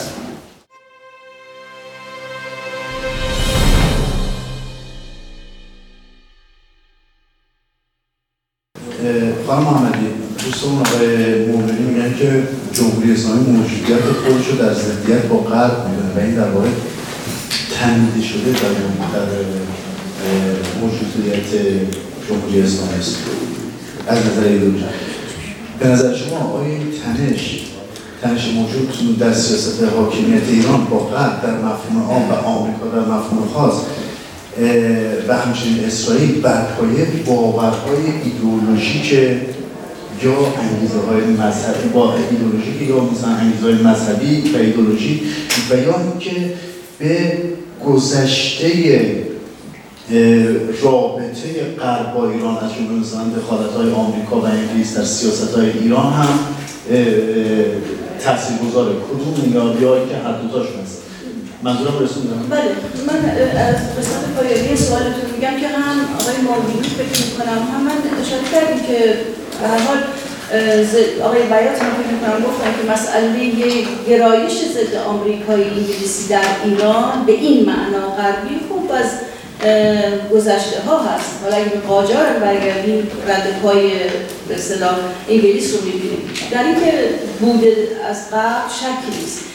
خانم 9.52 9.64
محمدی 9.64 10.06
دوستان 10.44 10.70
آقای 10.78 11.46
مومنی 11.46 11.78
میگن 11.78 12.14
که 12.18 12.42
جمهوری 12.72 13.12
اسلامی 13.12 13.50
موجودیت 13.50 14.02
خودش 14.24 14.46
رو 14.48 14.56
در 14.56 14.74
ضدیت 14.74 15.22
با 15.26 15.36
غرب 15.36 15.88
می‌دونه 15.88 16.14
و 16.16 16.18
این 16.18 16.34
در 16.34 16.50
واقع 16.50 16.68
تنیده 17.80 18.22
شده 18.28 18.52
در 18.52 19.28
موجودیت 20.80 21.50
جمهوری 22.28 22.62
اسلامی 22.62 22.94
است. 22.98 23.16
از 24.06 24.18
نظر 24.18 24.48
ایدئولوژی 24.48 24.84
به 25.78 25.88
نظر 25.88 26.14
شما 26.14 26.38
آیا 26.38 26.68
این 26.68 26.82
تنش 27.04 27.60
تنش 28.22 28.48
موجود 28.54 29.18
در 29.18 29.32
سیاست 29.32 29.82
حاکمیت 29.96 30.48
ایران 30.48 30.84
با 30.84 30.98
غرب 30.98 31.42
در 31.42 31.54
مفهوم 31.58 32.02
عام 32.08 32.30
و 32.30 32.32
آمریکا 32.32 32.86
در 32.86 33.00
مفهوم 33.00 33.48
خاص 33.54 33.74
و 35.28 35.36
همچنین 35.36 35.84
اسرائیل 35.84 36.40
بر 36.40 36.62
پایه 36.62 37.06
باورهای 37.26 37.96
ایدئولوژیک 38.24 39.12
یا 39.12 40.32
انگیزه 40.60 40.98
های 41.08 41.24
مذهبی 41.24 41.88
با 41.88 42.14
ایدئولوژیک 42.14 42.88
یا 42.88 43.00
مثلا 43.00 43.30
انگیزه 43.30 43.64
های 43.64 43.74
مذهبی 43.74 44.50
و 44.54 44.56
ایدئولوژی 44.56 45.22
و 45.70 45.76
یا 45.76 46.00
اینکه 46.00 46.54
به 46.98 47.38
گذشته 47.86 48.68
رابطه 50.82 51.48
غرب 51.80 52.14
با 52.14 52.30
ایران 52.30 52.56
از 52.56 52.70
جمله 52.74 53.00
مثلا 53.00 53.24
دخالت 53.24 53.70
های 53.70 53.92
آمریکا 53.92 54.40
و 54.40 54.44
انگلیس 54.44 54.96
در 54.96 55.04
سیاست 55.04 55.54
های 55.54 55.70
ایران 55.70 56.12
هم 56.12 56.38
تاثیرگذار 58.20 58.86
کدوم 58.86 59.52
یا 59.54 59.64
یا 59.80 60.06
که 60.06 60.16
هر 60.16 60.32
دوتاشون 60.42 60.80
هست 60.82 61.01
منظورم 61.62 61.98
رسوندم. 62.04 62.46
بله 62.50 62.70
من 63.06 63.30
از 63.56 63.76
قسمت 63.98 64.24
پایانی 64.36 64.76
سوالتون 64.76 65.30
میگم 65.34 65.60
که 65.60 65.68
هم 65.68 65.96
آقای 66.20 66.36
ماویدی 66.44 66.88
فکر 66.88 67.26
می‌کنم 67.26 67.68
هم 67.72 67.84
من 67.84 67.92
اشاره 68.22 68.42
کردیم 68.52 68.86
که 68.86 69.16
به 69.60 69.68
هر 69.68 69.78
حال 69.78 69.98
آقای 71.24 71.42
بیات 71.42 71.82
من 71.82 71.90
فکر 71.98 72.12
می‌کنم 72.12 72.42
گفتن 72.46 72.70
که 72.82 72.92
مسئله 72.92 73.52
گرایش 74.08 74.52
ضد 74.52 74.94
آمریکایی 75.06 75.64
انگلیسی 75.64 76.28
در 76.28 76.44
ایران 76.64 77.24
به 77.26 77.32
این 77.32 77.66
معنا 77.66 78.10
غربی 78.18 78.60
خوب 78.68 78.92
از 78.92 79.10
گذشته 80.32 80.80
ها 80.86 81.02
هست. 81.02 81.30
حالا 81.42 81.56
اگه 81.56 81.68
به 81.68 81.78
قاجار 81.78 82.26
برگردیم 82.40 83.10
رد 83.28 83.60
پای 83.62 83.90
به 84.48 84.54
اصطلاح 84.54 84.94
انگلیس 85.28 85.74
رو 85.74 85.80
می‌بینیم. 85.84 86.30
در 86.50 86.64
اینکه 86.64 86.92
بوده 87.40 87.88
از 88.10 88.30
قبل 88.30 88.72
شکی 88.78 89.20
نیست. 89.20 89.51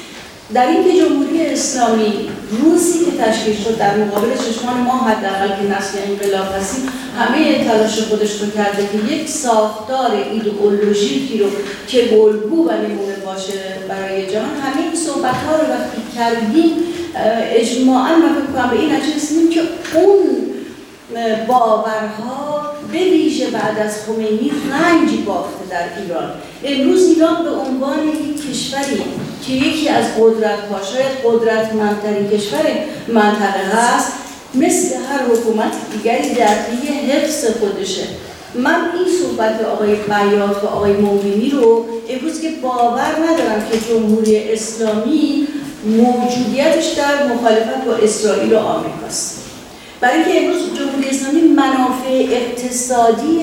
در 0.54 0.68
اینکه 0.68 1.00
جمهوری 1.00 1.46
اسلامی 1.46 2.30
روزی 2.62 3.06
که 3.06 3.24
تشکیل 3.24 3.56
شد 3.56 3.78
در 3.78 3.98
مقابل 3.98 4.28
چشمان 4.38 4.78
ما 4.78 4.98
حداقل 4.98 5.48
که 5.48 5.78
نسل 5.78 5.98
انقلاب 6.08 6.56
هستیم 6.56 6.90
همه 7.18 7.66
تلاش 7.66 8.00
خودش 8.00 8.42
رو 8.42 8.52
کرده 8.52 8.88
که 8.92 9.14
یک 9.14 9.30
ساختار 9.30 10.12
ایدئولوژیکی 10.32 11.40
رو 11.40 11.46
که 11.88 12.02
گلگو 12.02 12.70
و 12.70 12.72
نمونه 12.72 13.16
باشه 13.26 13.54
برای 13.90 14.32
جهان 14.32 14.50
همه 14.64 14.82
این 14.84 14.96
صحبت 14.96 15.36
ها 15.36 15.56
رو 15.56 15.64
وقتی 15.64 16.02
کردیم 16.16 16.72
اجماعا 17.52 18.16
من 18.18 18.30
فکر 18.30 18.54
کنم 18.54 18.70
به 18.70 18.80
این 18.80 18.92
نتیجه 18.92 19.50
که 19.54 19.62
اون 19.94 20.48
باورها 21.48 22.62
به 22.92 22.98
ویژه 22.98 23.50
بعد 23.50 23.80
از 23.80 24.06
خمینی 24.06 24.52
رنجی 24.72 25.18
بافته 25.18 25.66
در 25.70 26.02
ایران. 26.02 26.32
امروز 26.64 27.06
ایران 27.06 27.44
به 27.44 27.50
عنوان 27.50 28.08
یک 28.08 28.50
کشوری 28.50 29.02
که 29.48 29.54
یکی 29.54 29.90
از 29.90 30.06
قدرت 30.20 30.60
ها 30.72 30.80
شاید 30.94 31.12
قدرتمندترین 31.26 32.30
کشور 32.30 32.66
منطقه 33.08 33.60
هست 33.74 34.12
مثل 34.54 34.96
هر 34.96 35.20
حکومت 35.32 35.72
دیگری 35.92 36.34
در 36.34 36.56
پی 36.56 36.88
حفظ 36.88 37.46
خودشه. 37.46 38.04
من 38.56 38.76
این 38.76 39.18
صحبت 39.22 39.62
آقای 39.66 39.96
قیاد 39.96 40.64
و 40.64 40.68
آقای 40.68 40.94
مومنی 40.94 41.50
رو 41.50 41.86
امروز 42.10 42.42
که 42.42 42.50
باور 42.62 43.16
ندارم 43.30 43.66
که 43.72 43.78
جمهوری 43.90 44.52
اسلامی 44.52 45.48
موجودیتش 45.86 46.86
در 46.86 47.34
مخالفت 47.34 47.86
با 47.86 47.96
اسرائیل 47.96 48.54
و 48.54 48.58
آمریکاست. 48.58 49.44
برای 50.02 50.16
اینکه 50.16 50.46
امروز 50.46 50.62
جمهوری 50.80 51.10
اسلامی 51.10 51.42
منافع 51.42 52.28
اقتصادی 52.32 53.42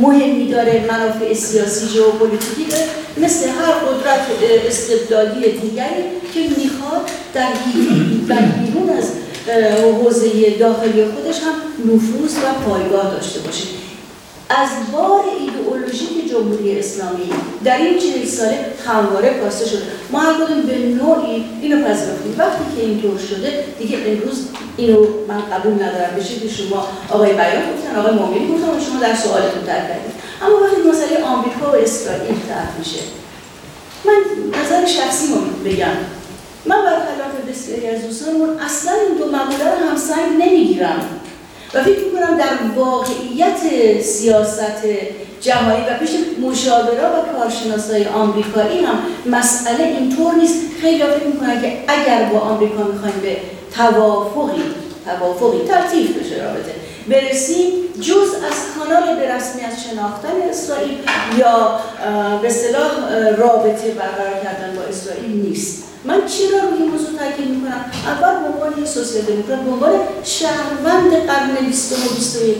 مهمی 0.00 0.48
داره 0.48 0.84
منافع 0.90 1.34
سیاسی 1.34 1.86
ژئوپلیتیکی 1.86 2.64
داره 2.70 2.84
مثل 3.16 3.48
هر 3.48 3.72
قدرت 3.72 4.20
استبدادی 4.66 5.40
دیگری 5.40 6.04
که 6.34 6.40
می‌خواد 6.40 7.10
در 7.34 7.48
بیرون 8.40 8.88
از 8.98 9.10
حوزه 10.02 10.50
داخلی 10.50 11.04
خودش 11.04 11.38
هم 11.38 11.54
نفوذ 11.94 12.36
و 12.36 12.68
پایگاه 12.68 13.10
داشته 13.10 13.40
باشه. 13.40 13.83
از 14.48 14.68
بار 14.92 15.24
ایدئولوژیک 15.40 16.30
جمهوری 16.30 16.78
اسلامی 16.78 17.30
در 17.64 17.76
این 17.76 17.98
چهل 17.98 18.26
ساله 18.26 18.58
همواره 18.86 19.40
کاسته 19.40 19.66
شده. 19.66 19.82
ما 20.10 20.18
هر 20.18 20.34
کدوم 20.34 20.60
به 20.62 20.78
نوعی 20.78 21.44
اینو 21.62 21.88
پذیرفتیم. 21.88 22.34
وقتی 22.38 22.64
که 22.76 22.82
اینطور 22.82 23.18
شده 23.18 23.64
دیگه 23.78 23.98
امروز 24.06 24.48
اینو 24.76 25.06
من 25.28 25.40
قبول 25.52 25.74
ندارم. 25.74 26.16
به 26.16 26.24
شکلی 26.24 26.50
شما 26.50 26.88
آقای 27.10 27.32
بیان 27.32 27.62
گفتن 27.72 27.96
آقای 27.96 28.14
مومنی 28.14 28.48
گفتن 28.48 28.68
و 28.68 28.80
شما 28.80 29.00
در 29.00 29.14
سوالتون 29.14 29.62
ترک 29.66 29.88
کردید. 29.88 30.14
اما 30.42 30.56
وقتی 30.64 30.88
مسئله 30.88 31.24
آمریکا 31.24 31.72
و 31.72 31.76
اسرائیل 31.76 32.34
طرح 32.48 32.78
میشه 32.78 33.00
من 34.04 34.18
نظر 34.62 34.86
شخصی 34.86 35.26
رو 35.26 35.40
بگم. 35.64 35.96
من 36.66 36.76
برخلاف 36.76 37.34
بسیاری 37.50 37.86
از 37.88 38.02
دوستانمون 38.02 38.58
اصلا 38.58 38.92
این 38.92 39.18
دو 39.18 39.26
مقوله 39.36 39.64
رو 39.64 39.90
همسنگ 39.90 40.32
نمی‌گیرم. 40.38 41.00
و 41.74 41.82
فکر 41.82 41.98
می‌کنم 42.04 42.38
در 42.38 42.80
واقعیت 42.80 43.60
سیاست 44.02 44.82
جهانی 45.40 45.84
و 45.90 45.98
پیش 45.98 46.10
مشاورا 46.42 47.08
و 47.08 47.38
کارشناسای 47.38 48.06
آمریکایی 48.06 48.84
هم 48.84 48.98
مسئله 49.26 49.84
اینطور 49.84 50.34
نیست. 50.34 50.54
خیلی 50.80 51.04
فکر 51.04 51.26
می‌کنن 51.26 51.62
که 51.62 51.78
اگر 51.88 52.24
با 52.32 52.38
آمریکا 52.38 52.82
می‌خوایم 52.82 53.20
به 53.22 53.36
توافقی 53.76 54.62
توافقی 55.04 55.68
ترتیب 55.68 56.20
بشه 56.20 56.44
رابطه. 56.44 56.74
برسیم 57.08 57.72
جز 58.00 58.28
از 58.34 58.58
کانال 58.78 59.16
به 59.16 59.34
رسمیت 59.34 59.72
شناختن 59.90 60.48
اسرائیل 60.50 60.98
یا 61.38 61.80
به 62.42 62.50
صلاح 62.50 62.92
رابطه 63.36 63.90
برقرار 63.90 64.34
کردن 64.44 64.76
با 64.76 64.82
اسرائیل 64.82 65.30
نیست. 65.46 65.84
من 66.04 66.14
چرا 66.26 66.68
روی 66.68 66.82
این 66.82 66.90
موضوع 66.90 67.18
تاکید 67.18 67.48
می‌کنم؟ 67.48 67.84
اول 68.06 68.40
به 68.40 68.46
عنوان 68.54 68.86
سوسیال 68.86 69.24
دموکرات 69.24 69.60
به 69.60 69.70
عنوان 69.70 69.92
شهروند 70.24 71.12
قرن 71.26 71.66
20 71.66 71.92
و 71.92 72.14
21 72.14 72.56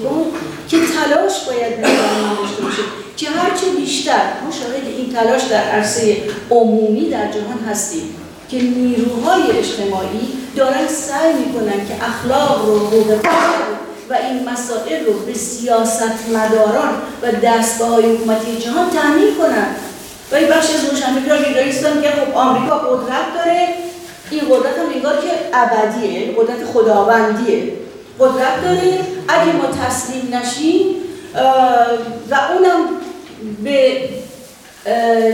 که 0.69 0.77
تلاش 0.77 1.33
باید 1.47 1.81
داشته 1.81 2.63
باشه 2.63 2.83
که 3.17 3.31
هرچه 3.31 3.67
بیشتر 3.77 4.21
ما 4.45 4.51
شاهد 4.51 4.87
این 4.97 5.13
تلاش 5.13 5.43
در 5.43 5.63
عرصه 5.63 6.17
عمومی 6.51 7.11
در 7.11 7.29
جهان 7.33 7.59
هستیم 7.71 8.15
که 8.51 8.57
نیروهای 8.63 9.43
اجتماعی 9.59 10.29
دارن 10.57 10.87
سعی 10.89 11.33
می‌کنن 11.35 11.87
که 11.89 11.95
اخلاق 12.05 12.67
رو 12.67 12.79
حقوق 12.79 13.21
و 14.11 14.15
این 14.15 14.49
مسائل 14.49 15.05
رو 15.05 15.13
به 15.13 15.35
سیاست 15.35 16.29
مداران 16.33 16.95
و 17.23 17.33
دستگاه 17.33 17.89
های 17.89 18.17
حکومتی 18.17 18.57
جهان 18.57 18.91
تعمین 18.91 19.35
کنن. 19.39 19.67
و 20.33 20.35
این 20.35 20.49
بخش 20.49 20.67
از 20.71 20.91
روشنفکران 20.91 21.39
لیبرالی 21.45 21.71
هستن 21.71 22.03
که 22.03 22.11
خب 22.11 22.37
آمریکا 22.37 22.79
قدرت 22.79 23.35
داره. 23.35 23.69
این 24.31 24.43
قدرت 24.51 24.79
هم 24.79 24.87
انگار 24.95 25.17
که 25.17 25.31
ابدیه 25.53 26.35
قدرت 26.37 26.65
خداوندیه. 26.73 27.73
قدرت 28.21 28.63
داره. 28.65 29.01
اگه 29.29 29.53
ما 29.53 29.67
تسلیم 29.67 30.35
نشیم 30.35 30.97
و 32.31 32.35
اونم 32.53 32.89
به 33.65 34.09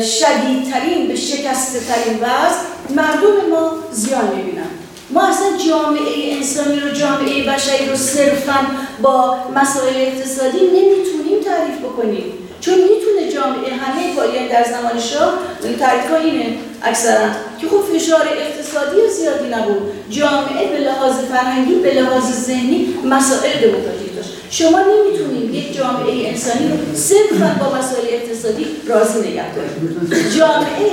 شدیدترین 0.00 1.08
به 1.08 1.16
شکسته 1.16 1.80
ترین 1.80 2.16
وضع 2.16 2.60
مردم 2.90 3.50
ما 3.50 3.72
زیان 3.92 4.36
می‌بینن. 4.36 4.79
ما 5.12 5.28
اصلا 5.28 5.46
جامعه 5.68 6.36
انسانی 6.36 6.80
رو 6.80 6.90
جامعه 6.90 7.46
بشری 7.46 7.88
رو 7.90 7.96
صرفا 7.96 8.66
با 9.02 9.36
مسائل 9.56 9.96
اقتصادی 9.96 10.58
نمی‌تونیم 10.58 11.40
تعریف 11.44 11.78
بکنیم. 11.78 12.24
چون 12.60 12.74
می‌تونه 12.74 13.32
جامعه 13.34 13.74
همه 13.74 14.14
پایان 14.14 14.46
در 14.48 14.64
زمان 14.64 15.00
شاه 15.00 15.32
تعریف 15.78 16.12
اینه 16.24 16.56
اکثرا 16.82 17.28
که 17.60 17.66
خب 17.68 17.80
فشار 17.94 18.20
اقتصادی 18.20 19.10
زیادی 19.16 19.48
نبود. 19.48 19.82
جامعه 20.10 20.66
به 20.72 20.78
لحاظ 20.78 21.14
فرهنگی 21.32 21.74
به 21.74 21.94
لحاظ 21.94 22.24
ذهنی 22.46 22.94
مسائل 23.04 23.52
دموکراتیک 23.52 24.16
داشت. 24.16 24.30
شما 24.50 24.80
نمی‌تونید 24.80 25.54
یک 25.54 25.76
جامعه 25.76 26.28
انسانی 26.28 26.68
رو 26.68 26.76
صرفا 26.94 27.56
با 27.60 27.78
مسائل 27.78 28.04
اقتصادی 28.08 28.66
راضی 28.86 29.18
نگه 29.18 29.54
دارید. 29.54 30.32
جامعه 30.36 30.90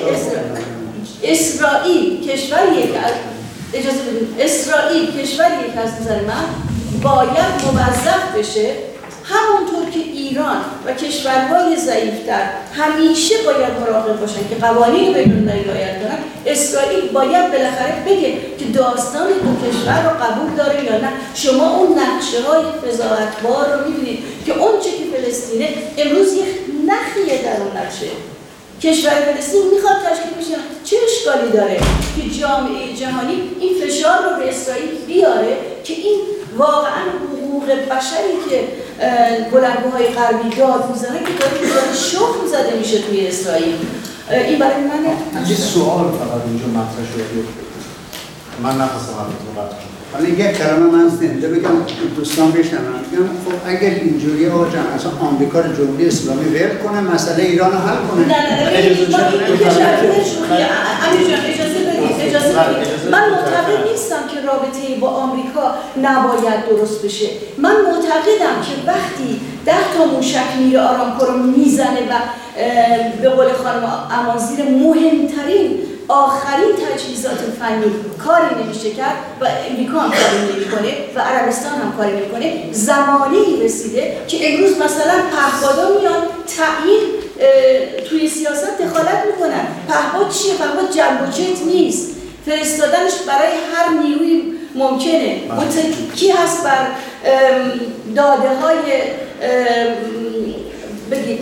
اسرائیل 1.24 2.30
کشوریه 2.30 2.88
که 2.88 2.99
اجازه 3.74 3.97
بدید 3.97 4.36
اسرائیل 4.39 5.11
کشوریه 5.11 5.74
که 5.74 5.80
از 5.80 6.01
نظر 6.01 6.22
من 6.22 6.45
باید 7.01 7.53
موظف 7.65 8.36
بشه 8.38 8.72
همونطور 9.24 9.89
که 9.89 9.99
ایران 9.99 10.57
و 10.86 10.93
کشورهای 10.93 11.76
ضعیفتر 11.76 12.49
همیشه 12.74 13.36
باید 13.45 13.74
مراقب 13.82 14.20
باشن 14.20 14.49
که 14.49 14.55
قوانین 14.55 15.13
بین 15.13 15.49
رعایت 15.49 16.03
کنن 16.03 16.18
اسرائیل 16.45 17.09
باید 17.09 17.51
بالاخره 17.51 18.03
بگه 18.05 18.34
که 18.59 18.65
داستان 18.74 19.28
دو 19.28 19.70
کشور 19.70 20.03
رو 20.03 20.09
قبول 20.09 20.55
داره 20.57 20.84
یا 20.84 20.97
نه. 20.97 21.09
شما 21.36 21.78
اون 21.78 21.99
نقشه 21.99 22.41
های 22.47 22.63
فضاحتبار 22.63 23.74
رو 23.74 23.89
می‌بینید 23.89 24.20
که 24.45 24.53
اون 24.53 24.82
چه 24.82 24.89
که 24.89 25.18
فلسطینه 25.18 25.70
امروز 25.97 26.34
یک 26.34 26.45
نخیه 26.88 27.43
در 27.43 27.61
اون 27.61 27.78
نقشه. 27.78 28.07
کشور 28.82 29.11
فلسطین 29.11 29.61
می‌خواد 29.73 29.95
تشکیل 29.95 30.34
بشه. 30.39 30.57
چه 30.84 30.95
اشکالی 31.07 31.51
داره 31.51 31.80
که 32.15 32.39
جامعه 32.39 32.93
جهانی 32.93 33.41
این 33.59 33.73
فشار 33.82 34.17
رو 34.23 34.39
به 34.39 34.49
اسرائیل 34.49 34.89
بیاره 35.07 35.57
که 35.84 35.93
این 35.93 36.19
واقعا 36.57 37.03
حقوق 37.34 37.65
بشری 37.65 38.38
که 38.49 38.67
بلندگوهای 39.51 40.07
غربی 40.07 40.55
داد 40.55 40.89
می‌زنه 40.91 41.19
که 41.19 41.34
داره 41.43 41.93
شخم 42.11 42.47
زده 42.47 42.78
میشه 42.78 42.99
توی 42.99 43.28
اسرائیل. 43.28 43.75
این 44.32 44.59
برای 44.59 44.84
من 44.84 45.05
یه 45.49 45.55
سوال 45.55 46.11
فقط 46.11 46.41
اینجا 46.45 46.65
مطرح 46.65 47.13
شده. 47.13 47.23
من 48.63 48.75
نخواستم 48.75 49.13
حالا 50.14 50.30
یک 50.30 50.58
کلمه 50.58 50.86
من 50.95 51.10
زنده 51.10 51.47
بگم 51.47 51.70
دوستان 52.16 52.51
بشنون. 52.51 52.99
میگم 53.12 53.24
خب 53.45 53.68
اگر 53.68 53.93
اینجوری 54.03 54.49
آقا 54.49 54.66
جان 54.70 54.88
اصلا 54.95 55.12
آمریکا 55.22 55.60
رو 55.60 55.74
جمهوری 55.74 56.08
اسلامی 56.08 56.45
ول 56.45 56.74
کنه 56.84 56.99
مسئله 57.14 57.43
ایران 57.43 57.72
رو 57.72 57.78
حل 57.78 57.95
کنه. 58.12 58.22
نه 58.28 58.39
نه 58.41 58.64
نه 58.64 58.78
اجازه 58.78 59.05
بدید 61.88 62.30
اجازه 62.30 62.49
بدید. 62.49 63.12
من 63.12 63.30
معتقد 63.30 63.89
نیستم 63.91 64.24
که 64.34 64.38
رابطه 64.47 64.99
با 65.01 65.10
آمریکا 65.10 65.66
نباید 66.01 66.60
درست 66.70 67.05
بشه. 67.05 67.28
من 67.58 67.76
معتقدم 67.88 68.58
که 68.68 68.74
وقتی 68.91 69.41
ده 69.66 69.84
تا 69.97 70.05
موشک 70.05 70.49
میره 70.60 70.80
آرامکو 70.80 71.26
رو 71.26 71.38
می‌زنه 71.38 72.01
و 72.10 72.14
به 73.22 73.30
قول 73.30 73.47
خانم 73.64 73.84
امانزیر 74.12 74.60
مهمترین 74.66 75.57
آخرین 76.08 76.72
تجهیزات 76.76 77.38
فنی 77.60 77.86
کاری 78.26 78.64
نمیشه 78.64 78.91
کرد 78.91 79.16
و 79.41 79.47
امریکا 79.70 79.99
هم 79.99 80.12
کاری 80.12 80.53
نمی‌کنه 80.53 80.93
و 81.16 81.20
عربستان 81.20 81.72
هم 81.72 81.93
کاری 81.97 82.12
نمی‌کنه. 82.12 82.70
زمانی 82.72 83.62
رسیده 83.64 84.18
که 84.28 84.53
امروز 84.53 84.72
مثلا 84.72 85.14
پهپادا 85.32 85.89
میان 85.99 86.24
تعیین 86.58 87.01
توی 88.10 88.28
سیاست 88.28 88.82
دخالت 88.82 89.24
می‌کنن. 89.26 89.68
پهپاد 89.88 90.30
چیه؟ 90.32 90.53
پهپاد 90.53 90.91
جنب 90.91 91.20
نیست. 91.66 92.16
فرستادنش 92.45 93.14
برای 93.28 93.51
هر 93.74 93.89
نیروی 94.03 94.53
ممکنه. 94.76 95.41
کی 96.16 96.32
هست 96.32 96.64
بر 96.64 96.88
داده 98.16 98.55
های 98.55 98.78
بگید 101.12 101.39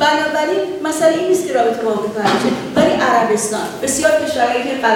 بنابراین 0.00 0.62
مسئله 0.84 1.18
این 1.18 1.28
نیست 1.28 1.46
که 1.46 1.52
رابطه 1.52 1.82
با 1.82 1.90
آمریکا 1.90 2.20
همیشه 2.20 2.48
ولی 2.76 2.92
عربستان 3.02 3.60
بسیار 3.82 4.12
کشورهایی 4.12 4.62
که 4.62 4.86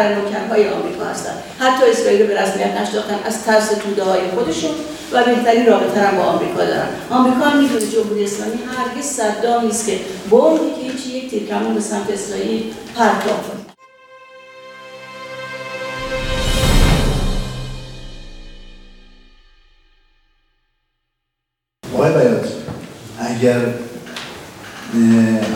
های 0.50 0.68
آمریکا 0.68 1.04
هستن 1.04 1.32
حتی 1.60 1.90
اسرائیل 1.90 2.26
به 2.26 2.42
رسمیت 2.42 2.80
نشناختن 2.80 3.18
از 3.24 3.44
ترس 3.44 3.68
توده 3.68 4.02
های 4.02 4.20
خودشون 4.34 4.70
و 5.12 5.24
بهترین 5.24 5.66
رابطه 5.66 6.00
هم 6.00 6.16
با 6.16 6.22
آمریکا 6.22 6.64
دارن. 6.64 6.88
آمریکا 7.10 7.50
می‌دونه 7.50 7.86
جمهوری 7.86 8.24
اسلامی 8.24 8.58
هرگز 8.76 9.04
صدام 9.04 9.64
نیست 9.64 9.86
که 9.86 9.98
بمبی 10.30 10.70
که 10.70 10.92
هیچی 10.92 11.18
یک 11.18 11.30
تیرکمون 11.30 11.74
به 11.74 11.80
سمت 11.80 12.10
اسرائیل 12.10 12.62
پرتاب 12.96 13.42
کنه 13.48 13.65
اگر 23.36 23.58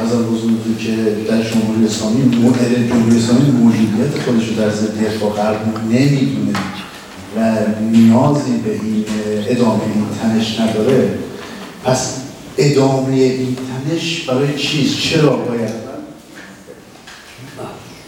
از 0.02 0.12
حضورتون 0.12 0.76
که 0.78 0.92
در 1.28 1.42
جمهوری 1.42 1.86
اسلامی 1.86 2.30
جمهوری 2.30 3.18
اسلامی 3.18 3.50
موجودیت 3.50 4.22
خودش 4.24 4.48
رو 4.48 4.54
در 4.54 4.70
ضد 4.70 5.18
با 5.20 5.28
غرب 5.28 5.60
نمی‌دونه 5.90 6.52
و 7.36 7.56
نیازی 7.90 8.52
به 8.64 8.72
این 8.72 9.04
ادامه 9.48 9.82
این 9.82 10.06
تنش 10.22 10.60
نداره 10.60 11.18
پس 11.84 12.16
ادامه 12.58 13.14
این 13.14 13.56
تنش 13.56 14.20
برای 14.20 14.58
چیست؟ 14.58 14.98
چرا 14.98 15.36
باید؟ 15.36 15.70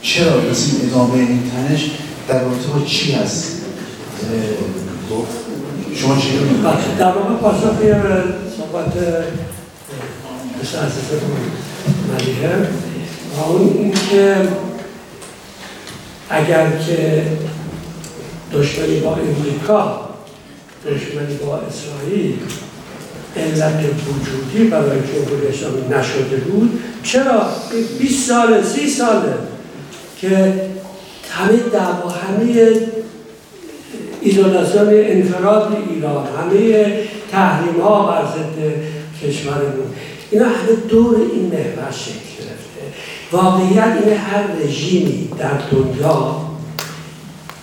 چرا 0.02 0.40
پس 0.40 0.72
این 0.72 0.90
ادامه 0.90 1.14
این 1.14 1.42
تنش 1.50 1.90
در 2.28 2.42
رابطه 2.42 2.68
با 2.68 2.84
چی 2.86 3.12
هست؟ 3.12 3.52
شما 5.96 6.16
چی 6.16 6.28
در 6.98 7.12
واقع 7.12 7.34
پاسخ 7.34 7.78
صحبت 8.56 8.92
عزیزتون 10.62 11.30
ملیه 12.08 12.68
و 13.36 13.52
اون 13.52 13.76
این 13.78 13.92
که 14.10 14.36
اگر 16.30 16.70
که 16.70 17.26
دشمنی 18.52 19.00
با 19.00 19.16
امریکا 19.16 20.08
دشمنی 20.86 21.36
با 21.36 21.56
اسرائیل 21.56 22.34
علت 23.36 23.84
وجودی 24.08 24.64
برای 24.64 24.98
جمهوری 25.00 25.46
اسلامی 25.46 25.88
نشده 25.88 26.36
بود 26.36 26.82
چرا؟ 27.02 27.46
20 27.98 28.28
ساله 28.28 28.62
30 28.62 28.88
ساله 28.88 29.34
که 30.20 30.54
همه 31.30 31.56
دعوا 31.72 32.10
همه 32.10 32.72
ایزولاسیون 34.20 34.88
انفراد 34.88 35.76
ایران 35.90 36.26
همه 36.26 36.86
تحریم 37.32 37.80
ها 37.80 38.06
بر 38.06 38.24
ضد 38.24 38.74
کشورمون. 39.22 39.86
اینا 40.32 40.44
همه 40.44 40.74
دور 40.88 41.16
این 41.16 41.44
محور 41.44 41.92
شکل 41.92 42.32
گرفته. 42.38 42.82
واقعیت 43.32 44.02
این 44.04 44.16
هر 44.16 44.42
رژیمی 44.64 45.28
در 45.38 45.58
دنیا 45.70 46.36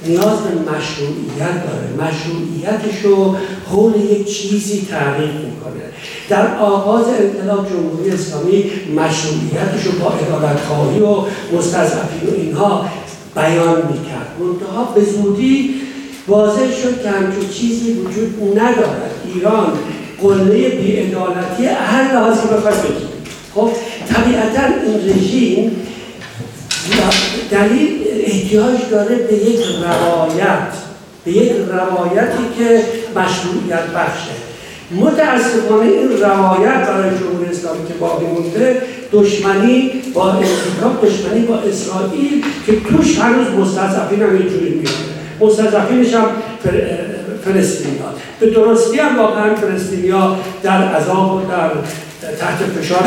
نیاز 0.06 0.40
به 0.40 0.72
مشروعیت 0.72 1.56
داره. 1.68 2.10
مشروعیتش 2.10 3.02
رو 3.04 3.36
حول 3.70 3.96
یک 3.96 4.38
چیزی 4.38 4.88
تعریف 4.90 5.32
می‌کنه. 5.32 5.84
در 6.30 6.58
آغاز 6.58 7.06
انقلاب 7.08 7.70
جمهوری 7.70 8.12
اسلامی 8.12 8.72
مشروعیتش 8.96 9.86
رو 9.86 9.92
با 9.92 10.14
ادالتخواهی 10.14 11.00
و 11.00 11.24
مستضعفین 11.58 12.30
و 12.30 12.34
اینها 12.36 12.86
بیان 13.36 13.76
می‌کرد. 13.76 14.36
منتها 14.40 14.84
به 14.96 15.04
زودی 15.04 15.76
واضح 16.28 16.72
شد 16.82 17.04
که 17.04 17.10
همچون 17.10 17.50
چیزی 17.50 17.94
وجود 17.94 18.60
ندارد. 18.60 19.12
ایران 19.34 19.74
قله 20.22 20.70
بیعدالتی 20.70 21.66
هر 21.66 22.14
لحاظی 22.14 22.48
بخواد 22.48 22.82
بگیریم 22.82 23.10
خب 23.56 23.70
طبیعتا 24.14 24.62
این 24.86 25.10
رژیم 25.10 25.72
دلیل 27.52 27.90
احتیاج 28.26 28.78
داره 28.92 29.16
به 29.16 29.34
یک 29.34 29.60
روایت 29.66 30.74
به 31.26 31.32
یک 31.32 31.52
روایتی 31.70 32.44
که 32.58 32.84
مشروعیت 33.16 33.88
بخشه. 33.96 34.32
متاسفانه 34.92 35.90
این 35.90 36.22
روایت 36.22 36.88
برای 36.88 37.10
جمهوری 37.10 37.50
اسلامی 37.52 37.88
که 37.88 37.94
باقی 37.94 38.26
مونده 38.26 38.82
دشمنی 39.12 39.92
با 40.14 40.32
امریکا 40.32 41.08
دشمنی 41.08 41.46
با 41.46 41.56
اسرائیل 41.56 42.44
که 42.66 42.74
توش 42.82 43.20
هنوز 43.20 43.48
مستضعفین 43.48 44.22
هم 44.22 44.30
اینجوری 44.30 44.70
میاد 44.70 44.94
مستضعفینش 45.40 46.14
هم 46.14 46.26
فلسطینی 47.46 48.00
به 48.40 48.50
درستی 48.50 49.00
هم 49.00 49.20
واقعا 49.20 49.56
فلسطینی 49.56 50.10
ها 50.10 50.40
در 50.64 50.84
عذاب 50.84 51.36
و 51.36 51.42
در 51.52 51.70
تحت 52.40 52.58
فشار 52.58 53.04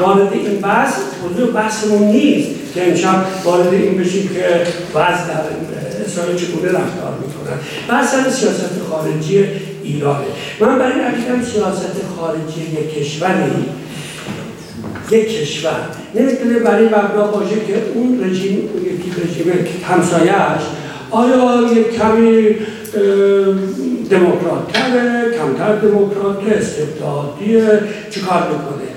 وارد 0.00 0.32
این 0.32 0.60
بحث 0.60 0.94
موضوع 1.22 1.52
بحثمون 1.52 2.02
نیست 2.02 2.50
که 2.74 2.88
امشب 2.88 3.24
وارد 3.44 3.74
این 3.74 3.98
بشیم 3.98 4.28
که 4.28 4.66
وضع 4.94 5.26
در 5.26 5.42
اسرائیل 6.06 6.36
چگونه 6.36 6.68
رفتار 6.68 7.14
می‌کنن 7.20 7.58
بحث 7.88 8.10
سیاست 8.10 8.70
خارجی 8.90 9.44
ایرانه. 9.82 10.24
من 10.60 10.78
برای 10.78 10.92
این 10.92 11.44
سیاست 11.44 12.00
خارجی 12.16 12.60
یک 12.60 12.98
کشوری 12.98 13.64
یک 15.10 15.40
کشور. 15.40 15.80
نمی‌تونه 16.14 16.58
برای 16.58 16.84
مبنا 16.84 17.26
باشه 17.26 17.54
که 17.66 17.82
اون 17.94 18.24
رژیم 18.24 18.58
یکی 18.82 19.12
رژیم 19.20 19.66
همسایهش 19.88 20.62
آیا 21.12 21.72
یک 21.72 21.98
کمی 21.98 22.56
دموکرات 24.10 24.72
تره 24.72 25.38
کمتر 25.38 25.76
دموکرات 25.76 26.38
استبدادیه؟ 26.58 27.80
چیکار 28.10 28.42
می‌کنه؟ 28.42 28.88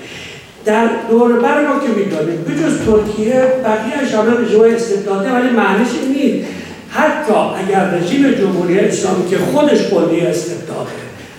در 0.65 0.89
دور 1.09 1.39
بر 1.39 1.67
ما 1.67 1.79
که 1.79 1.87
می‌دانیم 1.99 2.41
بجز 2.41 2.77
ترکیه 2.85 3.43
بقیه 3.63 4.17
همه 4.17 4.45
رژیم 4.45 4.61
استبداده 4.61 5.31
ولی 5.31 5.49
معنیش 5.49 5.87
این 6.01 6.11
نیست. 6.11 6.47
حتی 6.89 7.33
اگر 7.33 7.89
رژیم 7.89 8.31
جمهوری 8.31 8.79
اسلامی 8.79 9.29
که 9.29 9.37
خودش 9.37 9.81
قلی 9.81 10.21
استبداده 10.21 10.91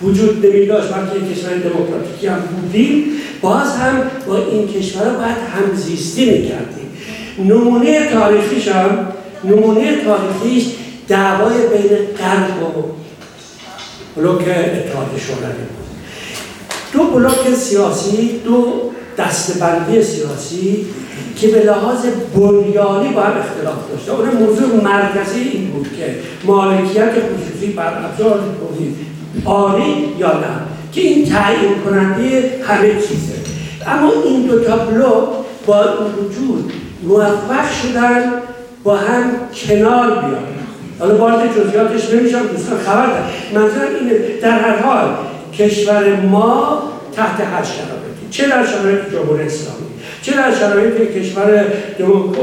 وجود 0.03 0.47
نمی 0.47 0.66
داشت 0.66 0.89
بلکه 0.89 1.35
کشور 1.35 1.51
دموکراتیکی 1.51 2.27
هم 2.27 2.39
بودیم 2.39 3.05
باز 3.41 3.77
هم 3.77 4.03
با 4.27 4.37
این 4.37 4.68
کشور 4.68 5.05
باید 5.05 5.37
همزیستی 5.55 6.31
می‌کردیم. 6.31 6.87
نمونه 7.39 8.09
تاریخیش 8.12 8.68
هم 8.68 9.09
نمونه 9.45 10.05
تاریخیش 10.05 10.66
دعوای 11.09 11.55
بین 11.55 11.97
غرب 12.18 12.62
و 12.62 12.82
بلوک 14.16 14.41
اتحاد 14.41 15.09
شوروی 15.18 15.53
بود. 15.53 15.87
دو 16.93 17.05
بلوک 17.05 17.55
سیاسی 17.55 18.41
دو 18.45 18.91
دستبندی 19.18 20.03
سیاسی 20.03 20.87
که 21.37 21.49
به 21.49 21.62
لحاظ 21.64 21.99
بنیانی 22.37 23.09
با 23.09 23.22
هم 23.22 23.39
اختلاف 23.39 23.91
داشته. 23.91 24.12
اون 24.12 24.28
موضوع 24.28 24.84
مرکزی 24.84 25.41
این 25.41 25.70
بود 25.70 25.91
که 25.99 26.14
مالکیت 26.45 27.11
خصوصی 27.11 27.72
بر 27.72 28.05
ابزار 28.05 28.41
آری 29.45 30.14
یا 30.18 30.32
نه 30.32 30.57
که 30.93 31.01
این 31.01 31.26
تعیین 31.26 31.74
کننده 31.84 32.61
همه 32.68 32.93
چیزه. 32.95 33.37
اما 33.87 34.12
این 34.24 34.47
دو 34.47 34.61
تا 34.64 34.76
بلوک 34.76 35.28
با 35.66 35.84
وجود 36.18 36.72
موفق 37.03 37.72
شدن 37.82 38.32
با 38.87 38.97
هم 38.97 39.24
کنار 39.66 40.11
بیان. 40.11 40.47
حالا 40.99 41.16
وارد 41.16 41.57
جزئیاتش 41.57 42.11
نمیشم 42.11 42.47
دوستان 42.47 42.78
خبر 42.78 43.07
دارم 43.07 43.28
منظورم 43.55 43.89
اینه 44.01 44.18
در 44.43 44.59
هر 44.59 44.76
حال 44.76 45.09
کشور 45.59 46.20
ما 46.20 46.82
تحت 47.16 47.41
هر 47.41 47.62
شرایطی. 47.64 48.26
چه 48.30 48.49
در 48.49 48.66
شرایط 48.66 49.01
جمهوری 49.12 49.47
اسلامی 49.47 49.87
چه 50.22 50.32
در 50.32 50.55
شرایط 50.55 51.18
کشور 51.18 51.64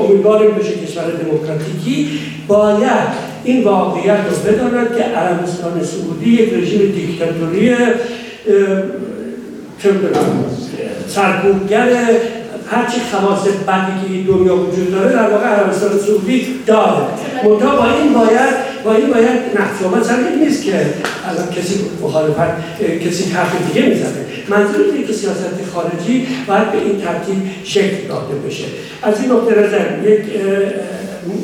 امیدواریم 0.10 0.52
بشه 0.52 0.72
کشور 0.72 1.04
دموکراتیکی 1.04 2.20
باید 2.48 3.34
این 3.44 3.64
واقعیت 3.64 4.18
رو 4.30 4.52
بداند 4.52 4.98
که 4.98 5.04
عربستان 5.04 5.84
سعودی 5.84 6.30
یک 6.30 6.54
رژیم 6.54 6.92
دیکتاتوری 6.92 7.76
سرکوبگر 11.08 11.90
هرچی 12.74 13.00
خواص 13.12 13.40
بدی 13.68 14.24
که 14.24 14.32
دنیا 14.32 14.56
وجود 14.56 14.92
داره 14.92 15.14
در 15.14 15.30
واقع 15.30 15.46
عربستان 15.46 15.98
سعودی 16.00 16.48
داره. 16.66 17.06
منتها 17.44 17.76
با 17.76 17.86
این 17.86 18.14
باید 18.14 18.54
با 18.86 18.94
این 18.94 19.08
باید 19.08 20.04
سر 20.04 20.16
این 20.16 20.40
نیست 20.44 20.64
که 20.64 20.74
الان 21.30 21.48
کسی 21.56 21.80
مخالفت 22.02 22.80
کسی 23.08 23.32
حرف 23.32 23.74
دیگه 23.74 23.88
می‌زنه. 23.88 24.26
منظور 24.50 24.86
اینه 24.94 25.08
که 25.08 25.14
سیاست 25.14 25.44
خارجی 25.74 26.28
باید 26.48 26.72
به 26.72 26.78
این 26.78 27.02
ترتیب 27.02 27.38
شکل 27.64 28.08
داده 28.08 28.36
بشه. 28.48 28.64
از 29.04 29.22
این 29.22 29.32
نقطه 29.32 29.52
نظر 29.52 30.10
یک 30.10 30.22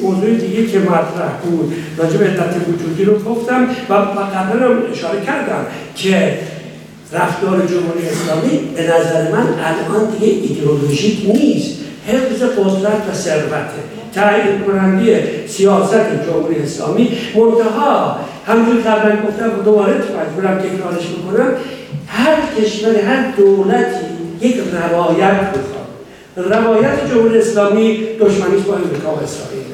موضوع 0.02 0.30
دیگه 0.30 0.68
که 0.68 0.80
مطرح 0.80 1.34
بود 1.44 1.74
راجع 1.98 2.18
به 2.18 2.26
علت 2.26 2.56
وجودی 2.68 3.04
رو 3.06 3.20
گفتم 3.20 3.68
و 3.90 3.94
قبلا 3.94 4.66
هم 4.68 4.84
اشاره 4.92 5.22
کردم 5.26 5.66
که 5.96 6.38
رفتار 7.14 7.68
جمهوری 7.68 8.10
اسلامی 8.10 8.58
به 8.76 8.84
نظر 8.84 9.32
من 9.32 9.48
الان 9.64 10.10
دیگه 10.20 10.28
ایدئولوژیک 10.28 11.30
نیست. 11.36 11.80
حفظ 12.08 12.42
قدرت 12.44 13.10
و 13.12 13.14
ثروته 13.14 13.80
تعیین 14.14 14.60
کننده 14.60 15.44
سیاست 15.48 16.26
جمهوری 16.28 16.62
اسلامی. 16.64 17.18
منتها 17.36 18.20
همجور 18.46 18.76
قبلا 18.76 19.16
گفتم 19.28 19.60
و 19.60 19.64
دوباره 19.64 19.94
مجبورم 19.94 20.60
تکرارش 20.60 21.08
بکنم 21.08 21.54
هر 22.08 22.36
کشور 22.58 22.96
هر 22.96 23.32
دولتی 23.38 24.06
یک 24.42 24.56
روایت 24.74 25.40
بخواد 25.40 25.80
روایت 26.38 27.10
جمهوری 27.10 27.40
اسلامی 27.40 27.98
دشمنیش 28.20 28.64
با 28.64 28.76
امریکا 28.76 29.16
و 29.16 29.20
اسرائیل. 29.24 29.66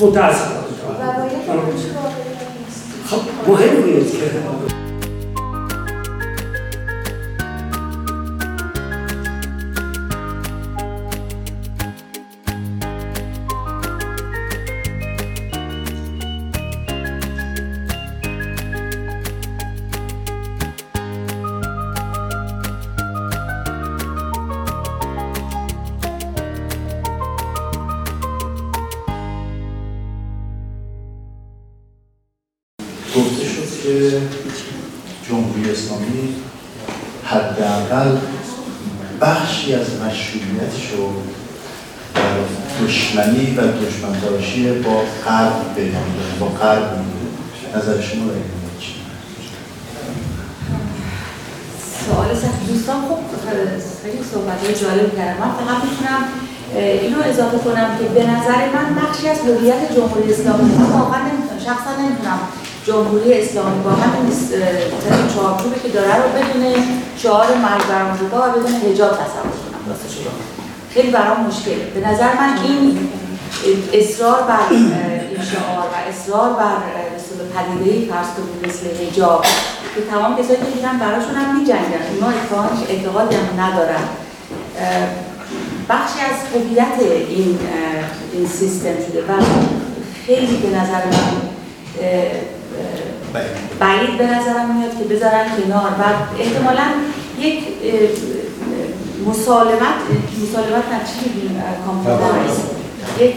متاسفانه. 0.00 0.60
خب 3.06 3.20
مهم 3.48 3.84
نیست 3.84 4.12
که 4.12 4.89
در 42.14 42.22
دشمنی 42.84 43.56
و 43.56 43.60
دشمنتاشی 43.60 44.72
با 44.72 45.02
قرب 45.24 45.74
پیدا 45.74 45.98
با 46.40 46.46
قرب 46.46 46.96
نظر 47.76 48.00
شما 48.00 48.24
رو 48.24 48.30
سوال 52.06 52.34
سخت. 52.34 52.66
دوستان 52.68 52.96
خب 53.08 53.18
خیلی 54.02 54.18
صحبت 54.32 54.80
جالب 54.82 55.16
کردم 55.16 55.40
من 55.40 55.52
فقط 55.58 55.84
می‌تونم 55.84 56.22
اینو 56.74 57.18
اضافه 57.24 57.58
کنم 57.58 57.98
که 57.98 58.04
به 58.04 58.22
نظر 58.26 58.60
من 58.74 58.94
بخشی 59.02 59.28
از 59.28 59.38
هویت 59.38 59.92
جمهوری 59.96 60.32
اسلامی 60.32 60.72
من 60.72 60.84
واقعا 60.84 61.20
نمی‌تونم 61.20 61.60
شخصا 61.64 61.92
نمی‌تونم 62.02 62.40
جمهوری 62.86 63.34
اسلامی 63.34 63.82
با 63.82 63.90
همین 63.90 64.30
چارچوبی 65.34 65.80
که 65.82 65.88
داره 65.88 66.16
رو 66.16 66.28
بدون 66.36 66.74
شعار 67.22 67.46
مرگ 67.46 67.86
بر 67.88 68.02
آمریکا 68.02 68.36
و 68.36 68.52
بدون 68.52 68.72
حجاب 68.72 69.12
تصور 69.12 69.56
کنم. 69.60 69.82
راستش 69.88 70.16
رو 70.16 70.59
خیلی 70.94 71.10
برام 71.10 71.46
مشکله 71.46 71.84
به 71.94 72.08
نظر 72.08 72.34
من 72.34 72.58
این 72.64 73.08
اصرار 73.92 74.42
بر 74.42 74.60
این 74.70 74.86
و 74.86 76.08
اصرار 76.08 76.52
بر 76.52 76.76
مثل 77.16 77.34
پدیده 77.54 78.12
فرض 78.12 78.26
کنید 78.26 78.68
مثل 78.68 79.06
حجاب 79.06 79.44
که 79.94 80.00
تمام 80.10 80.36
کسایی 80.36 80.58
که 80.58 80.64
میرن 80.76 80.98
براشون 80.98 81.34
هم 81.34 81.58
میجنگن. 81.58 82.02
اونا 82.14 82.28
اتفاقا 82.28 82.68
اعتقادی 82.88 83.36
هم 83.36 83.60
ندارن. 83.60 84.02
بخشی 85.88 86.20
از 86.20 86.36
هویت 86.54 87.12
این 87.28 87.58
این 88.32 88.46
سیستم 88.48 88.94
شده 89.08 89.20
و 89.20 89.42
خیلی 90.26 90.56
به 90.56 90.68
نظر 90.68 91.04
من 91.06 91.36
بعید 93.80 94.18
به 94.18 94.26
نظرم 94.26 94.76
میاد 94.76 94.98
که 94.98 95.04
بذارن 95.14 95.44
کنار. 95.56 95.90
و 95.90 96.02
احتمالا 96.40 96.84
یک 97.38 97.64
مسالمت 99.26 99.98
مسالمت 100.42 100.84
نه 100.92 101.00
چی 101.08 101.28
بگیم 101.28 101.62
کامپرومایز 101.86 102.56
یک 103.18 103.36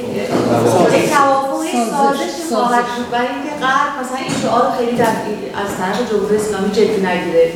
توافق 1.10 1.64
سازش. 1.92 2.54
خواهد 2.54 2.86
بود 2.98 3.12
برای 3.12 3.28
اینکه 3.28 3.50
غرب 3.62 3.92
مثلا 4.02 4.18
این 4.18 4.34
شعار 4.42 4.72
خیلی 4.78 4.98
در 4.98 5.06
از 5.64 5.70
طرف 5.80 6.12
جمهوری 6.12 6.36
اسلامی 6.36 6.72
جدی 6.72 7.02
نگیره. 7.08 7.54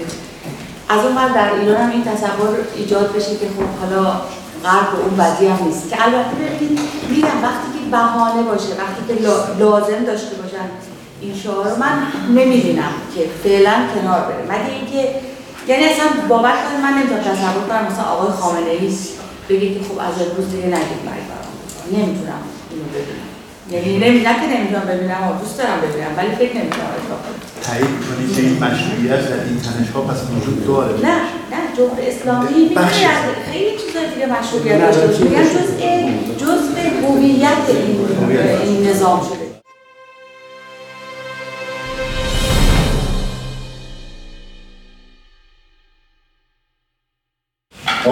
از 0.89 1.05
اون 1.05 1.33
در 1.33 1.53
ایران 1.53 1.81
هم 1.81 1.91
این 1.91 2.03
تصور 2.03 2.49
ایجاد 2.75 3.15
بشه 3.15 3.29
که 3.29 3.47
خب 3.57 3.69
حالا 3.81 4.21
غرب 4.63 4.89
اون 5.03 5.17
بدی 5.17 5.47
هم 5.47 5.65
نیست. 5.65 5.89
که 5.89 6.03
البته 6.03 6.35
ببینید 6.35 6.79
میرم 7.09 7.43
وقتی 7.43 7.67
که 7.73 7.91
بهانه 7.91 8.43
باشه 8.43 8.71
وقتی 8.81 9.01
که 9.07 9.13
لازم 9.59 10.03
داشته 10.05 10.35
باشن 10.35 10.67
این 11.21 11.35
شعار 11.35 11.77
من 11.79 11.97
نمی‌بینم 12.29 12.91
که 13.15 13.21
فعلا 13.43 13.73
کنار 13.95 14.19
بره. 14.19 14.43
مگه 14.49 14.73
اینکه 14.73 15.15
یعنی 15.67 15.83
اصلا 15.85 16.05
باور 16.29 16.55
کنید 16.63 16.79
من 16.85 16.93
نمی‌تونم 16.97 17.21
تصور 17.21 17.63
کنم 17.67 17.83
مثلا 17.91 18.05
آقای 18.15 18.31
خامنه 18.41 18.69
ای 18.69 18.89
بگه 19.49 19.73
که 19.73 19.79
خب 19.87 19.97
از 20.07 20.15
امروز 20.23 20.47
دیگه 20.51 20.67
نگید 20.75 21.01
مرگ 21.07 21.23
برام 21.31 21.53
نمی‌تونم 21.97 22.41
اینو 22.71 22.87
ببینم. 22.95 23.27
یعنی 23.73 23.91
نمی 24.03 24.19
نه 24.27 24.33
که 24.41 24.47
نمی‌تونم 24.55 24.85
ببینم 24.91 25.21
و 25.27 25.39
دوست 25.41 25.57
دارم 25.57 25.77
ببینم 25.85 26.11
ولی 26.17 26.31
فکر 26.41 26.53
نمی‌تونم 26.59 26.89
اجرا 26.97 27.17
کنم. 27.23 27.37
تایید 27.67 27.95
کنید 28.07 28.29
که 28.35 28.41
این 28.41 28.55
مشروعیت 28.65 29.21
در 29.29 29.41
این 29.47 29.59
تنش‌ها 29.67 30.01
پس 30.01 30.19
وجود 30.35 30.67
داره؟ 30.67 30.93
نه 31.07 31.17
نه 31.53 31.61
جمهوری 31.77 32.07
اسلامی 32.07 32.49
میگه 32.53 32.81
خیلی 33.51 33.71
چیزا 33.81 34.01
دیگه 34.13 34.25
مشروعیت 34.35 34.79
داشته 34.81 35.23
میگن 35.23 35.43
جزء 35.43 35.77
جزء 36.43 36.77
هویت. 37.07 37.57
این 38.63 38.89
نظام 38.89 39.19
شده. 39.21 39.46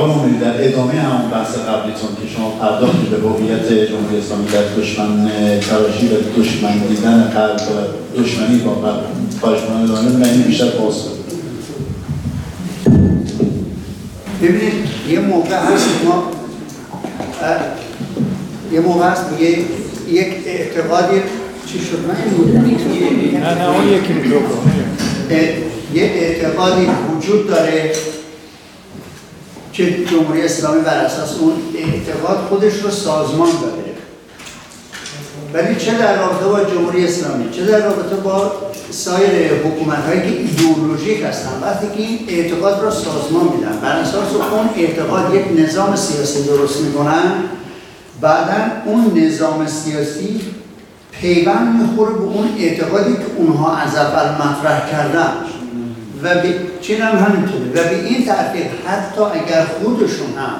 مومنی 0.07 0.39
در 0.39 0.67
ادامه 0.67 0.93
همون 0.93 1.31
بحث 1.31 1.57
قبلیتون 1.57 2.09
که 2.21 2.33
شما 2.35 2.49
پرداختی 2.49 3.05
به 3.11 3.17
هویت 3.17 3.89
جمهوری 3.89 4.17
اسلامی 4.17 4.45
در 4.45 4.81
دشمن 4.81 5.29
تراشی 5.59 6.07
و 6.07 6.41
دشمن 6.41 6.77
دیدن 6.77 7.23
قلب 7.23 7.61
و 7.61 8.21
دشمنی 8.21 8.57
با 8.57 8.71
قلب. 8.71 9.03
خواهش 9.41 9.59
کنم 9.61 9.83
ادامه. 9.83 10.09
من 10.09 10.29
اینو 10.29 10.43
بیشتر 10.43 10.65
باز 10.65 10.95
ببینید 14.41 14.73
یه 15.09 15.19
موقع 15.19 15.55
هست 15.55 15.87
ما 16.05 16.23
یه 18.71 18.79
موقع 18.79 19.05
هست 19.09 19.25
یه 19.39 19.49
یک 20.09 20.27
اعتقادی 20.45 21.21
چی 21.67 21.79
شد؟ 21.79 21.99
من 22.07 22.15
این 22.25 22.33
بود. 22.33 22.55
نه 23.43 23.53
نه 23.53 23.69
اون 23.69 23.87
یکی 23.87 24.13
اه، 25.29 25.39
یه 25.93 26.03
اعتقادی 26.03 26.87
وجود 27.17 27.47
داره 27.47 27.91
که 29.75 30.05
جمهوری 30.05 30.41
اسلامی 30.41 30.81
بر 30.81 30.97
اساس 30.97 31.39
اون 31.39 31.53
اعتقاد 31.75 32.37
خودش 32.49 32.73
رو 32.73 32.91
سازمان 32.91 33.49
داده 33.61 33.85
ولی 35.53 35.75
چه 35.75 35.97
در 35.97 36.17
رابطه 36.17 36.45
با 36.45 36.63
جمهوری 36.63 37.05
اسلامی؟ 37.05 37.49
چه 37.51 37.65
در 37.65 37.85
رابطه 37.85 38.15
با 38.15 38.51
سایر 38.91 39.53
حکومت 39.53 40.05
هایی 40.05 40.21
که 40.21 40.39
ایدئولوژیک 40.39 41.21
هستن؟ 41.21 41.49
وقتی 41.61 41.87
که 41.87 42.03
این 42.03 42.19
اعتقاد 42.27 42.83
رو 42.83 42.91
سازمان 42.91 43.43
میدن 43.55 43.79
بر 43.81 43.95
اساس 43.95 44.27
اون 44.51 44.69
اعتقاد 44.77 45.35
یک 45.35 45.45
نظام 45.59 45.95
سیاسی 45.95 46.43
درست 46.43 46.81
می‌کنن 46.81 47.31
بعدا 48.21 48.71
اون 48.85 49.19
نظام 49.19 49.67
سیاسی 49.67 50.41
پیوند 51.11 51.81
می‌خوره 51.81 52.13
به 52.13 52.23
اون 52.23 52.49
اعتقادی 52.59 53.13
که 53.13 53.25
اونها 53.37 53.77
از 53.77 53.95
اول 53.95 54.47
مطرح 54.47 54.91
کردن. 54.91 55.31
و 56.23 56.35
به 56.35 56.53
چین 56.87 57.01
هم 57.01 57.17
همینطوره. 57.17 57.69
و 57.69 57.89
به 57.89 58.05
این 58.05 58.25
ترتیب 58.25 58.65
حتی 58.87 59.21
اگر 59.21 59.65
خودشون 59.65 60.27
هم 60.37 60.55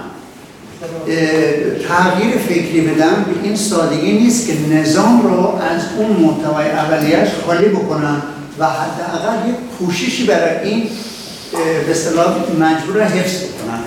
تغییر 1.88 2.38
فکری 2.38 2.82
بدن 2.82 3.26
به 3.28 3.44
این 3.44 3.56
سادگی 3.56 4.12
نیست 4.12 4.48
که 4.48 4.54
نظام 4.76 5.22
رو 5.22 5.62
از 5.62 5.82
اون 5.98 6.12
محتوای 6.12 6.70
اولیش 6.70 7.30
خالی 7.46 7.68
بکنن 7.68 8.22
و 8.60 8.66
حداقل 8.66 9.50
یک 9.50 9.56
کوششی 9.80 10.26
برای 10.26 10.70
این 10.70 10.90
به 11.86 11.92
اصطلاح 11.92 12.36
مجبور 12.60 13.04
حفظ 13.04 13.44
بکنن. 13.44 13.80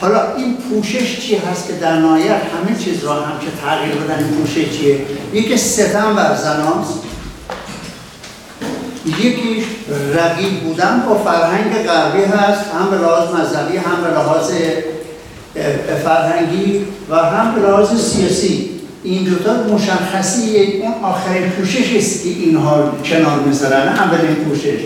حالا 0.00 0.36
این 0.36 0.56
پوشش 0.56 1.20
چی 1.20 1.36
هست 1.36 1.66
که 1.66 1.72
در 1.72 1.96
نهایت 1.98 2.30
همه 2.30 2.78
چیز 2.84 3.04
را 3.04 3.14
هم 3.14 3.38
که 3.38 3.46
تغییر 3.66 3.94
بدن 3.94 4.24
این 4.24 4.34
پوشش 4.34 4.78
چیه؟ 4.78 4.98
یکی 5.32 5.56
ستم 5.56 6.16
بر 6.16 6.36
زناست 6.36 7.05
یکیش 9.06 9.64
رقیب 10.14 10.60
بودن 10.60 11.02
با 11.08 11.14
فرهنگ 11.14 11.86
غربی 11.86 12.22
هست 12.22 12.64
هم 12.78 12.90
به 12.90 12.96
لحاظ 12.96 13.28
مذهبی 13.34 13.76
هم 13.76 14.02
به 14.02 14.10
لحاظ 14.10 14.50
فرهنگی 16.04 16.86
و 17.10 17.14
هم 17.16 17.54
به 17.54 17.60
لحاظ 17.60 18.00
سیاسی. 18.00 18.70
این 19.02 19.24
دوتا 19.24 19.52
مشخصی 19.74 20.56
اون 20.82 20.94
آخرین 21.02 21.50
پوشش 21.50 21.96
است 21.96 22.22
که 22.22 22.28
اینها 22.28 22.92
کنار 23.04 23.38
می‌ذارن 23.38 23.88
اولین 23.88 24.34
پوشش 24.34 24.78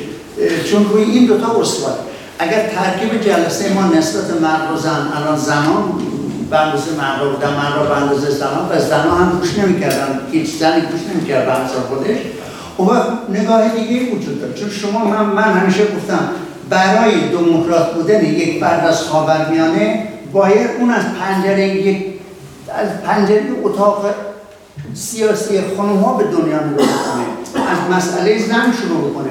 چون 0.71 0.85
روی 0.85 1.03
این 1.03 1.27
دوتا 1.27 1.61
استوار. 1.61 1.99
اگر 2.39 2.69
ترکیب 2.69 3.23
جلسه 3.23 3.73
ما 3.73 3.87
نسبت 3.87 4.31
مرد 4.43 4.75
و 4.75 4.77
زن 4.77 5.09
الان 5.17 5.39
زنان 5.39 5.85
به 6.51 6.59
اندازه 6.59 6.91
مرد 6.99 7.33
بودن 7.33 7.51
مرد 7.51 7.89
به 7.89 7.97
اندازه 7.97 8.31
زنان 8.31 8.69
و 8.71 8.81
زنان 8.81 9.21
هم 9.21 9.39
گوش 9.39 9.59
نمی‌کردن 9.59 10.21
هیچ 10.33 10.51
زنی 10.59 10.81
گوش 10.81 11.01
نمی‌کرد 11.15 11.47
به 11.47 11.53
خودش. 11.89 12.17
و 12.81 12.91
وقت 12.91 13.09
نگاه 13.29 13.69
دیگه 13.69 14.15
وجود 14.15 14.41
داره. 14.41 14.55
چون 14.55 14.71
شما 14.71 15.05
من, 15.05 15.27
من 15.27 15.43
همیشه 15.43 15.83
گفتم 15.97 16.29
برای 16.71 17.29
دموکرات 17.29 17.95
بودن 17.95 18.25
یک 18.25 18.61
فرد 18.61 18.87
از 18.87 19.03
خاورمیانه 19.03 20.09
باید 20.33 20.71
اون 20.79 20.91
از 20.91 21.03
پنجره 21.21 21.69
یک 21.69 22.05
از 22.75 22.89
پنجره 23.07 23.43
اتاق 23.63 24.15
سیاسی 24.95 25.61
خانم 25.77 25.97
ها 25.97 26.15
به 26.15 26.25
دنیا 26.25 26.65
نگاه 26.65 26.87
کنه 26.87 27.63
از 27.71 27.97
مسئله 27.97 28.39
زن 28.39 28.73
شروع 28.83 29.11
بکنه. 29.11 29.31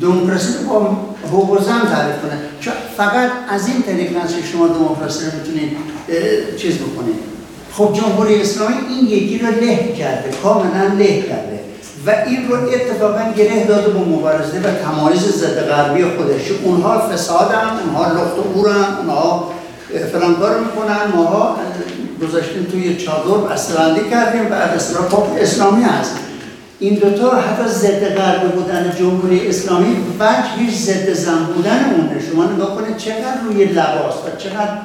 دموکراسی 0.00 0.52
رو 0.52 0.68
با 0.68 0.96
حقوق 1.28 1.62
زن 1.62 1.80
تعریف 1.80 2.16
کنه. 2.22 2.38
چون 2.60 2.72
فقط 2.96 3.30
از 3.48 3.68
این 3.68 3.82
طریق 3.82 4.16
است 4.24 4.36
که 4.36 4.42
شما 4.52 4.68
دموکراسی 4.68 5.24
رو 5.24 5.30
می‌تونید 5.38 5.76
چیز 6.56 6.74
بکنید. 6.74 7.16
خب 7.72 7.92
جمهوری 7.92 8.40
اسلامی 8.40 8.74
این 8.88 9.06
یکی 9.06 9.38
رو 9.38 9.46
له 9.46 9.92
کرده 9.92 10.30
کاملا 10.42 10.84
له 10.98 11.22
کرده. 11.22 11.60
و 12.06 12.10
این 12.26 12.48
رو 12.48 12.54
اتفاقا 12.54 13.32
گره 13.36 13.64
داده 13.64 13.88
با 13.88 14.00
مبارزه 14.00 14.58
و 14.58 14.70
تمایز 14.84 15.20
ضد 15.20 15.68
غربی 15.68 16.04
خودش. 16.04 16.42
اونها 16.64 17.08
فسادن 17.08 17.70
اونها 17.84 18.12
لخت 18.12 18.38
و 18.38 18.44
اورن 18.54 18.86
اونها 18.98 19.50
فلان 20.12 20.34
کار 20.34 20.60
می‌کنن. 20.60 21.16
ماها 21.16 21.56
گذاشتیم 22.22 22.66
توی 22.72 22.96
چادر 22.96 23.54
بسته‌بندی 23.54 24.10
کردیم 24.10 24.52
اصطلاح 24.52 25.08
خب 25.08 25.24
اسلامی 25.40 25.82
هست. 25.82 26.16
این 26.78 26.94
دوتا 26.94 27.30
حتی 27.30 27.68
ضد 27.68 28.14
غربی 28.14 28.48
بودن 28.48 28.92
جمهوری 28.98 29.48
اسلامی 29.48 29.96
وجهش 30.20 30.76
ضد 30.76 31.12
زن 31.12 31.44
بودن 31.54 31.94
اونه 31.96 32.22
شما 32.32 32.44
نگاه 32.44 32.76
کنید 32.76 32.96
چقدر 32.96 33.40
روی 33.44 33.64
لباس 33.64 34.14
و 34.14 34.36
چقدر 34.38 34.78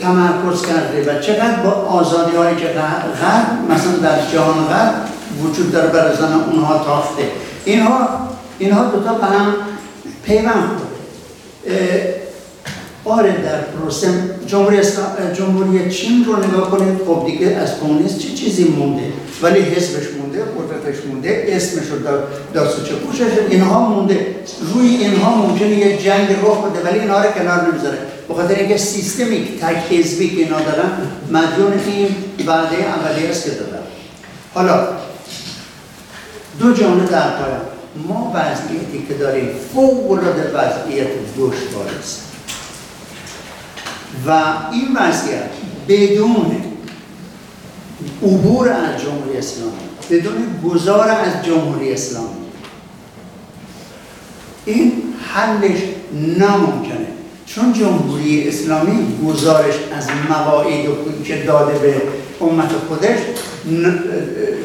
تمرکز 0.00 0.66
کرده 0.66 1.12
و 1.16 1.20
چقدر 1.20 1.56
با 1.64 1.70
آزادی 1.70 2.36
هایی 2.36 2.56
که 2.56 2.66
غرب 2.66 3.70
مثلا 3.70 3.92
در 4.02 4.30
جهان 4.32 4.64
غرب 4.64 4.94
وجود 5.44 5.72
داره 5.72 5.88
برای 5.88 6.16
زن 6.16 6.32
اونها 6.32 6.84
تافته. 6.84 7.22
اینها 7.64 8.08
اینها 8.58 8.84
دوتا 8.84 9.14
به 9.14 9.26
هم 9.26 9.54
پیوند 10.24 10.80
آره 13.04 13.32
در 13.32 13.60
پروسه 13.60 14.08
جمهوری, 14.46 14.78
جمهوری 15.34 15.90
چین 15.90 16.24
رو 16.24 16.36
نگاه 16.36 16.70
کنید 16.70 16.98
خب 17.06 17.26
دیگه 17.26 17.46
از 17.46 17.80
کمونیست 17.80 18.18
چه 18.18 18.28
چیزی 18.28 18.64
مونده؟ 18.64 19.02
ولی 19.42 19.60
حزبش 19.60 20.06
مونده 20.20 20.38
قدرتش 20.38 21.04
مونده 21.06 21.46
اسمش 21.48 21.86
رو 21.86 21.98
دار 21.98 22.22
دارسوچه 22.54 22.94
پوشش 22.94 23.22
اینها 23.50 23.88
مونده. 23.88 24.26
روی 24.74 24.86
اینها 24.86 25.46
ممکنه 25.46 25.68
یه 25.68 25.96
جنگ 25.96 26.28
رخ 26.42 26.64
بده 26.64 26.90
ولی 26.90 26.98
اینها 26.98 27.22
رو 27.22 27.30
کنار 27.30 27.72
نمی‌ذاره. 27.72 27.98
به 28.28 28.34
خاطر 28.34 28.54
اینکه 28.54 28.76
سیستمی 28.76 29.48
تک 29.62 29.92
حزبی 29.92 30.30
که 30.30 30.36
اینا 30.36 30.60
دارن 30.60 30.90
مدیون 31.30 31.72
این 31.86 32.08
وعده 32.46 32.76
اولیه 32.76 33.30
است 33.30 33.44
که 33.44 33.50
دادن. 33.50 33.82
حالا 34.54 34.88
دو 36.60 36.72
جمله 36.72 37.06
در 37.06 37.30
پایان 37.30 37.60
ما 38.08 38.32
وضعیتی 38.34 39.06
که 39.08 39.14
داریم 39.14 39.48
فوق 39.74 40.10
العاده 40.10 40.42
وضعیت 40.42 41.08
دشوار 41.36 41.86
است 41.98 42.22
و 44.26 44.30
این 44.72 44.96
وضعیت 44.96 45.50
بدون 45.88 46.62
عبور 48.22 48.68
از 48.68 49.02
جمهوری 49.02 49.38
اسلامی 49.38 49.72
بدون 50.10 50.60
گذار 50.64 51.08
از 51.08 51.44
جمهوری 51.44 51.92
اسلامی 51.92 52.28
این 54.64 54.92
حلش 55.34 55.78
ناممکنه. 56.12 57.06
چون 57.46 57.72
جمهوری 57.72 58.48
اسلامی 58.48 59.18
گزارش 59.26 59.74
از 59.96 60.08
مواعید 60.28 60.90
که 61.24 61.42
داده 61.42 61.78
به 61.78 62.02
امت 62.40 62.70
خودش 62.88 63.18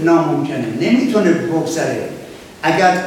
ناممکنه. 0.03 0.65
نمی‌تونه 0.81 1.31
بگذره. 1.31 2.10
اگر 2.64 2.97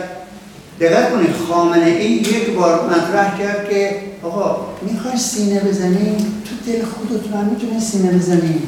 دقت 0.81 1.13
کنید 1.13 1.31
خامنه 1.49 1.87
ای 1.87 2.11
یک 2.11 2.51
بار 2.51 2.87
مطرح 2.87 3.39
کرد 3.39 3.69
که 3.71 3.91
آقا 4.23 4.67
می‌خوای 4.83 5.17
سینه 5.17 5.61
بزنی؟ 5.61 6.17
تو 6.17 6.73
دل 6.73 6.83
خودت 6.83 7.35
هم 7.35 7.45
می‌تونی 7.45 7.81
سینه 7.81 8.13
بزنی. 8.13 8.63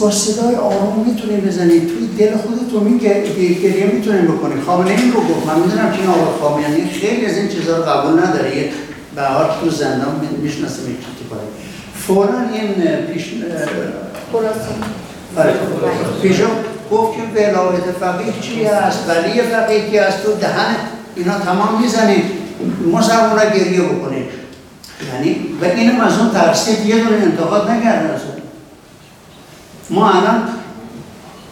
با 0.00 0.10
صدای 0.10 0.54
آروم 0.54 1.04
می‌تونی 1.06 1.40
بزنی. 1.40 1.80
توی 1.80 2.06
دل 2.18 2.36
خودت 2.36 2.72
رو 2.72 2.98
گریه 2.98 3.90
می‌تونی 3.94 4.22
بکنی. 4.22 4.60
خامنه 4.60 4.90
این 4.90 5.12
رو 5.12 5.20
گفت. 5.20 5.46
من 5.46 5.58
می‌دونم 5.60 5.92
که 5.92 5.98
این 5.98 6.08
آقا 6.08 6.48
خامنه‌ای 6.48 6.84
خیلی 6.88 7.26
از 7.26 7.36
این 7.36 7.48
چیزها 7.48 7.76
رو 7.76 7.82
قبول 7.82 8.20
نداره. 8.24 8.56
یه 8.56 8.70
به 9.16 9.22
تو 9.60 9.70
زندان 9.70 10.20
می‌شناسه 10.42 10.82
میشه 10.82 10.98
فورا 12.06 12.40
این 12.52 12.96
پیش 13.12 13.32
آره. 15.36 15.54
پیشو 16.22 16.46
گفت 16.90 17.16
که 17.16 17.22
ولایت 17.34 17.84
فقیه 18.00 18.32
چی 18.40 18.64
هست 18.64 18.98
ولی 19.08 19.42
فقیه 19.42 19.90
کی 19.90 19.98
هست 19.98 20.22
تو 20.22 20.32
دهن 20.34 20.76
اینا 21.16 21.38
تمام 21.38 21.82
می‌زنید 21.82 22.24
مسلمان 22.92 23.36
را 23.36 23.50
گریه 23.50 23.80
بکنید 23.80 24.26
یعنی 25.12 25.46
و 25.60 25.64
اینم 25.64 26.00
از 26.00 26.18
اون 26.18 26.30
ترسید 26.30 26.86
یه 26.86 27.04
دونه 27.04 27.16
انتقاد 27.16 27.66
اون. 28.24 28.42
ما 29.90 30.10
الان 30.10 30.48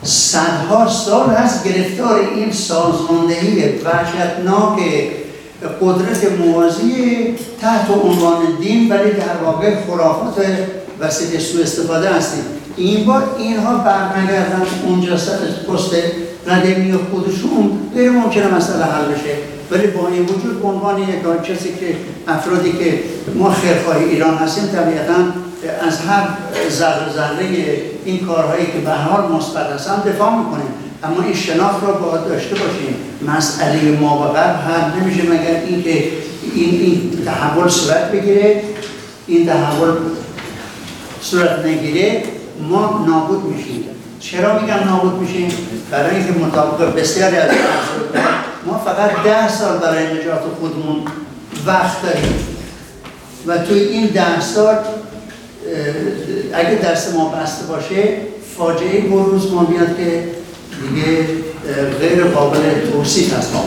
صدها 0.03 0.89
سال 0.89 1.31
هست 1.31 1.65
گرفتار 1.65 2.21
این 2.35 2.53
سازماندهی 2.53 3.79
وحشتناک 3.85 4.81
قدرت 5.81 6.33
موازی 6.39 7.35
تحت 7.61 7.91
عنوان 7.91 8.39
دین 8.61 8.93
ولی 8.93 9.11
در 9.11 9.37
واقع 9.45 9.75
خرافات 9.87 10.47
وسیله 11.01 11.39
سوء 11.39 11.63
استفاده 11.63 12.11
هستیم. 12.11 12.45
این 12.77 13.05
بار 13.05 13.37
اینها 13.39 13.75
برنگردن 13.75 14.63
اونجا 14.87 15.17
سر 15.17 15.39
پست 15.69 15.95
قدمی 16.49 16.93
خودشون 17.11 17.79
غیر 17.95 18.11
ممکنه 18.11 18.55
مسئله 18.55 18.85
حل 18.85 19.05
بشه. 19.05 19.35
ولی 19.71 19.87
با 19.87 20.09
این 20.09 20.23
وجود 20.23 20.63
به 20.63 20.69
عنوان 20.69 20.99
یک 21.03 21.43
کسی 21.45 21.69
که 21.69 21.97
افرادی 22.29 22.73
که 22.73 23.01
ما 23.35 23.51
خیرخواه 23.51 23.97
ایران 23.97 24.35
هستیم 24.35 24.67
طبیعتا 24.67 25.15
از 25.89 25.99
هر 26.01 26.29
ذره 26.71 27.13
ذره 27.15 27.77
این 28.05 28.27
کارهایی 28.27 28.67
که 28.67 28.79
به 28.79 28.91
حال 28.91 29.33
مثبت 29.33 29.67
هستن 29.67 30.01
دفاع 30.01 30.39
می‌کنیم. 30.39 30.75
اما 31.05 31.23
این 31.23 31.35
شناخت 31.35 31.83
را 31.83 31.93
باید 31.93 32.25
داشته 32.25 32.55
باشیم. 32.55 32.95
مسئله 33.37 33.99
ما 34.01 34.19
و 34.19 34.33
غرب 34.33 34.57
حل 34.57 35.01
نمیشه 35.01 35.23
مگر 35.23 35.63
اینکه 35.67 36.05
این 36.55 36.81
این 36.81 37.25
تحول 37.25 37.69
صورت 37.69 38.13
بگیره 38.13 38.63
این 39.27 39.47
تحول 39.47 39.91
صورت 41.23 41.67
نگیره. 41.67 42.23
ما 42.69 43.05
نابود 43.09 43.45
میشیم. 43.45 43.85
چرا 44.21 44.61
میگم 44.61 44.75
نابود 44.75 45.21
میشیم؟ 45.21 45.51
برای 45.91 46.17
اینکه 46.17 46.33
مطابق 46.33 46.97
بسیاری 46.97 47.37
از 47.37 47.51
ما 48.67 48.79
فقط 48.79 49.11
ده 49.25 49.49
سال 49.49 49.79
برای 49.79 50.05
نجات 50.05 50.43
خودمون 50.61 51.03
وقت 51.67 52.03
داریم. 52.03 52.35
و 53.47 53.59
توی 53.59 53.81
این 53.81 54.07
ده 54.07 54.41
سال 54.41 54.77
اگه 56.55 56.75
درس 56.75 57.15
ما 57.15 57.29
بسته 57.29 57.67
باشه 57.67 58.17
فاجعه 58.57 59.01
بروز 59.01 59.53
ما 59.53 59.63
میاد 59.63 59.97
که 59.97 60.25
دیگه 60.83 61.27
غیر 62.01 62.25
قابل 62.25 62.59
توصیف 62.93 63.39
هست 63.39 63.55
ما 63.55 63.65